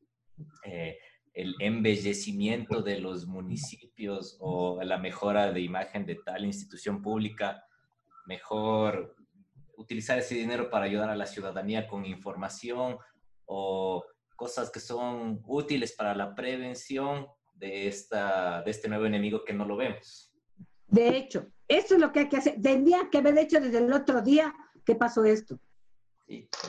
eh, 0.65 0.97
el 1.33 1.55
embellecimiento 1.59 2.81
de 2.81 2.99
los 2.99 3.27
municipios 3.27 4.35
o 4.39 4.81
la 4.83 4.97
mejora 4.97 5.51
de 5.51 5.61
imagen 5.61 6.05
de 6.05 6.15
tal 6.15 6.43
institución 6.43 7.01
pública, 7.01 7.63
mejor 8.25 9.15
utilizar 9.77 10.17
ese 10.17 10.35
dinero 10.35 10.69
para 10.69 10.85
ayudar 10.85 11.09
a 11.09 11.15
la 11.15 11.27
ciudadanía 11.27 11.87
con 11.87 12.05
información 12.05 12.97
o 13.45 14.03
cosas 14.35 14.71
que 14.71 14.79
son 14.79 15.41
útiles 15.45 15.93
para 15.93 16.15
la 16.15 16.33
prevención 16.33 17.27
de, 17.53 17.87
esta, 17.87 18.63
de 18.63 18.71
este 18.71 18.89
nuevo 18.89 19.05
enemigo 19.05 19.45
que 19.45 19.53
no 19.53 19.65
lo 19.65 19.77
vemos, 19.77 20.33
De 20.87 21.15
hecho, 21.15 21.45
eso 21.67 21.93
es 21.93 22.01
lo 22.01 22.11
que 22.11 22.21
hay 22.21 22.29
que 22.29 22.37
hacer. 22.37 22.59
Tendría 22.59 23.07
que 23.11 23.19
haber 23.19 23.37
hecho 23.37 23.61
desde 23.61 23.77
el 23.77 23.93
otro 23.93 24.21
día 24.21 24.53
que 24.83 24.95
pasó 24.95 25.23
esto. 25.23 25.59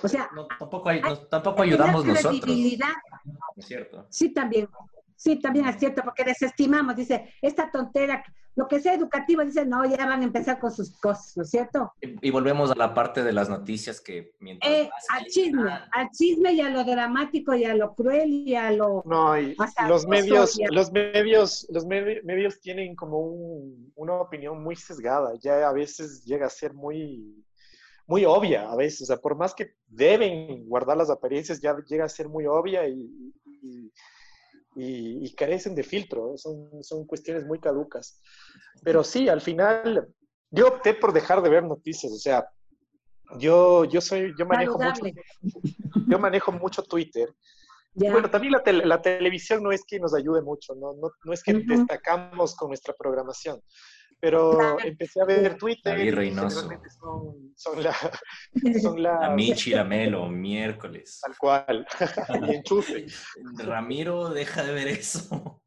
O 0.02 0.08
sea, 0.08 0.28
No, 0.34 0.46
tampoco, 0.58 0.88
hay- 0.88 1.00
no- 1.00 1.18
tampoco 1.26 1.62
ayudamos 1.62 2.02
Tener 2.02 2.16
nosotros. 2.16 2.40
credibilidad. 2.42 2.88
¿no 3.24 3.32
es 3.56 3.66
cierto? 3.66 4.06
Sí, 4.10 4.32
también. 4.32 4.68
Sí, 5.16 5.36
también 5.40 5.66
es 5.68 5.76
cierto, 5.78 6.02
porque 6.02 6.24
desestimamos, 6.24 6.96
dice, 6.96 7.32
esta 7.40 7.70
tontera, 7.70 8.24
lo 8.56 8.66
que 8.66 8.80
sea 8.80 8.92
educativo, 8.94 9.44
dice, 9.44 9.64
no, 9.64 9.84
ya 9.84 10.04
van 10.04 10.20
a 10.20 10.24
empezar 10.24 10.58
con 10.58 10.72
sus 10.72 10.98
cosas, 10.98 11.32
¿no 11.36 11.44
es 11.44 11.50
cierto? 11.50 11.92
Y, 12.02 12.26
y 12.28 12.30
volvemos 12.30 12.70
a 12.72 12.74
la 12.74 12.92
parte 12.92 13.22
de 13.22 13.32
las 13.32 13.48
noticias 13.48 14.00
que 14.00 14.32
mientras 14.40 14.70
Eh, 14.70 14.90
más 14.90 15.04
al 15.20 15.26
chisme, 15.26 15.58
generan- 15.62 15.88
al 15.92 16.10
chisme 16.10 16.52
y 16.54 16.60
a 16.60 16.68
lo 16.70 16.82
dramático 16.84 17.54
y 17.54 17.64
a 17.64 17.74
lo 17.74 17.94
cruel 17.94 18.28
y 18.30 18.54
a 18.56 18.72
lo... 18.72 19.02
No, 19.06 19.38
y 19.38 19.56
los 19.88 20.06
medios, 20.08 20.56
ya- 20.58 20.66
los 20.70 20.90
medios, 20.92 21.66
los 21.70 21.86
medi- 21.86 22.20
medios 22.24 22.60
tienen 22.60 22.96
como 22.96 23.20
un- 23.20 23.92
una 23.94 24.14
opinión 24.14 24.62
muy 24.62 24.74
sesgada, 24.76 25.32
ya 25.40 25.68
a 25.68 25.72
veces 25.72 26.24
llega 26.24 26.46
a 26.46 26.50
ser 26.50 26.74
muy, 26.74 27.41
muy 28.12 28.24
obvia, 28.26 28.70
a 28.70 28.76
veces, 28.76 29.02
o 29.02 29.06
sea, 29.06 29.16
por 29.16 29.34
más 29.36 29.54
que 29.54 29.74
deben 29.86 30.68
guardar 30.68 30.98
las 30.98 31.08
apariencias, 31.08 31.60
ya 31.62 31.74
llega 31.88 32.04
a 32.04 32.08
ser 32.18 32.28
muy 32.28 32.44
obvia 32.46 32.86
y, 32.86 33.00
y- 33.62 33.90
y- 34.76 35.26
y 35.26 35.34
carecen 35.34 35.74
de 35.74 35.82
filtro, 35.82 36.36
son, 36.36 36.82
son 36.82 37.06
cuestiones 37.06 37.46
muy 37.46 37.58
caducas. 37.58 38.20
Pero 38.84 39.02
sí, 39.02 39.30
al 39.30 39.40
final, 39.40 40.08
yo 40.50 40.68
opté 40.68 40.92
por 40.92 41.12
dejar 41.14 41.40
de 41.42 41.48
ver 41.48 41.64
noticias, 41.64 42.12
o 42.12 42.18
sea, 42.18 42.46
yo, 43.38 43.86
yo 43.86 44.00
soy, 44.02 44.34
yo 44.38 44.44
manejo 44.44 44.78
mucho, 44.78 45.04
yo 46.10 46.18
manejo 46.18 46.52
mucho 46.52 46.82
Twitter. 46.82 47.28
Ya. 47.94 48.12
Bueno, 48.12 48.30
también 48.30 48.52
la, 48.52 48.62
tele- 48.62 48.84
la 48.84 49.00
televisión 49.00 49.62
no 49.62 49.72
es 49.72 49.82
que 49.86 49.98
nos 49.98 50.14
ayude 50.14 50.42
mucho, 50.42 50.74
no, 50.74 50.92
no, 51.00 51.10
no 51.24 51.32
es 51.32 51.42
que 51.42 51.52
Ujú. 51.54 51.64
destacamos 51.66 52.54
con 52.56 52.68
nuestra 52.68 52.92
programación, 52.94 53.58
pero 54.23 54.79
empecé 54.79 55.20
a 55.20 55.25
ver 55.25 55.59
Twitter 55.59 55.97
David 55.97 56.05
y 56.07 56.11
Reynoso. 56.12 56.61
generalmente 56.61 56.91
son, 56.91 57.53
son, 57.57 57.83
la, 57.83 57.93
son 58.81 59.03
la, 59.03 59.18
La 59.18 59.31
Michi, 59.31 59.70
la 59.70 59.83
Melo, 59.83 60.29
miércoles. 60.29 61.18
tal 61.20 61.37
cual, 61.37 61.85
y 62.49 62.55
enchufe. 62.55 63.07
Ramiro, 63.59 64.29
deja 64.29 64.62
de 64.62 64.73
ver 64.75 64.87
eso. 64.87 65.61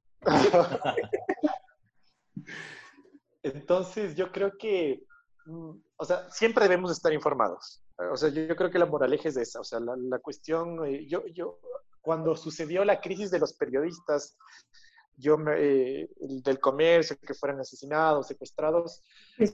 Entonces, 3.43 4.15
yo 4.15 4.31
creo 4.31 4.53
que, 4.57 5.03
mm, 5.47 5.71
o 5.97 6.05
sea, 6.05 6.31
siempre 6.31 6.63
debemos 6.63 6.91
estar 6.91 7.11
informados. 7.11 7.83
O 8.09 8.15
sea, 8.15 8.29
yo, 8.29 8.43
yo 8.43 8.55
creo 8.55 8.71
que 8.71 8.79
la 8.79 8.85
moraleja 8.85 9.27
es 9.27 9.35
esa. 9.35 9.59
O 9.59 9.65
sea, 9.65 9.81
la, 9.81 9.97
la 9.97 10.19
cuestión, 10.19 10.85
eh, 10.85 11.05
yo, 11.09 11.25
yo, 11.27 11.59
cuando 11.99 12.37
sucedió 12.37 12.85
la 12.85 13.01
crisis 13.01 13.31
de 13.31 13.39
los 13.39 13.51
periodistas, 13.51 14.37
yo 15.17 15.37
me- 15.37 15.53
eh, 15.57 16.09
el 16.21 16.41
del 16.43 16.59
comercio, 16.59 17.17
que 17.17 17.33
fueran 17.33 17.59
asesinados, 17.59 18.27
secuestrados, 18.27 19.01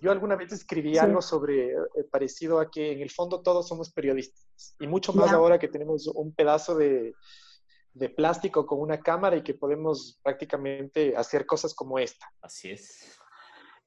yo 0.02 0.12
alguna 0.12 0.36
vez 0.36 0.52
escribí 0.52 0.94
Sí. 0.94 1.00
algo 1.00 1.22
sobre, 1.22 1.72
eh, 1.72 1.76
parecido 2.12 2.60
a 2.60 2.70
que 2.70 2.92
en 2.92 3.02
el 3.02 3.10
fondo 3.12 3.42
todos 3.42 3.68
somos 3.68 3.92
periodistas. 3.92 4.76
Y 4.80 4.88
mucho 4.88 5.14
más 5.14 5.30
Ya. 5.32 5.38
ahora 5.38 5.60
que 5.60 5.68
tenemos 5.68 6.08
un 6.08 6.34
pedazo 6.34 6.76
de, 6.76 7.14
de 7.94 8.10
plástico 8.10 8.66
con 8.66 8.80
una 8.80 9.00
cámara 9.02 9.36
y 9.38 9.44
que 9.44 9.54
podemos 9.54 10.20
prácticamente 10.24 11.16
hacer 11.16 11.46
cosas 11.46 11.74
como 11.74 12.00
esta. 12.00 12.26
Así 12.42 12.72
es. 12.72 13.18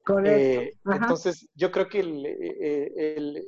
Correcto. 0.05 0.61
Eh, 0.61 0.72
entonces, 0.93 1.49
yo 1.55 1.70
creo 1.70 1.89
que 1.89 2.01
el, 2.01 2.27
eh, 2.27 2.93
el- 3.16 3.45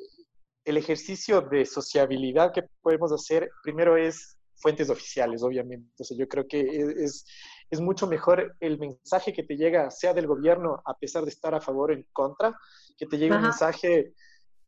el 0.65 0.77
ejercicio 0.79 1.43
de 1.43 1.65
sociabilidad 1.65 2.53
que 2.53 2.65
podemos 2.81 3.13
hacer 3.13 3.51
primero 3.63 3.97
es 3.97 4.37
fuentes 4.57 4.89
oficiales, 4.91 5.43
obviamente. 5.43 5.93
O 6.01 6.05
sea, 6.05 6.17
yo 6.17 6.27
creo 6.27 6.47
que 6.49 6.61
es, 6.61 7.25
es 7.71 7.81
mucho 7.81 8.07
mejor 8.07 8.57
el 8.61 8.79
mensaje 8.79 9.33
que 9.33 9.43
te 9.43 9.57
llega, 9.57 9.91
sea 9.91 10.15
del 10.15 10.27
gobierno, 10.27 10.83
a 10.85 10.97
pesar 10.97 11.25
de 11.25 11.31
estar 11.31 11.55
a 11.55 11.61
favor 11.61 11.91
o 11.91 11.95
en 11.95 12.07
contra, 12.13 12.59
que 12.97 13.07
te 13.07 13.19
llegue 13.19 13.37
un 13.37 13.43
mensaje 13.43 14.15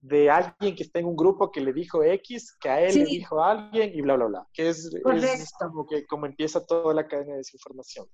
de 0.00 0.30
alguien 0.30 0.76
que 0.76 0.84
está 0.84 0.98
en 0.98 1.06
un 1.06 1.16
grupo 1.16 1.50
que 1.50 1.60
le 1.60 1.72
dijo 1.72 2.02
X, 2.02 2.56
que 2.60 2.68
a 2.68 2.80
él 2.80 2.94
le 2.94 3.04
dijo 3.04 3.42
a 3.42 3.52
alguien 3.52 3.92
y 3.94 4.00
bla, 4.00 4.16
bla, 4.16 4.26
bla. 4.26 4.48
Que 4.52 4.68
es, 4.68 4.90
como, 5.58 5.86
que, 5.86 6.06
como 6.06 6.26
empieza 6.26 6.64
toda 6.64 6.94
la 6.94 7.06
cadena 7.06 7.32
de 7.32 7.38
desinformación. 7.38 8.06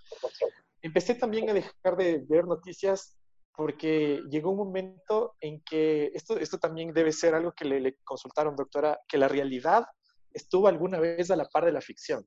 Empecé 0.82 1.14
también 1.14 1.50
a 1.50 1.54
dejar 1.54 1.96
de 1.96 2.24
ver 2.28 2.46
noticias 2.46 3.16
porque 3.56 4.20
llegó 4.30 4.50
un 4.50 4.58
momento 4.58 5.34
en 5.40 5.62
que, 5.62 6.10
esto, 6.14 6.38
esto 6.38 6.58
también 6.58 6.92
debe 6.92 7.12
ser 7.12 7.34
algo 7.34 7.52
que 7.52 7.64
le, 7.64 7.80
le 7.80 7.96
consultaron, 8.02 8.56
doctora, 8.56 8.98
que 9.06 9.16
la 9.16 9.28
realidad 9.28 9.84
estuvo 10.32 10.66
alguna 10.66 10.98
vez 10.98 11.30
a 11.30 11.36
la 11.36 11.44
par 11.44 11.64
de 11.64 11.72
la 11.72 11.80
ficción. 11.80 12.26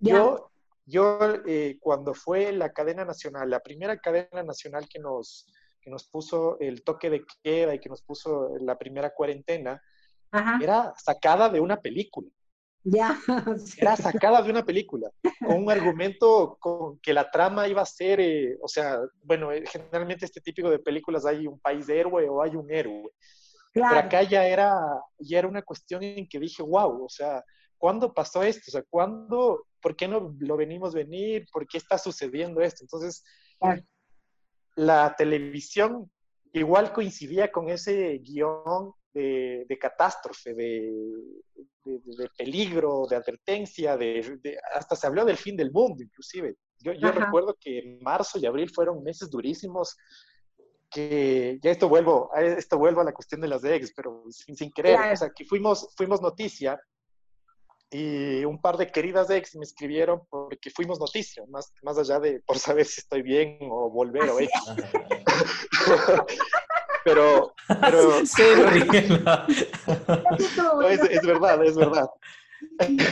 Yo, 0.00 0.50
yo 0.86 1.18
eh, 1.46 1.78
cuando 1.80 2.14
fue 2.14 2.52
la 2.52 2.72
cadena 2.72 3.04
nacional, 3.04 3.48
la 3.50 3.60
primera 3.60 3.96
cadena 3.98 4.42
nacional 4.42 4.86
que 4.88 4.98
nos, 4.98 5.46
que 5.80 5.90
nos 5.90 6.08
puso 6.08 6.58
el 6.60 6.82
toque 6.82 7.10
de 7.10 7.24
queda 7.42 7.74
y 7.74 7.78
que 7.80 7.88
nos 7.88 8.02
puso 8.02 8.56
la 8.60 8.76
primera 8.76 9.10
cuarentena, 9.10 9.80
Ajá. 10.30 10.58
era 10.62 10.92
sacada 10.96 11.48
de 11.48 11.60
una 11.60 11.80
película. 11.80 12.28
Ya. 12.86 13.18
Era 13.78 13.96
sacada 13.96 14.42
de 14.42 14.50
una 14.50 14.62
película, 14.62 15.10
con 15.40 15.62
un 15.62 15.70
argumento 15.70 16.58
con 16.60 16.98
que 16.98 17.14
la 17.14 17.30
trama 17.30 17.66
iba 17.66 17.80
a 17.80 17.86
ser, 17.86 18.20
eh, 18.20 18.58
o 18.60 18.68
sea, 18.68 18.98
bueno, 19.22 19.50
eh, 19.52 19.64
generalmente 19.66 20.26
este 20.26 20.42
típico 20.42 20.68
de 20.68 20.78
películas 20.78 21.24
hay 21.24 21.46
un 21.46 21.58
país 21.60 21.86
de 21.86 21.98
héroe 21.98 22.28
o 22.28 22.42
hay 22.42 22.54
un 22.56 22.70
héroe. 22.70 23.10
Pero 23.72 23.86
Claro. 23.88 24.06
acá 24.06 24.22
ya 24.24 24.46
era, 24.46 24.74
ya 25.18 25.38
era 25.38 25.48
una 25.48 25.62
cuestión 25.62 26.02
en 26.02 26.28
que 26.28 26.38
dije, 26.38 26.62
wow, 26.62 27.06
o 27.06 27.08
sea, 27.08 27.42
¿cuándo 27.78 28.12
pasó 28.12 28.42
esto? 28.42 28.64
O 28.68 28.72
sea, 28.72 28.82
¿cuándo, 28.90 29.64
por 29.84 29.94
qué 29.94 30.08
no 30.08 30.34
lo 30.40 30.56
venimos 30.56 30.94
venir? 30.94 31.46
¿Por 31.52 31.66
qué 31.68 31.76
está 31.78 31.98
sucediendo 31.98 32.62
esto? 32.62 32.82
Entonces, 32.82 33.22
la 34.76 35.14
televisión 35.16 36.10
igual 36.52 36.92
coincidía 36.92 37.52
con 37.52 37.68
ese 37.68 38.18
guion 38.18 38.92
de, 39.12 39.64
de 39.68 39.78
catástrofe, 39.78 40.54
de, 40.54 40.90
de- 41.84 42.00
de 42.18 42.28
peligro, 42.36 43.06
de 43.08 43.16
advertencia, 43.16 43.96
de, 43.96 44.58
hasta 44.74 44.96
se 44.96 45.06
habló 45.06 45.24
del 45.24 45.36
fin 45.36 45.56
del 45.56 45.70
mundo, 45.70 46.02
inclusive. 46.02 46.56
Yo, 46.78 46.92
yo 46.94 47.12
recuerdo 47.12 47.54
que 47.60 47.98
marzo 48.00 48.38
y 48.38 48.46
abril 48.46 48.70
fueron 48.70 49.02
meses 49.02 49.28
durísimos 49.30 49.96
que 50.90 51.58
ya 51.62 51.70
esto 51.72 51.88
vuelvo, 51.88 52.30
esto 52.36 52.78
vuelvo 52.78 53.00
a 53.00 53.04
la 53.04 53.12
cuestión 53.12 53.40
de 53.40 53.48
las 53.48 53.62
ex, 53.64 53.92
pero 53.94 54.24
sin, 54.30 54.56
sin 54.56 54.70
querer, 54.72 54.96
Claro. 54.96 55.12
o 55.12 55.16
sea, 55.16 55.30
que 55.36 55.44
fuimos, 55.44 55.88
fuimos 55.96 56.20
noticia 56.22 56.80
y 57.90 58.44
un 58.44 58.60
par 58.60 58.76
de 58.76 58.88
queridas 58.88 59.30
ex 59.30 59.54
me 59.56 59.64
escribieron 59.64 60.22
porque 60.28 60.70
fuimos 60.70 60.98
noticia, 60.98 61.44
más, 61.48 61.72
más 61.82 61.96
allá 61.98 62.18
de 62.18 62.40
por 62.40 62.58
saber 62.58 62.86
si 62.86 63.00
estoy 63.00 63.22
bien 63.22 63.58
o 63.62 63.88
volver 63.90 64.24
o 64.30 64.36
Así 64.38 64.44
X. 64.44 64.62
pero, 67.04 67.54
pero 67.80 68.18
Esto- 68.18 68.42
no, 70.56 70.82
es, 70.82 71.00
es 71.02 71.22
verdad, 71.26 71.64
es 71.64 71.76
verdad. 71.76 72.08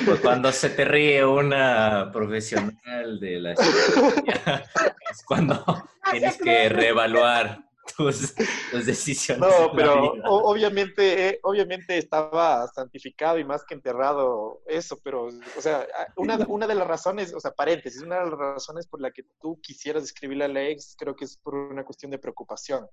Pues 0.07 0.21
Cuando 0.21 0.51
se 0.51 0.71
te 0.71 0.85
ríe 0.85 1.25
una 1.25 2.11
profesional 2.13 3.21
de 3.21 3.39
la 3.41 3.53
es 5.11 5.23
cuando 5.27 5.63
tienes 6.11 6.39
que 6.39 6.69
reevaluar 6.71 7.61
tus, 7.97 8.35
tus 8.71 8.87
decisiones. 8.87 9.41
No, 9.41 9.73
pero 9.75 10.13
o- 10.25 10.51
obviamente, 10.51 11.29
eh, 11.29 11.41
obviamente 11.43 11.99
estaba 11.99 12.67
santificado 12.69 13.39
y 13.39 13.45
más 13.45 13.65
que 13.65 13.75
enterrado 13.75 14.63
eso, 14.67 14.99
pero, 15.03 15.27
o 15.27 15.61
sea, 15.61 15.87
una, 16.17 16.37
una 16.49 16.67
de 16.67 16.75
las 16.75 16.87
razones, 16.87 17.35
o 17.35 17.41
sea, 17.41 17.53
paréntesis, 17.53 18.03
una 18.03 18.21
de 18.21 18.31
las 18.31 18.39
razones 18.39 18.87
por 18.87 19.01
la 19.01 19.11
que 19.11 19.23
tú 19.41 19.61
quisieras 19.63 20.05
escribirle 20.05 20.45
a 20.45 20.49
la 20.49 20.63
ex, 20.65 20.95
creo 20.99 21.15
que 21.17 21.25
es 21.25 21.37
por 21.37 21.55
una 21.55 21.85
cuestión 21.85 22.11
de 22.11 22.19
preocupación. 22.19 22.87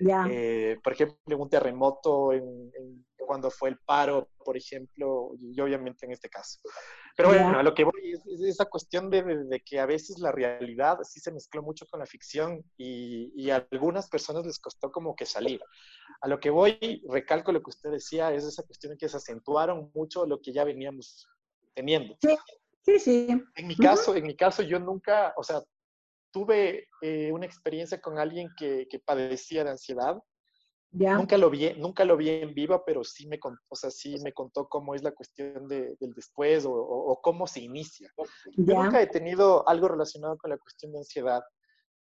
Ya. 0.00 0.26
Eh, 0.28 0.78
por 0.82 0.92
ejemplo, 0.92 1.38
un 1.38 1.48
terremoto 1.48 2.32
en, 2.32 2.42
en- 2.76 3.06
cuando 3.26 3.50
fue 3.50 3.70
el 3.70 3.78
paro, 3.78 4.28
por 4.44 4.54
ejemplo, 4.54 5.30
y 5.40 5.58
obviamente 5.58 6.04
en 6.04 6.12
este 6.12 6.28
caso. 6.28 6.60
Pero 7.16 7.30
bueno, 7.30 7.58
a 7.58 7.62
lo 7.62 7.72
que 7.72 7.84
voy 7.84 8.12
es, 8.12 8.20
es 8.26 8.42
esa 8.42 8.66
cuestión 8.66 9.08
de, 9.08 9.22
de- 9.22 9.44
de 9.44 9.60
que 9.60 9.80
a 9.80 9.86
veces 9.86 10.18
la 10.18 10.30
realidad 10.30 10.98
sí 11.04 11.20
se 11.20 11.32
mezcló 11.32 11.62
mucho 11.62 11.86
con 11.86 12.00
la 12.00 12.06
ficción 12.06 12.62
y, 12.76 13.32
y 13.34 13.48
a 13.48 13.66
algunas 13.70 14.10
personas 14.10 14.44
les 14.44 14.58
costó 14.58 14.92
como 14.92 15.16
que 15.16 15.24
salir. 15.24 15.58
A 16.20 16.28
lo 16.28 16.38
que 16.38 16.50
voy, 16.50 17.02
recalco 17.08 17.50
lo 17.50 17.62
que 17.62 17.70
usted 17.70 17.90
decía, 17.92 18.30
es 18.34 18.44
esa 18.44 18.62
cuestión 18.62 18.92
de 18.92 18.98
que 18.98 19.08
se 19.08 19.16
acentuaron 19.16 19.90
mucho 19.94 20.26
lo 20.26 20.42
que 20.42 20.52
ya 20.52 20.64
veníamos 20.64 21.26
teniendo. 21.72 22.18
Sí, 22.82 22.98
sí. 22.98 23.26
En 23.56 23.66
mi 23.66 23.76
caso, 23.76 24.14
en 24.14 24.26
mi 24.26 24.36
caso 24.36 24.62
yo 24.62 24.78
nunca, 24.78 25.32
o 25.38 25.42
sea, 25.42 25.62
tuve 26.34 26.88
eh, 27.00 27.30
una 27.32 27.46
experiencia 27.46 28.00
con 28.00 28.18
alguien 28.18 28.48
que, 28.58 28.86
que 28.90 28.98
padecía 28.98 29.64
de 29.64 29.70
ansiedad 29.70 30.16
Ya. 30.96 31.16
Nunca 31.18 31.36
lo 31.36 31.50
vi, 31.50 31.74
nunca 31.76 32.04
lo 32.04 32.16
vi 32.16 32.28
en 32.30 32.54
vivo, 32.54 32.82
pero 32.86 33.02
sí 33.02 33.26
me, 33.26 33.38
con- 33.40 33.58
o 33.68 33.74
sea, 33.74 33.90
sí 33.90 34.14
me 34.22 34.32
contó 34.32 34.68
cómo 34.68 34.94
es 34.94 35.02
la 35.02 35.10
cuestión 35.10 35.66
de- 35.66 35.96
del 36.00 36.12
después 36.14 36.64
o, 36.66 36.70
o- 36.72 37.10
o 37.12 37.20
cómo 37.20 37.48
se 37.48 37.60
inicia. 37.60 38.08
Yo 38.66 38.74
nunca 38.84 39.02
he 39.02 39.08
tenido 39.08 39.68
algo 39.68 39.88
relacionado 39.88 40.36
con 40.38 40.50
la 40.50 40.56
cuestión 40.58 40.92
de 40.92 40.98
ansiedad, 40.98 41.42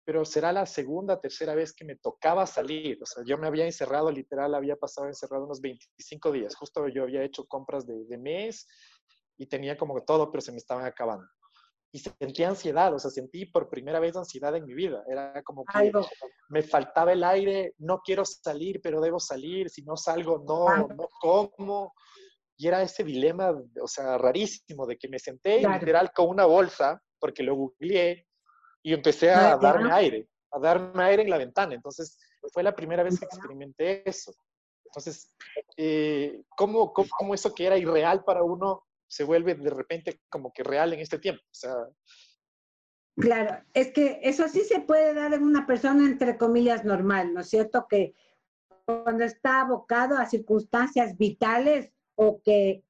pero 0.06 0.24
será 0.24 0.52
la 0.52 0.64
segunda, 0.64 1.20
tercera 1.20 1.54
vez 1.54 1.74
que 1.74 1.84
me 1.84 1.96
tocaba 1.96 2.46
salir. 2.46 2.98
O 3.02 3.06
sea, 3.06 3.22
yo 3.26 3.36
me 3.36 3.46
había 3.46 3.66
encerrado, 3.66 4.10
literal, 4.10 4.54
había 4.54 4.76
pasado 4.76 5.06
encerrado 5.06 5.44
unos 5.44 5.60
25 5.60 6.32
días. 6.32 6.54
Justo 6.56 6.88
yo 6.88 7.02
había 7.02 7.22
hecho 7.24 7.44
compras 7.44 7.84
de, 7.86 8.06
de 8.06 8.16
mes 8.16 8.66
y 9.36 9.46
tenía 9.46 9.76
como 9.76 10.02
todo, 10.02 10.30
pero 10.30 10.40
se 10.40 10.50
me 10.52 10.56
estaban 10.58 10.86
acabando. 10.86 11.26
Y 11.90 12.00
sentí 12.00 12.44
ansiedad, 12.44 12.92
o 12.94 12.98
sea, 12.98 13.10
sentí 13.10 13.46
por 13.46 13.68
primera 13.68 13.98
vez 13.98 14.14
ansiedad 14.16 14.54
en 14.54 14.64
mi 14.64 14.74
vida. 14.74 15.02
Era 15.08 15.42
como 15.42 15.64
que 15.64 15.78
Algo. 15.78 16.06
me 16.48 16.62
faltaba 16.62 17.12
el 17.12 17.24
aire, 17.24 17.74
no 17.78 18.00
quiero 18.00 18.24
salir, 18.24 18.80
pero 18.82 19.00
debo 19.00 19.18
salir, 19.18 19.70
si 19.70 19.82
no 19.82 19.96
salgo, 19.96 20.38
no, 20.46 20.88
no 20.88 21.08
como. 21.20 21.94
Y 22.56 22.66
era 22.68 22.82
ese 22.82 23.04
dilema, 23.04 23.52
o 23.80 23.88
sea, 23.88 24.18
rarísimo, 24.18 24.86
de 24.86 24.98
que 24.98 25.08
me 25.08 25.18
senté 25.18 25.60
Claro. 25.60 25.74
literal 25.78 26.12
con 26.12 26.28
una 26.28 26.44
bolsa, 26.44 27.00
porque 27.18 27.42
lo 27.42 27.54
googleé, 27.54 28.26
y 28.82 28.92
empecé 28.92 29.30
a 29.30 29.50
Ya. 29.52 29.56
darme 29.56 29.90
aire, 29.92 30.28
a 30.52 30.58
darme 30.58 31.04
aire 31.04 31.22
en 31.22 31.30
la 31.30 31.38
ventana. 31.38 31.74
Entonces, 31.74 32.18
fue 32.52 32.62
la 32.62 32.74
primera 32.74 33.02
vez 33.02 33.18
que 33.18 33.24
experimenté 33.26 34.02
eso. 34.08 34.32
Entonces, 34.84 35.32
eh, 35.76 36.42
¿cómo, 36.56 36.92
cómo, 36.92 37.08
cómo 37.18 37.34
eso 37.34 37.54
que 37.54 37.66
era 37.66 37.76
irreal 37.78 38.24
para 38.24 38.42
uno 38.42 38.84
se 39.08 39.24
vuelve 39.24 39.54
de 39.54 39.70
repente 39.70 40.20
como 40.28 40.52
que 40.52 40.62
real 40.62 40.92
en 40.92 41.00
este 41.00 41.18
tiempo? 41.18 41.42
O 41.42 41.54
sea, 41.54 41.74
Claro, 43.18 43.64
es 43.74 43.92
que 43.92 44.20
eso 44.22 44.46
sí 44.46 44.60
se 44.60 44.80
puede 44.80 45.12
dar 45.12 45.34
en 45.34 45.42
una 45.42 45.66
persona 45.66 46.04
entre 46.04 46.38
comillas 46.38 46.84
normal, 46.84 47.34
¿no 47.34 47.40
es 47.40 47.48
cierto? 47.48 47.86
Que 47.88 48.14
cuando 48.84 49.24
está 49.24 49.62
abocado 49.62 50.16
a 50.16 50.26
circunstancias 50.26 51.18
vitales 51.18 51.92
o 52.14 52.40
que 52.44 52.84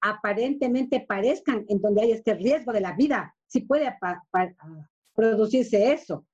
aparentemente 0.00 1.00
parezcan 1.00 1.64
en 1.68 1.80
donde 1.80 2.02
hay 2.02 2.12
este 2.12 2.34
riesgo 2.34 2.72
de 2.72 2.80
la 2.80 2.92
vida, 2.92 3.34
sí 3.48 3.62
puede 3.62 3.92
producirse 5.14 5.92
eso. 5.92 6.26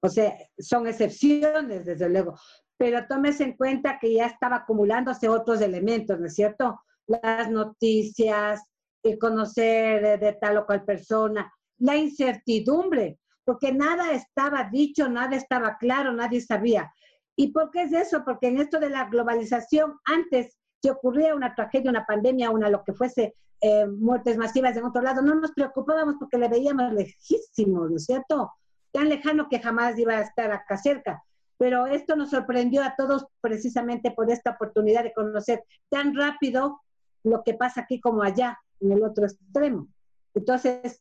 O 0.00 0.08
sea, 0.08 0.36
son 0.58 0.88
excepciones, 0.88 1.84
desde 1.84 2.08
luego. 2.08 2.36
Pero 2.76 3.06
tómese 3.06 3.44
en 3.44 3.56
cuenta 3.56 3.98
que 4.00 4.12
ya 4.12 4.26
estaba 4.26 4.56
acumulándose 4.56 5.28
otros 5.28 5.60
elementos, 5.60 6.18
¿no 6.18 6.26
es 6.26 6.34
cierto? 6.34 6.80
Las 7.06 7.50
noticias, 7.50 8.62
el 9.02 9.18
conocer 9.18 10.02
de, 10.02 10.18
de 10.18 10.32
tal 10.34 10.58
o 10.58 10.66
cual 10.66 10.84
persona, 10.84 11.52
la 11.78 11.96
incertidumbre, 11.96 13.18
porque 13.44 13.72
nada 13.72 14.12
estaba 14.12 14.68
dicho, 14.70 15.08
nada 15.08 15.36
estaba 15.36 15.76
claro, 15.78 16.12
nadie 16.12 16.40
sabía. 16.40 16.92
¿Y 17.34 17.52
por 17.52 17.70
qué 17.70 17.82
es 17.82 17.92
eso? 17.92 18.24
Porque 18.24 18.48
en 18.48 18.58
esto 18.58 18.78
de 18.78 18.90
la 18.90 19.06
globalización, 19.06 19.98
antes 20.04 20.56
si 20.82 20.90
ocurría 20.90 21.34
una 21.34 21.54
tragedia, 21.54 21.90
una 21.90 22.04
pandemia, 22.04 22.50
una 22.50 22.68
lo 22.68 22.82
que 22.82 22.92
fuese, 22.92 23.36
eh, 23.60 23.86
muertes 23.86 24.36
masivas 24.36 24.76
en 24.76 24.84
otro 24.84 25.00
lado, 25.00 25.22
no 25.22 25.36
nos 25.36 25.52
preocupábamos 25.52 26.16
porque 26.18 26.38
le 26.38 26.48
veíamos 26.48 26.92
lejísimo, 26.92 27.88
¿no 27.88 27.96
es 27.96 28.04
cierto? 28.04 28.52
Tan 28.90 29.08
lejano 29.08 29.48
que 29.48 29.60
jamás 29.60 29.96
iba 29.98 30.14
a 30.14 30.22
estar 30.22 30.50
acá 30.50 30.76
cerca. 30.76 31.22
Pero 31.58 31.86
esto 31.86 32.16
nos 32.16 32.30
sorprendió 32.30 32.82
a 32.82 32.96
todos 32.96 33.26
precisamente 33.40 34.10
por 34.10 34.28
esta 34.30 34.50
oportunidad 34.50 35.04
de 35.04 35.12
conocer 35.12 35.62
tan 35.88 36.16
rápido 36.16 36.80
lo 37.24 37.42
que 37.44 37.54
pasa 37.54 37.82
aquí 37.82 38.00
como 38.00 38.22
allá, 38.22 38.58
en 38.80 38.92
el 38.92 39.02
otro 39.02 39.24
extremo. 39.24 39.88
Entonces, 40.34 41.00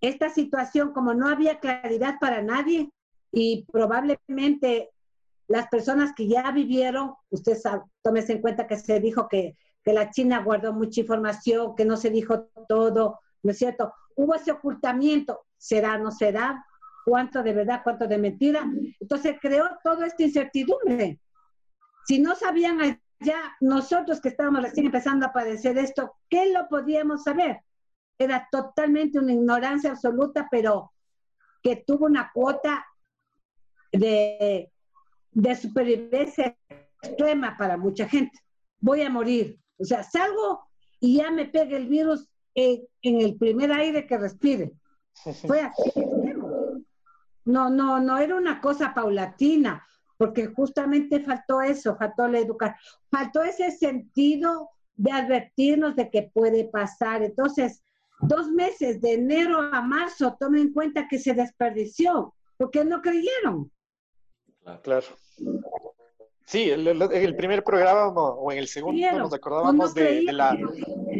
esta 0.00 0.30
situación, 0.30 0.92
como 0.92 1.14
no 1.14 1.28
había 1.28 1.60
claridad 1.60 2.16
para 2.20 2.42
nadie 2.42 2.90
y 3.32 3.66
probablemente 3.72 4.90
las 5.48 5.68
personas 5.68 6.12
que 6.14 6.28
ya 6.28 6.50
vivieron, 6.52 7.14
usted 7.30 7.56
sabe, 7.56 7.82
en 8.04 8.40
cuenta 8.40 8.66
que 8.66 8.78
se 8.78 9.00
dijo 9.00 9.28
que, 9.28 9.56
que 9.82 9.92
la 9.92 10.10
China 10.10 10.42
guardó 10.42 10.72
mucha 10.72 11.00
información, 11.00 11.74
que 11.74 11.84
no 11.84 11.96
se 11.96 12.10
dijo 12.10 12.50
todo, 12.68 13.20
¿no 13.42 13.50
es 13.50 13.58
cierto? 13.58 13.92
Hubo 14.16 14.34
ese 14.34 14.52
ocultamiento, 14.52 15.46
¿será, 15.58 15.98
no 15.98 16.10
será? 16.10 16.64
¿Cuánto 17.04 17.42
de 17.42 17.52
verdad, 17.52 17.80
cuánto 17.82 18.06
de 18.06 18.16
mentira? 18.16 18.64
Entonces 18.98 19.36
creó 19.40 19.68
toda 19.82 20.06
esta 20.06 20.22
incertidumbre. 20.22 21.20
Si 22.06 22.18
no 22.18 22.34
sabían 22.34 22.80
allá, 23.20 23.56
nosotros 23.60 24.20
que 24.20 24.28
estábamos 24.28 24.62
recién 24.62 24.86
empezando 24.86 25.26
a 25.26 25.32
padecer 25.32 25.78
esto, 25.78 26.16
¿qué 26.28 26.52
lo 26.52 26.68
podíamos 26.68 27.24
saber? 27.24 27.60
Era 28.18 28.48
totalmente 28.50 29.18
una 29.18 29.32
ignorancia 29.32 29.90
absoluta, 29.90 30.48
pero 30.50 30.92
que 31.62 31.76
tuvo 31.76 32.06
una 32.06 32.30
cuota 32.32 32.84
de, 33.92 34.70
de 35.32 35.56
supervivencia 35.56 36.56
extrema 37.02 37.56
para 37.56 37.76
mucha 37.76 38.08
gente. 38.08 38.38
Voy 38.80 39.02
a 39.02 39.10
morir. 39.10 39.58
O 39.78 39.84
sea, 39.84 40.02
salgo 40.02 40.68
y 41.00 41.16
ya 41.16 41.30
me 41.30 41.46
pega 41.46 41.76
el 41.76 41.88
virus 41.88 42.28
en, 42.54 42.82
en 43.02 43.20
el 43.20 43.36
primer 43.36 43.72
aire 43.72 44.06
que 44.06 44.18
respire. 44.18 44.72
Fue 45.46 45.60
así. 45.60 45.92
No, 47.44 47.68
no, 47.68 48.00
no 48.00 48.18
era 48.18 48.36
una 48.36 48.60
cosa 48.60 48.94
paulatina, 48.94 49.86
porque 50.24 50.46
justamente 50.46 51.20
faltó 51.20 51.60
eso, 51.60 51.96
faltó 51.96 52.26
la 52.28 52.38
educación, 52.38 52.78
faltó 53.10 53.42
ese 53.42 53.70
sentido 53.70 54.70
de 54.96 55.12
advertirnos 55.12 55.96
de 55.96 56.08
que 56.08 56.30
puede 56.32 56.64
pasar. 56.64 57.22
Entonces, 57.22 57.82
dos 58.20 58.48
meses, 58.50 59.02
de 59.02 59.12
enero 59.14 59.58
a 59.60 59.82
marzo, 59.82 60.34
tomen 60.40 60.62
en 60.62 60.72
cuenta 60.72 61.06
que 61.08 61.18
se 61.18 61.34
desperdició, 61.34 62.32
porque 62.56 62.86
no 62.86 63.02
creyeron. 63.02 63.70
Claro. 64.82 65.04
Sí, 66.46 66.70
el, 66.70 66.86
el- 66.88 67.02
en 67.02 67.22
el 67.22 67.36
primer 67.36 67.62
programa 67.62 68.06
o 68.08 68.50
en 68.50 68.56
el 68.58 68.68
segundo 68.68 68.94
Creyeron, 68.94 69.18
nos 69.18 69.34
acordábamos 69.34 69.94
no 69.94 70.00
de, 70.00 70.24
de 70.24 70.32
la, 70.32 70.56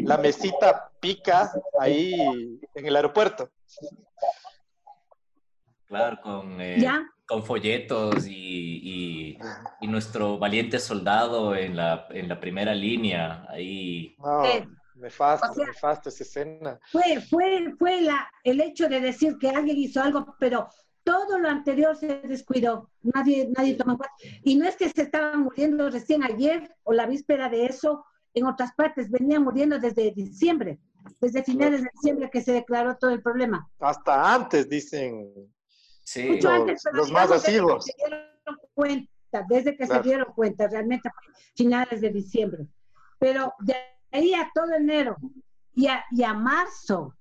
la 0.03 0.17
mesita 0.17 0.89
pica 0.99 1.51
ahí 1.79 2.59
en 2.73 2.85
el 2.87 2.95
aeropuerto. 2.95 3.51
Claro, 5.87 6.19
con, 6.21 6.59
eh, 6.61 6.79
¿Ya? 6.79 7.05
con 7.27 7.43
folletos 7.43 8.25
y, 8.27 8.31
y- 8.33 9.37
y 9.81 9.87
nuestro 9.87 10.37
valiente 10.37 10.79
soldado 10.79 11.55
en 11.55 11.75
la, 11.75 12.07
en 12.09 12.27
la 12.29 12.39
primera 12.39 12.73
línea, 12.73 13.45
ahí. 13.49 14.15
No, 14.19 14.43
nefasto, 14.95 15.51
o 15.51 15.53
sea- 15.55 15.67
nefasto 15.67 16.09
esa 16.09 16.23
escena. 16.23 16.79
Fue, 16.91 17.21
fue, 17.29 17.73
fue 17.77 18.01
la, 18.01 18.27
el 18.43 18.61
hecho 18.61 18.87
de 18.89 18.99
decir 19.01 19.37
que 19.39 19.49
alguien 19.49 19.77
hizo 19.77 20.01
algo, 20.01 20.35
pero 20.39 20.67
todo 21.03 21.37
lo 21.37 21.49
anterior 21.49 21.95
se 21.95 22.21
descuidó. 22.21 22.89
Nadie, 23.03 23.47
nadie 23.55 23.75
tomó 23.75 23.91
en 23.91 23.97
cuenta. 23.97 24.15
Y 24.43 24.55
no 24.55 24.67
es 24.67 24.75
que 24.75 24.89
se 24.89 25.03
estaban 25.03 25.41
muriendo 25.43 25.89
recién 25.89 26.23
ayer 26.23 26.75
o 26.83 26.93
la 26.93 27.05
víspera 27.05 27.47
de 27.49 27.65
eso 27.65 28.05
en 28.33 28.45
otras 28.47 28.73
partes, 28.73 29.09
venían 29.11 29.43
muriendo 29.43 29.79
desde 29.79 30.11
diciembre, 30.11 30.77
desde 31.21 31.43
finales 31.43 31.81
de 31.83 31.89
diciembre 31.93 32.29
que 32.29 32.41
se 32.41 32.51
declaró 32.51 32.97
todo 32.97 33.11
el 33.11 33.21
problema. 33.21 33.69
Hasta 33.79 34.33
antes, 34.33 34.67
dicen. 34.67 35.31
Sí, 36.05 36.29
Mucho 36.29 36.49
Los- 36.51 36.59
antes, 36.61 36.81
pero 36.83 36.97
los 36.97 37.11
más 37.11 37.23
digamos, 37.23 37.43
desde 37.43 37.51
que 37.51 37.57
asiduos. 37.57 37.85
se 37.85 37.93
dieron 37.97 38.57
cuenta, 38.75 39.45
desde 39.49 39.71
que 39.77 39.85
Claro. 39.85 40.03
se 40.03 40.09
dieron 40.09 40.33
cuenta, 40.33 40.67
realmente 40.67 41.09
fue 41.09 41.33
finales 41.55 41.99
de 42.01 42.09
diciembre. 42.11 42.67
Pero 43.19 43.53
de 43.59 43.75
ahí 44.11 44.33
a 44.35 44.49
todo 44.53 44.71
enero 44.73 45.17
y 45.73 45.87
a, 45.87 46.05
y 46.11 46.21
a 46.23 46.33
marzo, 46.33 47.15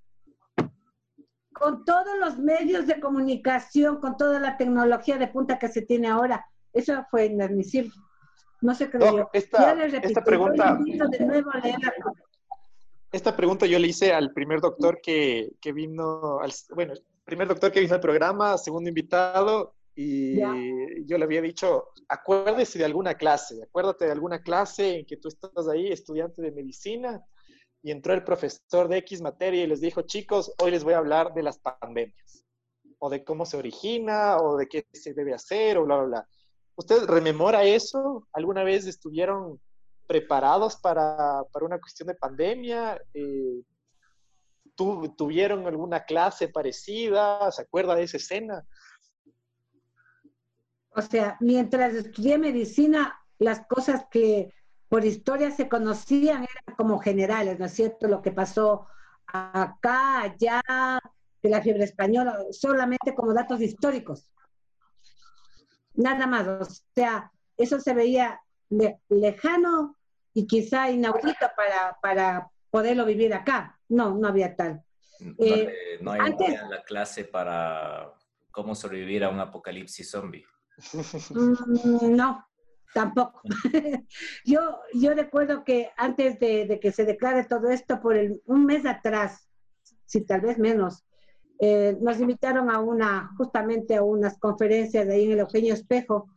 con 1.54 1.84
todos 1.84 2.18
los 2.20 2.38
medios 2.38 2.86
de 2.86 3.00
comunicación, 3.00 4.00
con 4.00 4.16
toda 4.16 4.38
la 4.40 4.56
tecnología 4.56 5.16
de 5.18 5.28
punta 5.28 5.58
que 5.58 5.68
se 5.68 5.82
tiene 5.82 6.08
ahora, 6.08 6.44
eso 6.72 7.06
fue 7.10 7.26
inadmisible. 7.26 7.92
No 8.60 8.74
se 8.74 8.90
creyó. 8.90 9.18
Doc, 9.18 9.30
esta, 9.32 9.60
Ya 9.62 9.74
les 9.74 9.92
repito, 9.92 10.08
esta 10.08 10.24
pregunta, 10.24 10.78
de 10.84 11.20
nuevo 11.26 11.50
a 11.52 11.58
leer 11.58 11.78
la 11.80 11.92
esta 13.12 13.36
pregunta 13.36 13.64
yo 13.66 13.78
le 13.78 13.86
hice 13.86 14.12
al 14.12 14.32
primer 14.32 14.60
doctor 14.60 15.00
que, 15.00 15.52
que 15.60 15.72
vino, 15.72 16.40
al, 16.40 16.52
bueno, 16.74 16.94
primer 17.24 17.48
doctor 17.48 17.72
que 17.72 17.80
vino 17.80 17.94
al 17.94 18.00
programa, 18.00 18.58
segundo 18.58 18.88
invitado, 18.88 19.74
y 19.96 20.40
yo 21.06 21.18
le 21.18 21.24
había 21.24 21.40
dicho, 21.40 21.88
acuérdese 22.08 22.78
de 22.78 22.84
alguna 22.84 23.14
clase, 23.14 23.62
acuérdate 23.62 24.06
de 24.06 24.12
alguna 24.12 24.42
clase 24.42 24.98
en 24.98 25.06
que 25.06 25.16
tú 25.16 25.28
estás 25.28 25.68
ahí, 25.68 25.88
estudiante 25.88 26.42
de 26.42 26.50
medicina, 26.50 27.24
y 27.82 27.90
entró 27.90 28.14
el 28.14 28.24
profesor 28.24 28.88
de 28.88 28.98
X 28.98 29.20
materia 29.20 29.62
y 29.62 29.66
les 29.66 29.80
dijo, 29.80 30.02
chicos, 30.02 30.52
hoy 30.60 30.70
les 30.70 30.84
voy 30.84 30.94
a 30.94 30.98
hablar 30.98 31.32
de 31.34 31.42
las 31.42 31.58
pandemias, 31.58 32.44
o 32.98 33.08
de 33.10 33.24
cómo 33.24 33.46
se 33.46 33.56
origina, 33.56 34.38
o 34.38 34.56
de 34.56 34.66
qué 34.66 34.86
se 34.92 35.14
debe 35.14 35.34
hacer, 35.34 35.78
o 35.78 35.84
bla, 35.84 35.96
bla, 35.96 36.06
bla. 36.06 36.28
¿Usted 36.76 37.04
rememora 37.04 37.62
eso? 37.64 38.26
¿Alguna 38.32 38.64
vez 38.64 38.86
estuvieron 38.86 39.60
preparados 40.06 40.76
para, 40.76 41.42
para 41.52 41.66
una 41.66 41.78
cuestión 41.78 42.08
de 42.08 42.14
pandemia? 42.14 43.00
Eh, 43.12 43.62
¿tu- 44.74 45.14
¿Tuvieron 45.16 45.66
alguna 45.66 46.04
clase 46.04 46.48
parecida? 46.48 47.50
¿Se 47.52 47.62
acuerda 47.62 47.94
de 47.94 48.04
esa 48.04 48.16
escena? 48.16 48.64
O 50.90 51.02
sea, 51.02 51.36
mientras 51.40 51.94
estudié 51.94 52.38
medicina, 52.38 53.18
las 53.38 53.66
cosas 53.66 54.06
que 54.10 54.52
por 54.88 55.04
historia 55.04 55.50
se 55.50 55.68
conocían 55.68 56.44
eran 56.44 56.76
como 56.76 56.98
generales, 57.00 57.58
¿no 57.58 57.64
es 57.66 57.72
cierto? 57.72 58.06
Lo 58.06 58.22
que 58.22 58.30
pasó 58.30 58.86
acá, 59.26 60.20
allá, 60.20 60.62
de 61.42 61.50
la 61.50 61.60
fiebre 61.62 61.84
española, 61.84 62.38
solamente 62.52 63.14
como 63.14 63.34
datos 63.34 63.60
históricos. 63.60 64.30
Nada 65.94 66.26
más, 66.26 66.46
o 66.46 66.64
sea, 66.94 67.32
eso 67.56 67.80
se 67.80 67.92
veía 67.94 68.40
le- 68.70 69.00
lejano 69.08 69.96
y 70.32 70.46
quizá 70.46 70.90
inaudito 70.90 71.46
para, 71.56 71.98
para 72.00 72.50
poderlo 72.74 73.04
vivir 73.06 73.32
acá. 73.32 73.78
No, 73.88 74.16
no 74.16 74.26
había 74.26 74.56
tal. 74.56 74.82
no, 75.20 75.34
eh, 75.38 75.98
no 76.00 76.10
hay 76.10 76.20
antes- 76.22 76.60
en 76.60 76.70
la 76.70 76.82
clase 76.82 77.22
para 77.22 78.12
cómo 78.50 78.74
sobrevivir 78.74 79.22
a 79.22 79.28
un 79.28 79.38
apocalipsis 79.38 80.10
zombie. 80.10 80.44
Mm, 81.30 82.16
No, 82.16 82.44
tampoco. 82.92 83.42
yo, 84.44 84.80
yo 84.92 85.14
recuerdo 85.14 85.62
que 85.62 85.90
antes 85.96 86.40
de, 86.40 86.66
de 86.66 86.80
que 86.80 86.90
se 86.90 87.04
declare 87.04 87.44
todo 87.44 87.68
esto, 87.70 88.00
por 88.00 88.16
el, 88.16 88.42
un 88.46 88.66
mes 88.66 88.84
atrás, 88.86 89.48
si 90.04 90.22
tal 90.26 90.40
vez 90.40 90.58
menos, 90.58 91.04
eh, 91.60 91.96
nos 92.00 92.18
invitaron 92.18 92.70
a 92.70 92.80
una, 92.80 93.30
justamente 93.38 93.94
a 93.94 94.02
unas 94.02 94.36
conferencias 94.40 95.06
de 95.06 95.14
ahí 95.14 95.24
en 95.26 95.32
el 95.32 95.38
Eugenio 95.38 95.74
Espejo, 95.74 96.28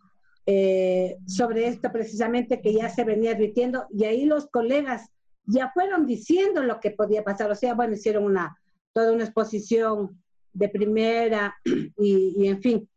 eh, 0.45 1.17
sobre 1.25 1.67
esto 1.67 1.91
precisamente 1.91 2.61
que 2.61 2.73
ya 2.73 2.89
se 2.89 3.03
venía 3.03 3.31
advirtiendo 3.31 3.87
y 3.89 4.03
ahí 4.05 4.25
los 4.25 4.47
colegas 4.51 5.09
ya 5.47 5.71
fueron 5.73 6.05
diciendo 6.05 6.61
lo 6.61 6.79
que 6.79 6.91
podía 6.91 7.23
pasar, 7.23 7.49
o 7.49 7.55
sea, 7.55 7.73
bueno, 7.73 7.93
hicieron 7.93 8.25
una, 8.25 8.59
toda 8.93 9.13
una 9.13 9.23
exposición 9.23 10.21
de 10.53 10.69
primera 10.69 11.55
y, 11.97 12.47
en 12.47 12.61
fin. 12.61 12.89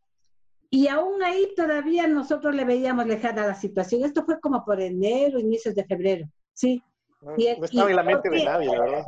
Y 0.69 0.87
aún 0.87 1.23
ahí 1.23 1.53
todavía 1.55 2.07
nosotros 2.07 2.53
le 2.53 2.65
veíamos 2.65 3.05
lejana 3.05 3.47
la 3.47 3.55
situación. 3.55 4.03
Esto 4.03 4.23
fue 4.25 4.39
como 4.39 4.63
por 4.63 4.79
enero, 4.79 5.39
inicios 5.39 5.75
de 5.75 5.85
febrero, 5.85 6.29
¿sí? 6.53 6.83
No, 7.21 7.35
estaba 7.35 7.89
en 7.89 7.95
la 7.95 8.03
mente 8.03 8.29
de 8.29 8.43
nadie, 8.43 8.69
verdad. 8.69 9.03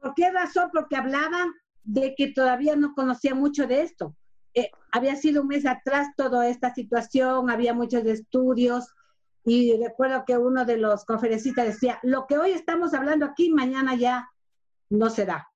¿Por 0.00 0.14
qué 0.14 0.30
razón? 0.30 0.70
Porque 0.72 0.96
hablaban 0.96 1.52
de 1.82 2.14
que 2.14 2.32
todavía 2.32 2.76
no 2.76 2.94
conocía 2.94 3.34
mucho 3.34 3.66
de 3.66 3.82
esto. 3.82 4.14
Eh, 4.54 4.70
había 4.92 5.16
sido 5.16 5.42
un 5.42 5.48
mes 5.48 5.66
atrás 5.66 6.08
toda 6.16 6.48
esta 6.48 6.72
situación, 6.74 7.50
había 7.50 7.74
muchos 7.74 8.04
estudios 8.04 8.95
y 9.48 9.76
recuerdo 9.80 10.24
que 10.26 10.36
uno 10.36 10.64
de 10.64 10.76
los 10.76 11.04
conferencistas 11.04 11.66
decía, 11.66 12.00
lo 12.02 12.26
que 12.26 12.36
hoy 12.36 12.50
estamos 12.50 12.94
hablando 12.94 13.24
aquí, 13.24 13.48
mañana 13.50 13.94
ya 13.94 14.28
no 14.90 15.08
se 15.08 15.24
da. 15.24 15.48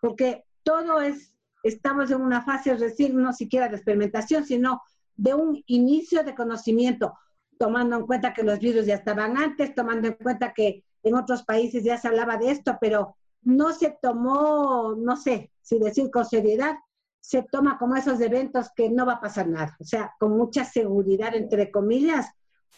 Porque 0.00 0.44
todo 0.62 1.00
es, 1.00 1.34
estamos 1.64 2.12
en 2.12 2.20
una 2.20 2.42
fase 2.42 2.76
recién, 2.76 3.20
no 3.20 3.32
siquiera 3.32 3.68
de 3.68 3.74
experimentación, 3.74 4.44
sino 4.44 4.82
de 5.16 5.34
un 5.34 5.64
inicio 5.66 6.22
de 6.22 6.36
conocimiento, 6.36 7.18
tomando 7.58 7.96
en 7.96 8.06
cuenta 8.06 8.32
que 8.32 8.44
los 8.44 8.60
virus 8.60 8.86
ya 8.86 8.94
estaban 8.94 9.36
antes, 9.36 9.74
tomando 9.74 10.06
en 10.06 10.14
cuenta 10.14 10.52
que 10.52 10.84
en 11.02 11.16
otros 11.16 11.42
países 11.42 11.82
ya 11.82 11.98
se 11.98 12.06
hablaba 12.06 12.36
de 12.36 12.52
esto, 12.52 12.78
pero 12.80 13.16
no 13.42 13.72
se 13.72 13.98
tomó, 14.00 14.94
no 14.96 15.16
sé 15.16 15.50
si 15.60 15.80
decir 15.80 16.08
con 16.08 16.24
seriedad, 16.24 16.76
se 17.20 17.42
toma 17.42 17.78
como 17.78 17.96
esos 17.96 18.20
eventos 18.20 18.68
que 18.76 18.88
no 18.90 19.06
va 19.06 19.14
a 19.14 19.20
pasar 19.20 19.48
nada, 19.48 19.76
o 19.80 19.84
sea, 19.84 20.14
con 20.20 20.36
mucha 20.36 20.64
seguridad, 20.64 21.34
entre 21.34 21.72
comillas, 21.72 22.28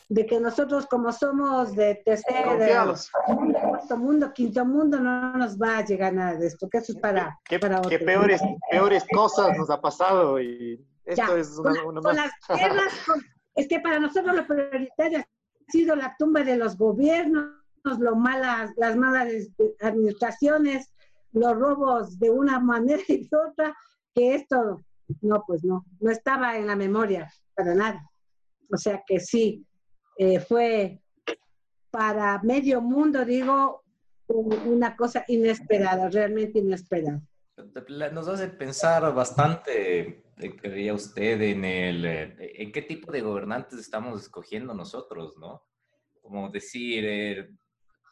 de 0.08 0.26
que 0.26 0.38
nosotros 0.38 0.86
como 0.86 1.12
somos 1.12 1.74
de 1.74 2.02
tercer, 2.04 2.44
cuarto 2.44 3.96
mundo, 3.96 4.32
quinto 4.32 4.64
mundo, 4.64 5.00
no 5.00 5.36
nos 5.36 5.58
va 5.58 5.78
a 5.78 5.84
llegar 5.84 6.12
nada 6.12 6.36
de 6.36 6.46
esto, 6.46 6.68
que 6.68 6.78
eso 6.78 6.92
es 6.92 6.98
para, 6.98 7.38
¿Qué, 7.44 7.58
para 7.58 7.80
qué 7.82 7.98
peores, 7.98 8.40
peores 8.70 9.04
cosas 9.12 9.56
nos 9.56 9.70
ha 9.70 9.80
pasado 9.80 10.40
y 10.40 10.84
esto 11.04 11.36
es 11.36 11.58
una, 11.58 11.82
con, 11.82 12.02
con 12.02 12.16
las 12.16 12.32
guerras, 12.48 12.92
con, 13.06 13.22
es 13.54 13.68
que 13.68 13.80
para 13.80 13.98
nosotros 13.98 14.34
lo 14.34 14.46
prioritario 14.46 15.18
ha 15.20 15.72
sido 15.72 15.96
la 15.96 16.14
tumba 16.18 16.42
de 16.42 16.56
los 16.56 16.76
gobiernos, 16.76 17.54
lo 17.98 18.16
malas, 18.16 18.72
las 18.76 18.96
malas 18.96 19.28
administraciones, 19.80 20.92
los 21.32 21.56
robos 21.56 22.18
de 22.18 22.30
una 22.30 22.60
manera 22.60 23.02
y 23.08 23.28
de 23.28 23.36
otra, 23.36 23.76
que 24.14 24.34
esto, 24.34 24.82
no, 25.20 25.44
pues 25.46 25.64
no, 25.64 25.84
no 26.00 26.10
estaba 26.10 26.56
en 26.56 26.66
la 26.66 26.76
memoria 26.76 27.30
para 27.54 27.74
nada. 27.74 28.10
O 28.72 28.76
sea 28.76 29.02
que 29.06 29.20
sí, 29.20 29.64
eh, 30.16 30.40
fue 30.40 31.00
para 31.90 32.40
medio 32.42 32.80
mundo, 32.80 33.24
digo, 33.24 33.84
una 34.26 34.96
cosa 34.96 35.24
inesperada, 35.28 36.08
realmente 36.08 36.58
inesperada. 36.58 37.22
Nos 38.12 38.26
hace 38.26 38.48
pensar 38.48 39.14
bastante, 39.14 40.24
creía 40.60 40.90
eh, 40.90 40.94
usted, 40.94 41.40
en 41.40 41.64
el, 41.64 42.04
eh, 42.04 42.62
en 42.62 42.72
qué 42.72 42.82
tipo 42.82 43.12
de 43.12 43.20
gobernantes 43.20 43.78
estamos 43.78 44.20
escogiendo 44.22 44.74
nosotros, 44.74 45.36
¿no? 45.38 45.62
Como 46.20 46.48
decir, 46.48 47.54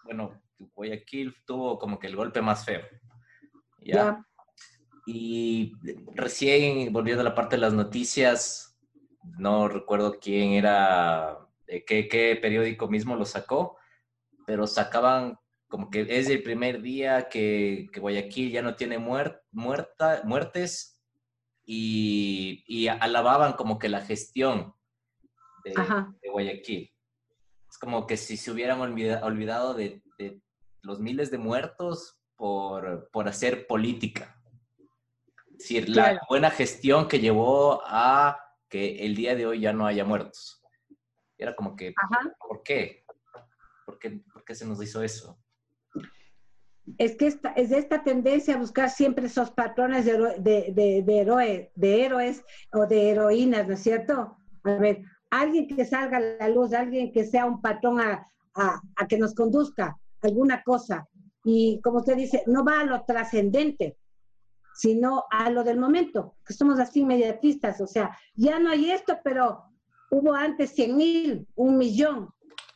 bueno, 0.04 0.40
Guayaquil 0.58 1.34
tuvo 1.44 1.78
como 1.78 1.98
que 1.98 2.06
el 2.06 2.16
golpe 2.16 2.40
más 2.40 2.64
feo. 2.64 2.82
¿ya? 3.80 4.24
Y 5.06 5.72
recién, 6.14 6.92
volviendo 6.92 7.22
a 7.22 7.24
la 7.24 7.34
parte 7.34 7.56
de 7.56 7.62
las 7.62 7.72
noticias, 7.72 8.78
no 9.38 9.68
recuerdo 9.68 10.18
quién 10.20 10.52
era, 10.52 11.41
eh, 11.72 11.84
qué, 11.86 12.06
qué 12.06 12.36
periódico 12.36 12.86
mismo 12.86 13.16
lo 13.16 13.24
sacó, 13.24 13.78
pero 14.46 14.66
sacaban 14.66 15.38
como 15.68 15.88
que 15.88 16.06
es 16.06 16.28
el 16.28 16.42
primer 16.42 16.82
día 16.82 17.30
que, 17.30 17.88
que 17.90 17.98
Guayaquil 17.98 18.50
ya 18.52 18.60
no 18.60 18.76
tiene 18.76 18.98
muerta, 18.98 20.20
muertes 20.24 21.00
y, 21.64 22.62
y, 22.66 22.88
alababan 22.88 23.54
como 23.54 23.78
que 23.78 23.88
la 23.88 24.02
gestión 24.02 24.74
de, 25.64 25.70
de, 26.20 26.28
Guayaquil. 26.28 26.92
Es 27.70 27.78
como 27.78 28.06
que 28.06 28.18
si 28.18 28.36
se 28.36 28.50
hubieran 28.50 28.78
olvidado 28.82 29.72
de, 29.72 30.02
de 30.18 30.42
los 30.82 31.00
miles 31.00 31.30
de 31.30 31.38
muertos 31.38 32.20
por, 32.36 33.08
por 33.10 33.28
hacer 33.28 33.66
política. 33.66 34.38
Es 35.52 35.56
decir, 35.56 35.88
la 35.88 36.20
buena 36.28 36.50
gestión 36.50 37.08
que 37.08 37.18
llevó 37.18 37.80
a 37.86 38.38
que 38.68 39.06
el 39.06 39.14
día 39.14 39.34
de 39.34 39.46
hoy 39.46 39.60
ya 39.60 39.72
no 39.72 39.86
haya 39.86 40.04
muertos. 40.04 40.61
Era 41.38 41.54
como 41.56 41.74
que, 41.74 41.94
¿por 42.38 42.62
qué? 42.62 43.04
¿Por 43.86 43.98
qué? 43.98 44.22
¿Por 44.32 44.44
qué 44.44 44.54
se 44.54 44.66
nos 44.66 44.82
hizo 44.82 45.02
eso? 45.02 45.38
Es 46.98 47.16
que 47.16 47.26
esta, 47.26 47.52
es 47.52 47.70
esta 47.70 48.02
tendencia 48.02 48.54
a 48.54 48.58
buscar 48.58 48.90
siempre 48.90 49.26
esos 49.26 49.50
patrones 49.50 50.04
de, 50.04 50.18
de, 50.38 50.72
de, 50.72 51.02
de, 51.04 51.72
de 51.74 52.04
héroes 52.04 52.44
o 52.72 52.86
de 52.86 53.10
heroínas, 53.10 53.66
¿no 53.66 53.74
es 53.74 53.82
cierto? 53.82 54.36
A 54.64 54.74
ver, 54.74 55.02
alguien 55.30 55.68
que 55.68 55.84
salga 55.84 56.18
a 56.18 56.20
la 56.20 56.48
luz, 56.48 56.72
alguien 56.72 57.12
que 57.12 57.24
sea 57.24 57.44
un 57.46 57.60
patrón 57.60 58.00
a, 58.00 58.26
a, 58.54 58.80
a 58.96 59.06
que 59.06 59.18
nos 59.18 59.34
conduzca 59.34 59.96
alguna 60.22 60.62
cosa. 60.62 61.08
Y 61.44 61.80
como 61.82 61.98
usted 61.98 62.16
dice, 62.16 62.42
no 62.46 62.64
va 62.64 62.80
a 62.80 62.84
lo 62.84 63.04
trascendente, 63.04 63.96
sino 64.74 65.24
a 65.30 65.50
lo 65.50 65.64
del 65.64 65.78
momento, 65.78 66.36
que 66.44 66.54
somos 66.54 66.78
así 66.78 67.00
inmediatistas, 67.00 67.80
o 67.80 67.86
sea, 67.86 68.16
ya 68.34 68.58
no 68.58 68.70
hay 68.70 68.90
esto, 68.90 69.18
pero 69.22 69.64
hubo 70.12 70.34
antes 70.34 70.70
100 70.74 70.96
mil, 70.96 71.48
un 71.56 71.78
millón. 71.78 72.28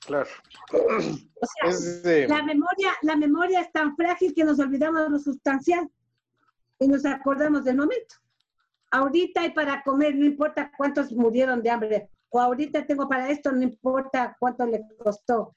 Claro. 0.07 0.28
O 0.72 1.47
sea, 1.70 2.28
la, 2.28 2.43
memoria, 2.43 2.95
la 3.03 3.16
memoria 3.16 3.61
es 3.61 3.70
tan 3.72 3.95
frágil 3.95 4.32
que 4.34 4.45
nos 4.45 4.59
olvidamos 4.59 5.03
de 5.03 5.11
lo 5.11 5.18
sustancial 5.18 5.89
y 6.78 6.89
nos 6.89 7.05
acordamos 7.05 7.64
del 7.64 7.76
momento. 7.76 8.14
Ahorita 8.91 9.43
hay 9.43 9.51
para 9.51 9.82
comer, 9.82 10.14
no 10.14 10.24
importa 10.24 10.72
cuántos 10.76 11.12
murieron 11.12 11.62
de 11.62 11.70
hambre, 11.70 12.11
o 12.30 12.41
ahorita 12.41 12.87
tengo 12.87 13.09
para 13.09 13.28
esto, 13.30 13.53
no 13.53 13.62
importa 13.62 14.37
cuánto 14.41 14.64
le 14.64 14.82
costó. 14.99 15.53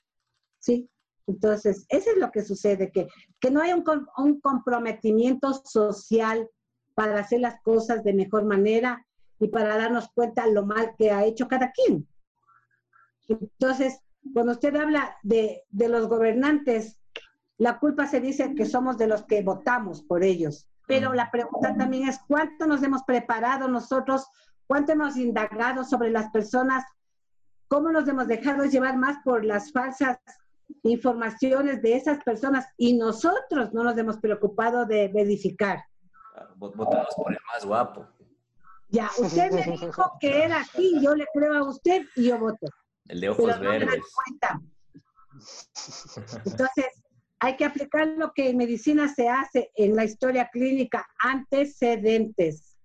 ¿Sí? 0.59 0.89
Entonces, 1.27 1.86
eso 1.88 2.09
es 2.11 2.17
lo 2.17 2.30
que 2.32 2.43
sucede, 2.43 2.91
que, 2.91 3.07
que 3.39 3.51
no 3.51 3.61
hay 3.61 3.71
un, 3.71 3.86
un, 4.17 4.41
comprometimiento 4.41 5.53
social 5.53 6.49
para 6.95 7.19
hacer 7.19 7.39
las 7.39 7.61
cosas 7.61 8.03
de 8.03 8.13
mejor 8.13 8.43
manera 8.45 9.05
y 9.40 9.48
para 9.48 9.78
darnos 9.78 10.10
cuenta 10.14 10.48
lo 10.48 10.66
mal 10.66 10.96
que 10.98 11.12
ha 11.12 11.26
hecho 11.26 11.48
cada 11.48 11.72
quien. 11.72 12.08
Entonces, 13.28 14.02
cuando 14.34 14.54
usted 14.54 14.76
habla 14.76 15.16
de, 15.24 15.64
de 15.70 15.90
los 15.90 16.08
gobernantes, 16.08 17.00
la 17.58 17.80
culpa 17.80 18.08
se 18.08 18.20
dice 18.22 18.56
que 18.56 18.66
somos 18.66 18.98
de 18.98 19.08
los 19.08 19.24
que 19.26 19.42
votamos 19.42 20.02
por 20.04 20.24
ellos. 20.24 20.68
Pero 20.88 21.14
la 21.14 21.30
pregunta 21.30 21.76
también 21.78 22.10
es 22.10 22.20
cuánto 22.28 22.66
nos 22.66 22.82
hemos 22.82 23.04
preparado 23.04 23.68
nosotros, 23.68 24.26
cuánto 24.66 24.94
hemos 24.94 25.18
indagado 25.18 25.84
sobre 25.84 26.10
las 26.10 26.32
personas, 26.32 26.84
cómo 27.68 27.92
nos 27.92 28.08
hemos 28.08 28.28
dejado 28.28 28.66
llevar 28.66 28.98
más 28.98 29.18
por 29.24 29.46
las 29.46 29.72
falsas 29.72 30.18
informaciones 30.84 31.82
de 31.82 31.96
esas 31.96 32.24
personas 32.24 32.68
y 32.78 32.98
nosotros 32.98 33.74
no 33.74 33.84
nos 33.84 33.98
hemos 33.98 34.18
preocupado 34.18 34.86
de 34.86 35.08
verificar. 35.10 35.84
Votamos 36.56 37.14
por 37.16 37.32
el 37.32 37.40
más 37.54 37.66
guapo. 37.66 38.08
Ya, 38.90 39.10
usted 39.20 39.52
me 39.52 39.78
dijo 39.78 40.18
que 40.20 40.44
era 40.44 40.62
aquí, 40.62 41.00
yo 41.02 41.16
le 41.16 41.26
creo 41.34 41.54
a 41.54 41.70
usted 41.70 42.06
y 42.16 42.26
yo 42.28 42.40
voto. 42.40 42.68
El 43.08 43.22
de 43.22 43.30
ojos 43.30 43.60
verdes. 43.60 44.02
Entonces, 46.46 46.86
hay 47.40 47.56
que 47.56 47.66
aplicar 47.66 48.08
lo 48.08 48.34
que 48.34 48.50
en 48.50 48.58
medicina 48.58 49.08
se 49.08 49.30
hace 49.30 49.72
en 49.76 49.96
la 49.96 50.04
historia 50.04 50.50
clínica, 50.52 51.08
antecedentes. 51.20 52.78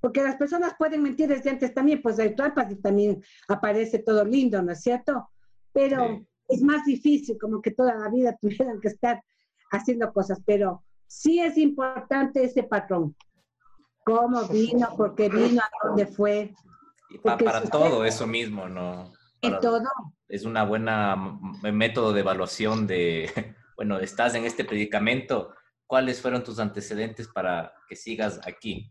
Porque 0.00 0.22
las 0.22 0.36
personas 0.36 0.74
pueden 0.76 1.02
mentir 1.02 1.28
desde 1.28 1.50
antes 1.50 1.72
también, 1.72 2.02
pues 2.02 2.18
hay 2.18 2.34
trampas 2.34 2.70
y 2.70 2.76
también 2.76 3.22
aparece 3.48 4.00
todo 4.00 4.24
lindo, 4.24 4.60
¿no 4.60 4.72
es 4.72 4.80
cierto? 4.80 5.30
Pero 5.72 6.26
es 6.48 6.60
más 6.60 6.84
difícil, 6.84 7.38
como 7.38 7.62
que 7.62 7.70
toda 7.70 7.94
la 7.94 8.08
vida 8.08 8.36
tuvieran 8.40 8.80
que 8.80 8.88
estar 8.88 9.22
haciendo 9.70 10.12
cosas, 10.12 10.38
pero 10.44 10.84
sí 11.06 11.40
es 11.40 11.56
importante 11.56 12.44
ese 12.44 12.64
patrón. 12.64 13.14
¿Cómo 14.04 14.46
vino? 14.48 14.96
¿Por 14.96 15.14
qué 15.14 15.28
vino? 15.28 15.62
¿A 15.62 15.86
dónde 15.88 16.06
fue? 16.06 16.54
para 17.22 17.62
todo 17.62 18.04
eso 18.04 18.26
mismo, 18.26 18.68
¿no? 18.68 19.12
y 19.42 19.60
todo. 19.60 19.82
Es 20.28 20.44
una 20.44 20.64
buena 20.64 21.16
método 21.62 22.12
de 22.12 22.20
evaluación 22.20 22.86
de, 22.86 23.30
bueno, 23.76 23.98
estás 23.98 24.34
en 24.34 24.44
este 24.44 24.64
predicamento, 24.64 25.54
¿cuáles 25.86 26.20
fueron 26.20 26.44
tus 26.44 26.58
antecedentes 26.58 27.28
para 27.28 27.74
que 27.88 27.96
sigas 27.96 28.40
aquí? 28.46 28.90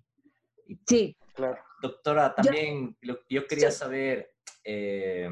Sí. 0.87 1.17
Claro. 1.33 1.57
Doctora, 1.81 2.35
también 2.35 2.97
yo, 3.01 3.17
yo 3.29 3.47
quería 3.47 3.71
saber, 3.71 4.33
eh, 4.63 5.29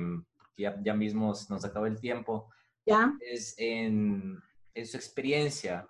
ya, 0.57 0.75
ya 0.81 0.93
mismo 0.93 1.33
nos 1.49 1.65
acaba 1.65 1.87
el 1.87 1.99
tiempo, 1.99 2.49
¿Ya? 2.85 3.13
es 3.19 3.53
en, 3.57 4.41
en 4.73 4.87
su 4.87 4.97
experiencia, 4.97 5.87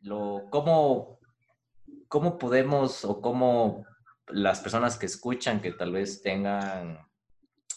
lo, 0.00 0.48
cómo, 0.50 1.17
¿cómo 2.08 2.38
podemos 2.38 3.04
o 3.04 3.20
cómo 3.20 3.84
las 4.28 4.60
personas 4.60 4.98
que 4.98 5.06
escuchan 5.06 5.60
que 5.60 5.72
tal 5.72 5.92
vez 5.92 6.22
tengan 6.22 6.98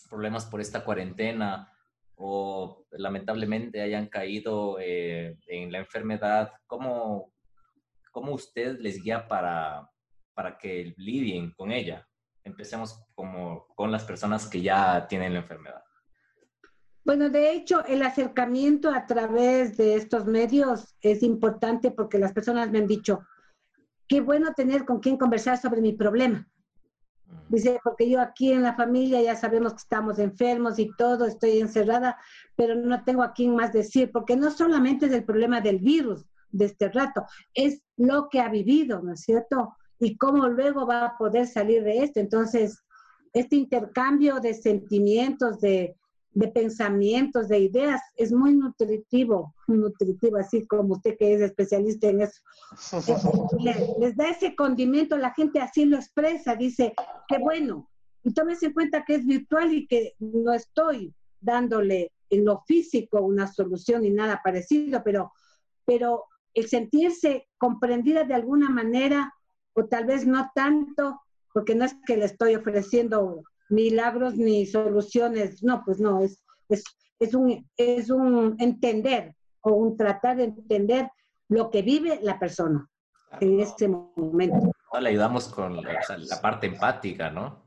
problemas 0.10 0.46
por 0.46 0.60
esta 0.60 0.84
cuarentena 0.84 1.72
o 2.16 2.86
lamentablemente 2.92 3.82
hayan 3.82 4.08
caído 4.08 4.78
eh, 4.80 5.38
en 5.48 5.72
la 5.72 5.80
enfermedad, 5.80 6.52
¿cómo, 6.68 7.34
¿cómo 8.12 8.34
usted 8.34 8.78
les 8.80 9.02
guía 9.02 9.28
para, 9.28 9.90
para 10.34 10.58
que 10.58 10.94
lidien 10.98 11.52
con 11.54 11.72
ella? 11.72 12.08
Empecemos 12.44 13.04
como 13.16 13.68
con 13.76 13.92
las 13.92 14.04
personas 14.04 14.48
que 14.48 14.62
ya 14.62 15.08
tienen 15.08 15.34
la 15.34 15.40
enfermedad. 15.40 15.82
Bueno, 17.04 17.30
de 17.30 17.54
hecho, 17.54 17.84
el 17.86 18.04
acercamiento 18.04 18.92
a 18.92 19.08
través 19.08 19.76
de 19.78 19.96
estos 19.96 20.26
medios 20.26 20.96
es 21.02 21.24
importante 21.24 21.90
porque 21.90 22.20
las 22.20 22.34
personas 22.34 22.70
me 22.70 22.78
han 22.78 22.88
dicho, 22.88 23.22
qué 24.12 24.20
bueno 24.20 24.54
tener 24.54 24.84
con 24.84 25.00
quien 25.00 25.16
conversar 25.16 25.58
sobre 25.58 25.80
mi 25.80 25.94
problema. 25.94 26.46
Dice, 27.48 27.80
porque 27.82 28.10
yo 28.10 28.20
aquí 28.20 28.52
en 28.52 28.62
la 28.62 28.76
familia 28.76 29.22
ya 29.22 29.38
sabemos 29.38 29.72
que 29.72 29.84
estamos 29.84 30.20
enfermos 30.20 30.80
y 30.80 30.92
todo, 30.98 31.26
estoy 31.26 31.60
encerrada, 31.60 32.18
pero 32.58 32.76
no 32.76 33.06
tengo 33.06 33.24
a 33.24 33.32
quién 33.32 33.56
más 33.56 33.72
decir, 33.72 34.12
porque 34.12 34.36
no 34.36 34.52
solamente 34.52 35.06
es 35.06 35.14
el 35.14 35.24
problema 35.24 35.62
del 35.62 35.80
virus 35.80 36.26
de 36.50 36.66
este 36.66 36.90
rato, 36.90 37.24
es 37.54 37.84
lo 37.96 38.28
que 38.28 38.42
ha 38.42 38.50
vivido, 38.50 39.02
¿no 39.02 39.14
es 39.14 39.22
cierto? 39.22 39.78
Y 39.98 40.18
cómo 40.18 40.50
luego 40.50 40.86
va 40.86 41.06
a 41.06 41.18
poder 41.18 41.48
salir 41.48 41.82
de 41.86 42.04
esto. 42.04 42.20
Entonces, 42.20 42.84
este 43.32 43.56
intercambio 43.56 44.42
de 44.42 44.54
sentimientos, 44.54 45.62
de, 45.62 45.96
de 46.34 46.48
pensamientos, 46.48 47.50
de 47.50 47.60
ideas, 47.60 48.02
es 48.16 48.32
muy 48.32 48.56
nutritivo, 48.56 49.54
nutritivo, 49.68 50.38
así 50.38 50.66
como 50.66 50.94
usted 50.94 51.18
que 51.18 51.34
es 51.34 51.42
especialista 51.42 52.08
en 52.08 52.22
eso. 52.22 52.42
les, 54.00 54.16
da 54.16 54.30
ese 54.30 54.56
condimento, 54.56 55.18
la 55.18 55.34
gente 55.34 55.60
así 55.60 55.86
lo 55.86 55.98
expresa, 55.98 56.56
dice, 56.56 56.94
qué 57.28 57.38
bueno. 57.38 57.90
Y 58.24 58.34
tómese 58.34 58.68
en 58.68 58.74
cuenta 58.74 59.04
que 59.06 59.16
es 59.16 59.26
virtual 59.26 59.74
y 59.74 59.88
que 59.88 60.14
no 60.20 60.54
estoy 60.54 61.14
dándole 61.40 62.12
en 62.30 62.46
lo 62.46 62.64
físico 62.66 63.22
una 63.22 63.48
solución 63.48 64.04
ni 64.04 64.12
nada 64.12 64.42
parecido, 64.44 65.02
pero, 65.04 65.34
pero 65.86 66.26
el 66.54 66.68
sentirse 66.68 67.50
comprendida 67.58 68.24
de 68.24 68.36
alguna 68.36 68.70
manera, 68.70 69.34
o 69.74 69.86
tal 69.86 70.06
vez 70.06 70.26
no 70.26 70.50
tanto, 70.56 71.20
porque 71.54 71.76
no 71.76 71.84
es 71.84 71.96
que 72.06 72.16
le 72.16 72.26
estoy 72.26 72.56
ofreciendo 72.56 73.44
milagros 73.72 74.36
ni 74.36 74.66
soluciones, 74.66 75.64
no, 75.64 75.84
pues 75.86 76.00
no, 76.00 76.20
es, 76.20 76.44
es, 76.70 76.84
es, 77.20 77.34
un, 77.34 77.68
es 77.78 78.10
un 78.10 78.56
entender 78.60 79.36
o 79.62 79.74
un 79.74 79.98
tratar 79.98 80.38
de 80.38 80.46
entender 80.46 81.10
lo 81.50 81.70
que 81.70 81.82
vive 81.82 82.20
la 82.22 82.40
persona 82.40 82.90
en 83.40 83.60
ese 83.60 83.88
momento. 83.88 84.72
Le 85.00 85.10
ayudamos 85.10 85.48
con 85.48 85.78
la, 85.78 86.42
parte 86.42 86.68
empática, 86.68 87.30
¿no? 87.30 87.64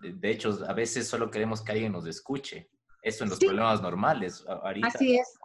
De, 0.00 0.30
hecho, 0.30 0.58
a 0.66 0.72
veces 0.72 1.06
solo 1.06 1.30
queremos 1.30 1.62
que 1.62 1.72
alguien 1.72 1.92
nos 1.92 2.06
escuche. 2.06 2.70
Eso 3.02 3.24
en 3.24 3.30
los 3.30 3.38
problemas 3.38 3.82
normales. 3.82 4.44
Así 4.82 5.16
es. 5.16 5.38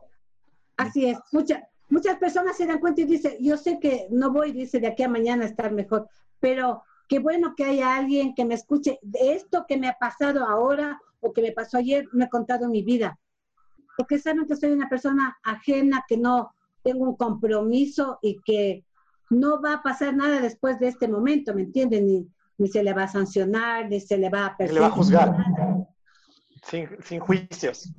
Así 0.78 1.06
es. 1.06 1.20
Muchas 1.32 1.62
muchas 1.92 2.18
personas 2.18 2.58
se 2.58 2.66
dan 2.66 2.80
cuenta 2.80 3.02
y 3.02 3.06
dicen, 3.06 3.34
yo 3.40 3.58
sé 3.58 3.78
que 3.80 4.08
no 4.10 4.32
voy, 4.32 4.52
dice, 4.52 4.80
de 4.80 4.88
aquí 4.88 5.04
a 5.04 5.10
mañana 5.10 5.44
a 5.44 5.48
estar 5.48 5.72
mejor, 5.72 6.08
pero 6.40 6.84
qué 7.12 7.20
bueno 7.20 7.56
que 7.58 7.66
haya 7.66 7.98
alguien 7.98 8.34
que 8.34 8.46
me 8.46 8.54
escuche 8.54 8.98
de 9.02 9.34
esto 9.34 9.66
que 9.68 9.76
me 9.76 9.90
ha 9.90 9.98
pasado 10.00 10.46
ahora 10.46 10.98
o 11.20 11.34
que 11.34 11.42
me 11.42 11.52
pasó 11.52 11.78
ayer, 11.78 12.08
me 12.14 12.24
ha 12.24 12.30
contado 12.30 12.70
mi 12.70 12.84
vida. 12.84 13.20
Porque 13.98 14.18
saben 14.18 14.48
que 14.48 14.56
soy 14.56 14.72
una 14.72 14.88
persona 14.88 15.38
ajena, 15.44 16.06
que 16.08 16.16
no 16.16 16.56
tengo 16.84 17.04
un 17.04 17.18
compromiso 17.18 18.18
y 18.22 18.40
que 18.46 18.86
no 19.30 19.62
va 19.62 19.74
a 19.74 19.84
pasar 19.84 20.16
nada 20.16 20.40
después 20.40 20.80
de 20.80 20.88
este 20.88 21.10
momento, 21.10 21.54
¿me 21.54 21.64
entienden? 21.64 22.08
Ni, 22.08 22.28
ni 22.58 22.70
se 22.70 22.82
le 22.82 22.94
va 22.94 23.04
a 23.04 23.08
sancionar, 23.10 23.90
ni 23.90 24.00
se 24.00 24.18
le 24.18 24.30
va 24.30 24.46
a 24.46 24.56
perseguir. 24.56 24.70
Se 24.70 24.74
le 24.76 24.80
va 24.80 24.88
a 24.88 24.98
juzgar. 24.98 25.36
Sin, 26.64 26.88
sin 27.04 27.20
juicios. 27.20 27.92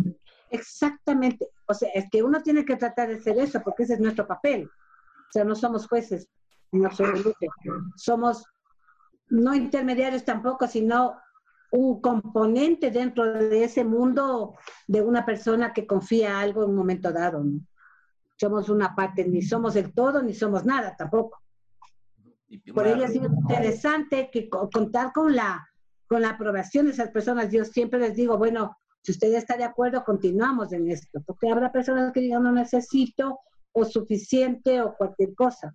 Exactamente. 0.48 1.50
O 1.66 1.74
sea, 1.74 1.90
es 1.90 2.08
que 2.10 2.22
uno 2.22 2.42
tiene 2.42 2.64
que 2.64 2.76
tratar 2.76 3.08
de 3.08 3.16
hacer 3.16 3.38
eso 3.38 3.60
porque 3.62 3.82
ese 3.82 3.92
es 3.92 4.00
nuestro 4.00 4.26
papel. 4.26 4.70
O 5.28 5.32
sea, 5.32 5.44
no 5.44 5.54
somos 5.54 5.86
jueces 5.86 6.30
en 6.72 6.86
absoluto. 6.86 7.34
Somos 7.96 8.46
no 9.32 9.54
intermediarios 9.54 10.24
tampoco, 10.24 10.66
sino 10.66 11.16
un 11.70 12.02
componente 12.02 12.90
dentro 12.90 13.32
de 13.32 13.64
ese 13.64 13.82
mundo 13.82 14.54
de 14.86 15.00
una 15.00 15.24
persona 15.24 15.72
que 15.72 15.86
confía 15.86 16.38
algo 16.38 16.62
en 16.62 16.70
un 16.70 16.76
momento 16.76 17.10
dado. 17.12 17.42
¿no? 17.42 17.60
Somos 18.38 18.68
una 18.68 18.94
parte, 18.94 19.26
ni 19.26 19.40
somos 19.40 19.74
el 19.76 19.94
todo, 19.94 20.22
ni 20.22 20.34
somos 20.34 20.66
nada 20.66 20.94
tampoco. 20.96 21.40
Por 22.74 22.86
ello 22.86 23.04
es 23.04 23.14
interesante 23.14 24.28
que 24.30 24.50
contar 24.50 25.12
con 25.12 25.34
la, 25.34 25.66
con 26.06 26.20
la 26.20 26.30
aprobación 26.30 26.84
de 26.84 26.92
esas 26.92 27.10
personas. 27.10 27.50
Yo 27.50 27.64
siempre 27.64 28.00
les 28.00 28.14
digo, 28.14 28.36
bueno, 28.36 28.76
si 29.02 29.12
usted 29.12 29.32
está 29.32 29.56
de 29.56 29.64
acuerdo, 29.64 30.04
continuamos 30.04 30.74
en 30.74 30.90
esto, 30.90 31.22
porque 31.24 31.50
habrá 31.50 31.72
personas 31.72 32.12
que 32.12 32.20
digan 32.20 32.42
no 32.42 32.52
necesito 32.52 33.40
o 33.72 33.86
suficiente 33.86 34.82
o 34.82 34.94
cualquier 34.94 35.34
cosa. 35.34 35.74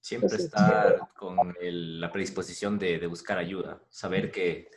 Siempre 0.00 0.36
estar 0.36 1.08
con 1.16 1.54
la 1.60 2.10
predisposición 2.10 2.78
de, 2.78 3.06
buscar 3.06 3.38
ayuda, 3.38 3.80
saber 3.88 4.30
que, 4.30 4.70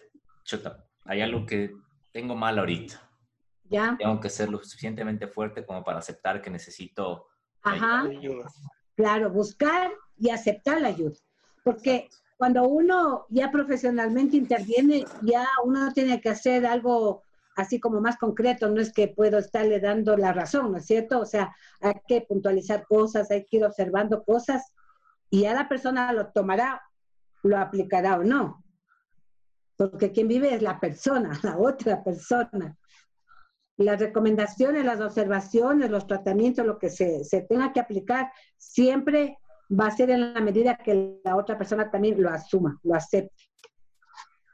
chota, 0.43 0.85
hay 1.05 1.21
algo 1.21 1.45
que 1.45 1.75
tengo 2.11 2.35
mal 2.35 2.59
ahorita. 2.59 3.01
Ya. 3.69 3.95
Tengo 3.97 4.19
que 4.19 4.29
ser 4.29 4.49
lo 4.49 4.57
suficientemente 4.63 5.27
fuerte 5.27 5.65
como 5.65 5.83
para 5.83 5.99
aceptar 5.99 6.41
que 6.41 6.49
necesito 6.49 7.27
Ajá. 7.61 8.03
ayuda. 8.03 8.47
Claro, 8.95 9.29
buscar 9.29 9.91
y 10.17 10.29
aceptar 10.29 10.81
la 10.81 10.89
ayuda. 10.89 11.15
Porque 11.63 12.09
cuando 12.37 12.63
uno 12.63 13.27
ya 13.29 13.51
profesionalmente 13.51 14.35
interviene, 14.35 15.05
ya 15.21 15.47
uno 15.63 15.93
tiene 15.93 16.19
que 16.19 16.29
hacer 16.29 16.65
algo 16.65 17.21
así 17.55 17.79
como 17.79 18.01
más 18.01 18.17
concreto, 18.17 18.69
no 18.69 18.81
es 18.81 18.91
que 18.91 19.07
puedo 19.07 19.37
estarle 19.37 19.79
dando 19.79 20.17
la 20.17 20.33
razón, 20.33 20.71
¿no 20.71 20.77
es 20.77 20.85
cierto? 20.85 21.19
O 21.19 21.25
sea, 21.25 21.55
hay 21.81 21.93
que 22.07 22.21
puntualizar 22.21 22.85
cosas, 22.87 23.29
hay 23.29 23.45
que 23.45 23.57
ir 23.57 23.65
observando 23.65 24.23
cosas 24.23 24.73
y 25.31 25.41
ya 25.43 25.53
la 25.53 25.67
persona 25.67 26.11
lo 26.11 26.27
tomará, 26.27 26.81
lo 27.43 27.57
aplicará 27.57 28.19
o 28.19 28.23
no. 28.23 28.63
Porque 29.77 30.11
quien 30.11 30.27
vive 30.27 30.53
es 30.53 30.61
la 30.61 30.79
persona, 30.79 31.31
la 31.43 31.57
otra 31.57 32.03
persona. 32.03 32.77
Las 33.77 33.99
recomendaciones, 33.99 34.85
las 34.85 34.99
observaciones, 34.99 35.89
los 35.89 36.05
tratamientos, 36.05 36.65
lo 36.65 36.77
que 36.77 36.89
se, 36.89 37.23
tenga 37.49 37.71
que 37.71 37.79
aplicar, 37.79 38.29
siempre 38.57 39.37
va 39.71 39.87
a 39.87 39.91
ser 39.91 40.11
en 40.11 40.33
la 40.33 40.41
medida 40.41 40.75
que 40.75 41.21
la 41.23 41.37
otra 41.37 41.57
persona 41.57 41.89
también 41.89 42.21
lo 42.21 42.29
asuma, 42.29 42.77
lo 42.83 42.93
acepte, 42.93 43.45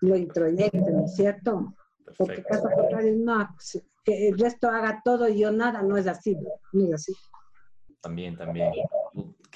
lo 0.01 0.15
introyecte, 0.15 0.79
¿no 0.79 1.05
es 1.05 1.15
cierto? 1.15 1.75
Porque 2.17 2.43
caso 2.43 2.69
contrario, 2.73 3.15
no, 3.17 3.49
que 4.05 4.29
el 4.29 4.37
resto 4.37 4.69
haga 4.69 5.01
todo 5.03 5.27
y 5.27 5.39
yo 5.39 5.51
nada, 5.51 5.81
no 5.81 5.97
es 5.97 6.05
así, 6.05 6.37
no 6.71 6.85
es 6.85 6.93
así. 6.93 7.13
También, 7.99 8.37
también. 8.37 8.71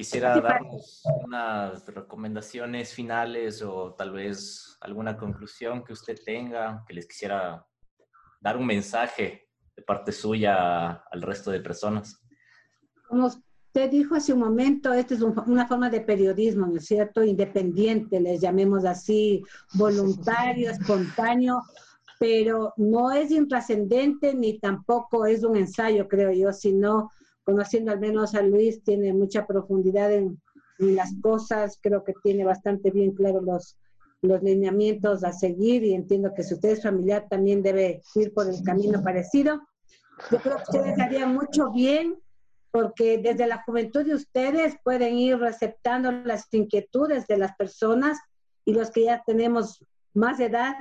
Quisiera 0.01 0.41
darnos 0.41 1.03
unas 1.23 1.85
recomendaciones 1.85 2.91
finales 2.91 3.61
o 3.61 3.93
tal 3.93 4.11
vez 4.11 4.75
alguna 4.81 5.15
conclusión 5.15 5.83
que 5.83 5.93
usted 5.93 6.17
tenga, 6.25 6.83
que 6.87 6.95
les 6.95 7.05
quisiera 7.05 7.63
dar 8.41 8.57
un 8.57 8.65
mensaje 8.65 9.47
de 9.75 9.83
parte 9.83 10.11
suya 10.11 11.03
al 11.11 11.21
resto 11.21 11.51
de 11.51 11.59
personas. 11.59 12.19
Como 13.07 13.27
usted 13.27 13.91
dijo 13.91 14.15
hace 14.15 14.33
un 14.33 14.39
momento, 14.39 14.91
esta 14.91 15.13
es 15.13 15.21
una 15.21 15.67
forma 15.67 15.91
de 15.91 16.01
periodismo, 16.01 16.65
¿no 16.65 16.77
es 16.77 16.85
cierto? 16.87 17.23
Independiente, 17.23 18.19
les 18.19 18.41
llamemos 18.41 18.85
así, 18.85 19.43
voluntario, 19.75 20.71
espontáneo, 20.71 21.61
pero 22.19 22.73
no 22.75 23.11
es 23.11 23.29
intrascendente 23.29 24.33
ni 24.33 24.57
tampoco 24.57 25.27
es 25.27 25.43
un 25.43 25.57
ensayo, 25.57 26.07
creo 26.07 26.31
yo, 26.31 26.51
sino 26.51 27.11
conociendo 27.43 27.91
al 27.91 27.99
menos 27.99 28.35
a 28.35 28.41
Luis, 28.41 28.83
tiene 28.83 29.13
mucha 29.13 29.45
profundidad 29.45 30.11
en, 30.11 30.41
las 30.79 31.13
cosas, 31.21 31.77
creo 31.79 32.03
que 32.03 32.15
tiene 32.23 32.43
bastante 32.43 32.89
bien 32.89 33.11
claro 33.11 33.39
los, 33.39 33.77
los 34.23 34.41
lineamientos 34.41 35.23
a 35.23 35.31
seguir 35.31 35.83
y 35.83 35.93
entiendo 35.93 36.33
que 36.35 36.41
si 36.41 36.55
usted 36.55 36.69
es 36.69 36.81
familiar 36.81 37.27
también 37.29 37.61
debe 37.61 38.01
ir 38.15 38.33
por 38.33 38.49
el 38.49 38.63
camino 38.63 39.03
parecido. 39.03 39.61
Yo 40.31 40.39
creo 40.39 40.57
que 40.57 40.63
ustedes 40.63 40.97
harían 40.97 41.35
mucho 41.35 41.71
bien 41.71 42.17
porque 42.71 43.19
desde 43.19 43.45
la 43.45 43.61
juventud 43.63 44.03
de 44.03 44.15
ustedes 44.15 44.75
pueden 44.83 45.19
ir 45.19 45.37
receptando 45.37 46.11
las 46.11 46.51
inquietudes 46.51 47.27
de 47.27 47.37
las 47.37 47.55
personas 47.57 48.17
y 48.65 48.73
los 48.73 48.89
que 48.89 49.03
ya 49.03 49.21
tenemos 49.23 49.85
más 50.15 50.39
edad, 50.39 50.73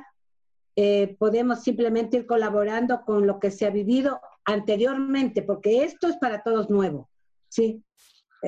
eh, 0.76 1.16
podemos 1.18 1.62
simplemente 1.62 2.18
ir 2.18 2.26
colaborando 2.26 3.02
con 3.04 3.26
lo 3.26 3.38
que 3.38 3.50
se 3.50 3.66
ha 3.66 3.70
vivido 3.70 4.20
anteriormente, 4.52 5.42
porque 5.42 5.84
esto 5.84 6.08
es 6.08 6.16
para 6.16 6.42
todos 6.42 6.70
nuevo, 6.70 7.08
¿sí? 7.48 7.82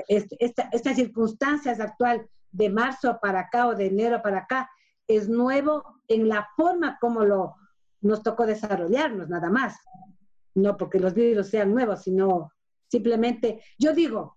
Esta, 0.08 0.68
esta 0.72 0.94
circunstancias 0.94 1.80
actual 1.80 2.28
de 2.50 2.70
marzo 2.70 3.18
para 3.20 3.40
acá 3.40 3.68
o 3.68 3.74
de 3.74 3.86
enero 3.86 4.22
para 4.22 4.38
acá 4.38 4.70
es 5.06 5.28
nuevo 5.28 6.00
en 6.08 6.28
la 6.28 6.48
forma 6.56 6.98
como 7.00 7.24
lo, 7.24 7.54
nos 8.00 8.22
tocó 8.22 8.46
desarrollarnos, 8.46 9.28
nada 9.28 9.50
más. 9.50 9.76
No 10.54 10.76
porque 10.76 10.98
los 10.98 11.14
virus 11.14 11.48
sean 11.48 11.72
nuevos, 11.72 12.02
sino 12.02 12.52
simplemente, 12.88 13.62
yo 13.78 13.94
digo, 13.94 14.36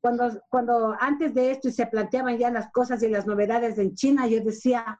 cuando, 0.00 0.40
cuando 0.48 0.96
antes 0.98 1.34
de 1.34 1.50
esto 1.50 1.68
y 1.68 1.72
se 1.72 1.86
planteaban 1.86 2.38
ya 2.38 2.50
las 2.50 2.70
cosas 2.72 3.02
y 3.02 3.08
las 3.08 3.26
novedades 3.26 3.78
en 3.78 3.94
China, 3.94 4.26
yo 4.26 4.42
decía, 4.42 4.98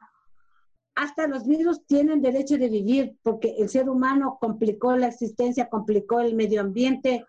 hasta 0.94 1.26
los 1.26 1.46
virus 1.46 1.86
tienen 1.86 2.20
derecho 2.20 2.58
de 2.58 2.68
vivir 2.68 3.16
porque 3.22 3.54
el 3.58 3.68
ser 3.68 3.88
humano 3.88 4.38
complicó 4.40 4.96
la 4.96 5.08
existencia, 5.08 5.68
complicó 5.68 6.20
el 6.20 6.34
medio 6.34 6.60
ambiente, 6.60 7.24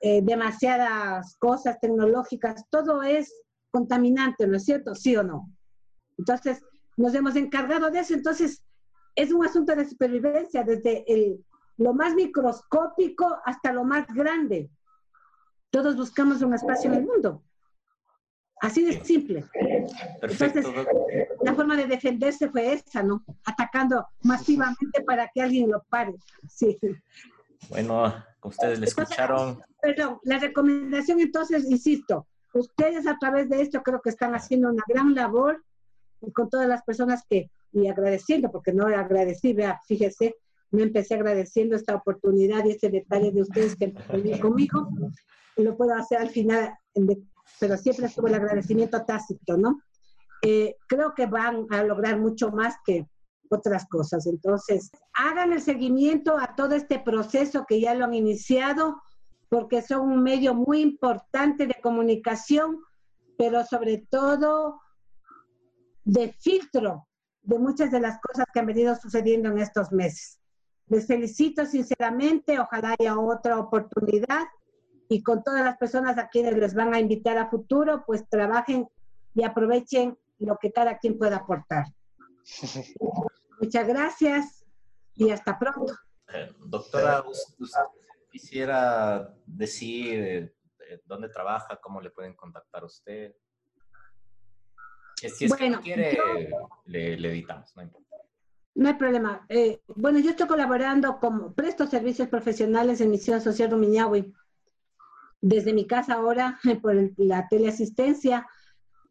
eh, 0.00 0.22
demasiadas 0.22 1.36
cosas 1.38 1.78
tecnológicas, 1.80 2.64
todo 2.70 3.02
es 3.02 3.32
contaminante, 3.70 4.46
¿no 4.46 4.56
es 4.56 4.64
cierto? 4.64 4.94
¿Sí 4.94 5.16
o 5.16 5.22
no? 5.22 5.50
Entonces, 6.18 6.62
nos 6.96 7.14
hemos 7.14 7.36
encargado 7.36 7.90
de 7.90 8.00
eso, 8.00 8.14
entonces 8.14 8.62
es 9.14 9.32
un 9.32 9.44
asunto 9.44 9.74
de 9.74 9.88
supervivencia 9.88 10.62
desde 10.64 11.04
el, 11.12 11.44
lo 11.76 11.94
más 11.94 12.14
microscópico 12.14 13.38
hasta 13.44 13.72
lo 13.72 13.84
más 13.84 14.06
grande. 14.08 14.70
Todos 15.70 15.96
buscamos 15.96 16.42
un 16.42 16.54
espacio 16.54 16.90
en 16.90 16.98
el 16.98 17.06
mundo. 17.06 17.42
Así 18.60 18.84
de 18.84 19.02
simple. 19.04 19.44
Perfecto. 20.20 20.58
Entonces, 20.58 20.86
la 21.42 21.54
forma 21.54 21.76
de 21.76 21.86
defenderse 21.86 22.50
fue 22.50 22.74
esa, 22.74 23.02
¿no? 23.02 23.24
Atacando 23.44 24.06
masivamente 24.22 25.02
para 25.02 25.28
que 25.28 25.42
alguien 25.42 25.70
lo 25.70 25.82
pare. 25.88 26.14
Sí. 26.48 26.78
Bueno, 27.70 28.12
ustedes 28.42 28.78
le 28.78 28.86
escucharon. 28.86 29.60
Perdón, 29.80 30.18
la 30.24 30.38
recomendación 30.38 31.20
entonces, 31.20 31.64
insisto, 31.70 32.26
ustedes 32.52 33.06
a 33.06 33.16
través 33.18 33.48
de 33.48 33.62
esto 33.62 33.82
creo 33.82 34.00
que 34.02 34.10
están 34.10 34.34
haciendo 34.34 34.68
una 34.68 34.82
gran 34.86 35.14
labor 35.14 35.64
y 36.20 36.30
con 36.32 36.50
todas 36.50 36.68
las 36.68 36.82
personas 36.82 37.24
que, 37.28 37.50
y 37.72 37.88
agradeciendo, 37.88 38.50
porque 38.50 38.72
no 38.72 38.86
agradecí, 38.86 39.54
vea, 39.54 39.80
fíjese, 39.86 40.36
me 40.70 40.82
empecé 40.82 41.14
agradeciendo 41.14 41.76
esta 41.76 41.94
oportunidad 41.94 42.64
y 42.64 42.72
este 42.72 42.90
detalle 42.90 43.32
de 43.32 43.42
ustedes 43.42 43.76
que 43.76 43.92
conmigo, 44.40 44.90
lo 45.56 45.76
puedo 45.76 45.94
hacer 45.94 46.18
al 46.18 46.30
final 46.30 46.74
pero 47.58 47.76
siempre 47.76 48.06
estuvo 48.06 48.26
el 48.26 48.34
agradecimiento 48.34 49.04
tácito, 49.04 49.56
¿no? 49.56 49.80
Eh, 50.42 50.76
creo 50.86 51.14
que 51.14 51.26
van 51.26 51.66
a 51.70 51.82
lograr 51.82 52.18
mucho 52.18 52.50
más 52.50 52.76
que 52.84 53.06
otras 53.50 53.86
cosas. 53.88 54.26
Entonces, 54.26 54.90
hagan 55.12 55.52
el 55.52 55.60
seguimiento 55.60 56.38
a 56.38 56.54
todo 56.54 56.74
este 56.74 56.98
proceso 56.98 57.64
que 57.68 57.80
ya 57.80 57.94
lo 57.94 58.04
han 58.04 58.14
iniciado, 58.14 59.02
porque 59.48 59.82
son 59.82 60.02
un 60.02 60.22
medio 60.22 60.54
muy 60.54 60.80
importante 60.80 61.66
de 61.66 61.76
comunicación, 61.82 62.78
pero 63.36 63.64
sobre 63.64 64.06
todo 64.08 64.80
de 66.04 66.32
filtro 66.40 67.06
de 67.42 67.58
muchas 67.58 67.90
de 67.90 68.00
las 68.00 68.18
cosas 68.20 68.46
que 68.52 68.60
han 68.60 68.66
venido 68.66 68.94
sucediendo 68.96 69.48
en 69.50 69.58
estos 69.58 69.92
meses. 69.92 70.38
Les 70.86 71.06
felicito 71.06 71.64
sinceramente, 71.66 72.58
ojalá 72.58 72.96
haya 72.98 73.18
otra 73.18 73.58
oportunidad 73.58 74.46
y 75.10 75.24
con 75.24 75.42
todas 75.42 75.64
las 75.64 75.76
personas 75.76 76.16
a 76.18 76.28
quienes 76.28 76.56
les 76.56 76.72
van 76.72 76.94
a 76.94 77.00
invitar 77.00 77.36
a 77.36 77.50
futuro, 77.50 78.04
pues 78.06 78.28
trabajen 78.28 78.88
y 79.34 79.42
aprovechen 79.42 80.16
lo 80.38 80.56
que 80.56 80.70
cada 80.70 80.98
quien 80.98 81.18
pueda 81.18 81.38
aportar. 81.38 81.86
Muchas 83.60 83.88
gracias 83.88 84.64
y 85.16 85.30
hasta 85.30 85.58
pronto. 85.58 85.92
Eh, 86.32 86.52
doctora, 86.64 87.24
¿usted 87.26 87.80
quisiera 88.30 89.34
decir 89.44 90.20
eh, 90.78 91.02
dónde 91.04 91.28
trabaja, 91.28 91.80
cómo 91.82 92.00
le 92.00 92.10
pueden 92.10 92.34
contactar 92.34 92.84
a 92.84 92.86
usted? 92.86 93.34
Si 95.16 95.46
es 95.46 95.50
bueno, 95.50 95.78
que 95.78 95.82
quiere, 95.82 96.18
le, 96.84 97.14
editamos, 97.14 97.74
no 97.74 97.82
importa. 97.82 98.16
No 98.76 98.88
hay 98.88 98.94
problema. 98.94 99.44
Eh, 99.48 99.82
bueno, 99.88 100.20
yo 100.20 100.30
estoy 100.30 100.46
colaborando 100.46 101.18
como 101.18 101.52
presto 101.52 101.88
servicios 101.88 102.28
profesionales 102.28 103.00
en 103.00 103.10
Misión 103.10 103.40
Social 103.40 103.72
Rumiñahui 103.72 104.32
desde 105.40 105.72
mi 105.72 105.86
casa 105.86 106.14
ahora, 106.14 106.58
por 106.82 106.94
la 107.16 107.48
teleasistencia, 107.48 108.46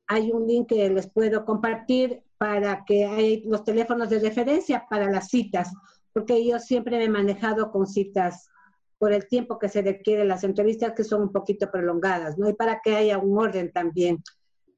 hay 0.07 0.31
un 0.31 0.47
link 0.47 0.69
que 0.69 0.89
les 0.89 1.09
puedo 1.09 1.45
compartir 1.45 2.23
para 2.37 2.83
que 2.85 3.05
hay 3.05 3.43
los 3.43 3.63
teléfonos 3.63 4.09
de 4.09 4.19
referencia 4.19 4.87
para 4.89 5.09
las 5.09 5.27
citas, 5.27 5.71
porque 6.13 6.45
yo 6.45 6.59
siempre 6.59 6.97
me 6.97 7.05
he 7.05 7.09
manejado 7.09 7.71
con 7.71 7.85
citas 7.85 8.49
por 8.97 9.13
el 9.13 9.27
tiempo 9.27 9.59
que 9.59 9.69
se 9.69 9.81
requiere 9.81 10.25
las 10.25 10.43
entrevistas, 10.43 10.93
que 10.93 11.03
son 11.03 11.21
un 11.21 11.31
poquito 11.31 11.69
prolongadas, 11.71 12.37
¿no? 12.37 12.49
Y 12.49 12.53
para 12.53 12.81
que 12.81 12.95
haya 12.95 13.17
un 13.17 13.37
orden 13.37 13.71
también. 13.71 14.21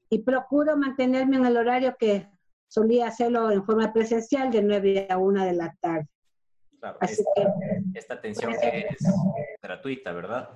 Y 0.09 0.19
procuro 0.19 0.77
mantenerme 0.77 1.37
en 1.37 1.45
el 1.45 1.57
horario 1.57 1.95
que 1.97 2.27
solía 2.67 3.07
hacerlo 3.07 3.51
en 3.51 3.65
forma 3.65 3.91
presencial 3.93 4.51
de 4.51 4.61
9 4.61 5.07
a 5.09 5.17
1 5.17 5.45
de 5.45 5.53
la 5.53 5.75
tarde. 5.79 6.07
Claro, 6.79 6.97
Así 6.99 7.23
que, 7.35 7.47
esta 7.93 8.15
atención 8.15 8.53
que 8.59 8.87
es 8.89 9.03
gratuita, 9.61 10.11
¿verdad? 10.11 10.49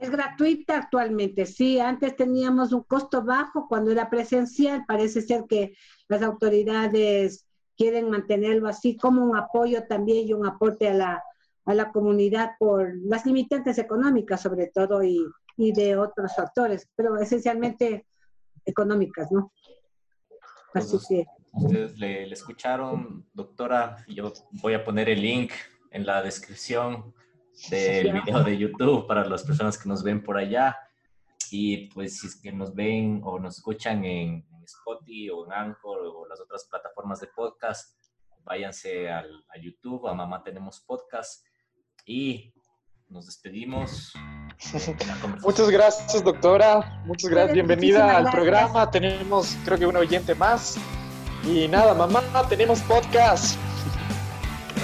Es 0.00 0.10
gratuita 0.10 0.78
actualmente, 0.78 1.44
sí. 1.44 1.80
Antes 1.80 2.14
teníamos 2.14 2.72
un 2.72 2.82
costo 2.82 3.22
bajo 3.22 3.66
cuando 3.68 3.90
era 3.90 4.08
presencial. 4.08 4.84
Parece 4.86 5.22
ser 5.22 5.44
que 5.48 5.74
las 6.08 6.22
autoridades 6.22 7.46
quieren 7.76 8.10
mantenerlo 8.10 8.68
así 8.68 8.96
como 8.96 9.24
un 9.24 9.36
apoyo 9.36 9.84
también 9.88 10.28
y 10.28 10.32
un 10.32 10.46
aporte 10.46 10.88
a 10.88 10.94
la, 10.94 11.22
a 11.64 11.74
la 11.74 11.90
comunidad 11.90 12.52
por 12.58 12.94
las 13.02 13.26
limitantes 13.26 13.78
económicas 13.78 14.40
sobre 14.40 14.68
todo 14.68 15.02
y, 15.02 15.24
y 15.56 15.72
de 15.72 15.96
otros 15.96 16.34
factores, 16.34 16.88
pero 16.94 17.16
esencialmente 17.18 18.06
económicas, 18.64 19.30
¿no? 19.32 19.52
Así 20.74 20.98
que. 21.08 21.26
Ustedes 21.52 21.98
le, 21.98 22.26
le 22.26 22.34
escucharon, 22.34 23.26
doctora. 23.32 24.04
Yo 24.06 24.32
voy 24.62 24.74
a 24.74 24.84
poner 24.84 25.08
el 25.08 25.22
link 25.22 25.52
en 25.90 26.06
la 26.06 26.22
descripción 26.22 27.14
del 27.70 28.12
video 28.12 28.42
de 28.44 28.56
YouTube 28.56 29.06
para 29.06 29.24
las 29.24 29.42
personas 29.42 29.76
que 29.76 29.88
nos 29.88 30.02
ven 30.02 30.22
por 30.22 30.36
allá. 30.36 30.76
Y 31.50 31.88
pues 31.88 32.20
si 32.20 32.26
es 32.26 32.40
que 32.40 32.52
nos 32.52 32.74
ven 32.74 33.20
o 33.24 33.38
nos 33.38 33.56
escuchan 33.56 34.04
en, 34.04 34.46
Spotify 34.64 35.30
o 35.30 35.46
en 35.46 35.52
Anchor 35.52 35.98
o 36.00 36.28
las 36.28 36.40
otras 36.40 36.66
plataformas 36.70 37.20
de 37.20 37.28
podcast, 37.28 37.98
váyanse 38.44 39.08
al, 39.10 39.42
a 39.48 39.58
YouTube, 39.58 40.06
a 40.06 40.12
Mamá 40.12 40.42
Tenemos 40.42 40.80
Podcast 40.86 41.42
y 42.04 42.52
nos 43.08 43.26
despedimos. 43.26 44.12
Muchas 45.42 45.70
gracias, 45.70 46.22
doctora. 46.22 47.02
Muchas 47.06 47.30
gracias. 47.30 47.54
Bienvenida 47.54 48.18
al 48.18 48.30
programa. 48.30 48.90
Tenemos, 48.90 49.56
creo 49.64 49.78
que 49.78 49.86
un 49.86 49.96
oyente 49.96 50.34
más. 50.34 50.76
Y 51.44 51.68
nada, 51.68 51.94
mamá, 51.94 52.22
tenemos 52.48 52.80
podcast. 52.82 53.58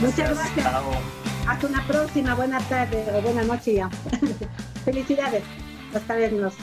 Muchas 0.00 0.34
gracias. 0.34 1.23
Hasta 1.46 1.66
una 1.66 1.86
próxima, 1.86 2.34
buena 2.34 2.58
tarde 2.60 3.04
o 3.14 3.20
buena 3.20 3.42
noche 3.42 3.74
ya. 3.74 3.90
Felicidades. 4.84 5.44
Hasta 5.94 6.14
vernos. 6.14 6.54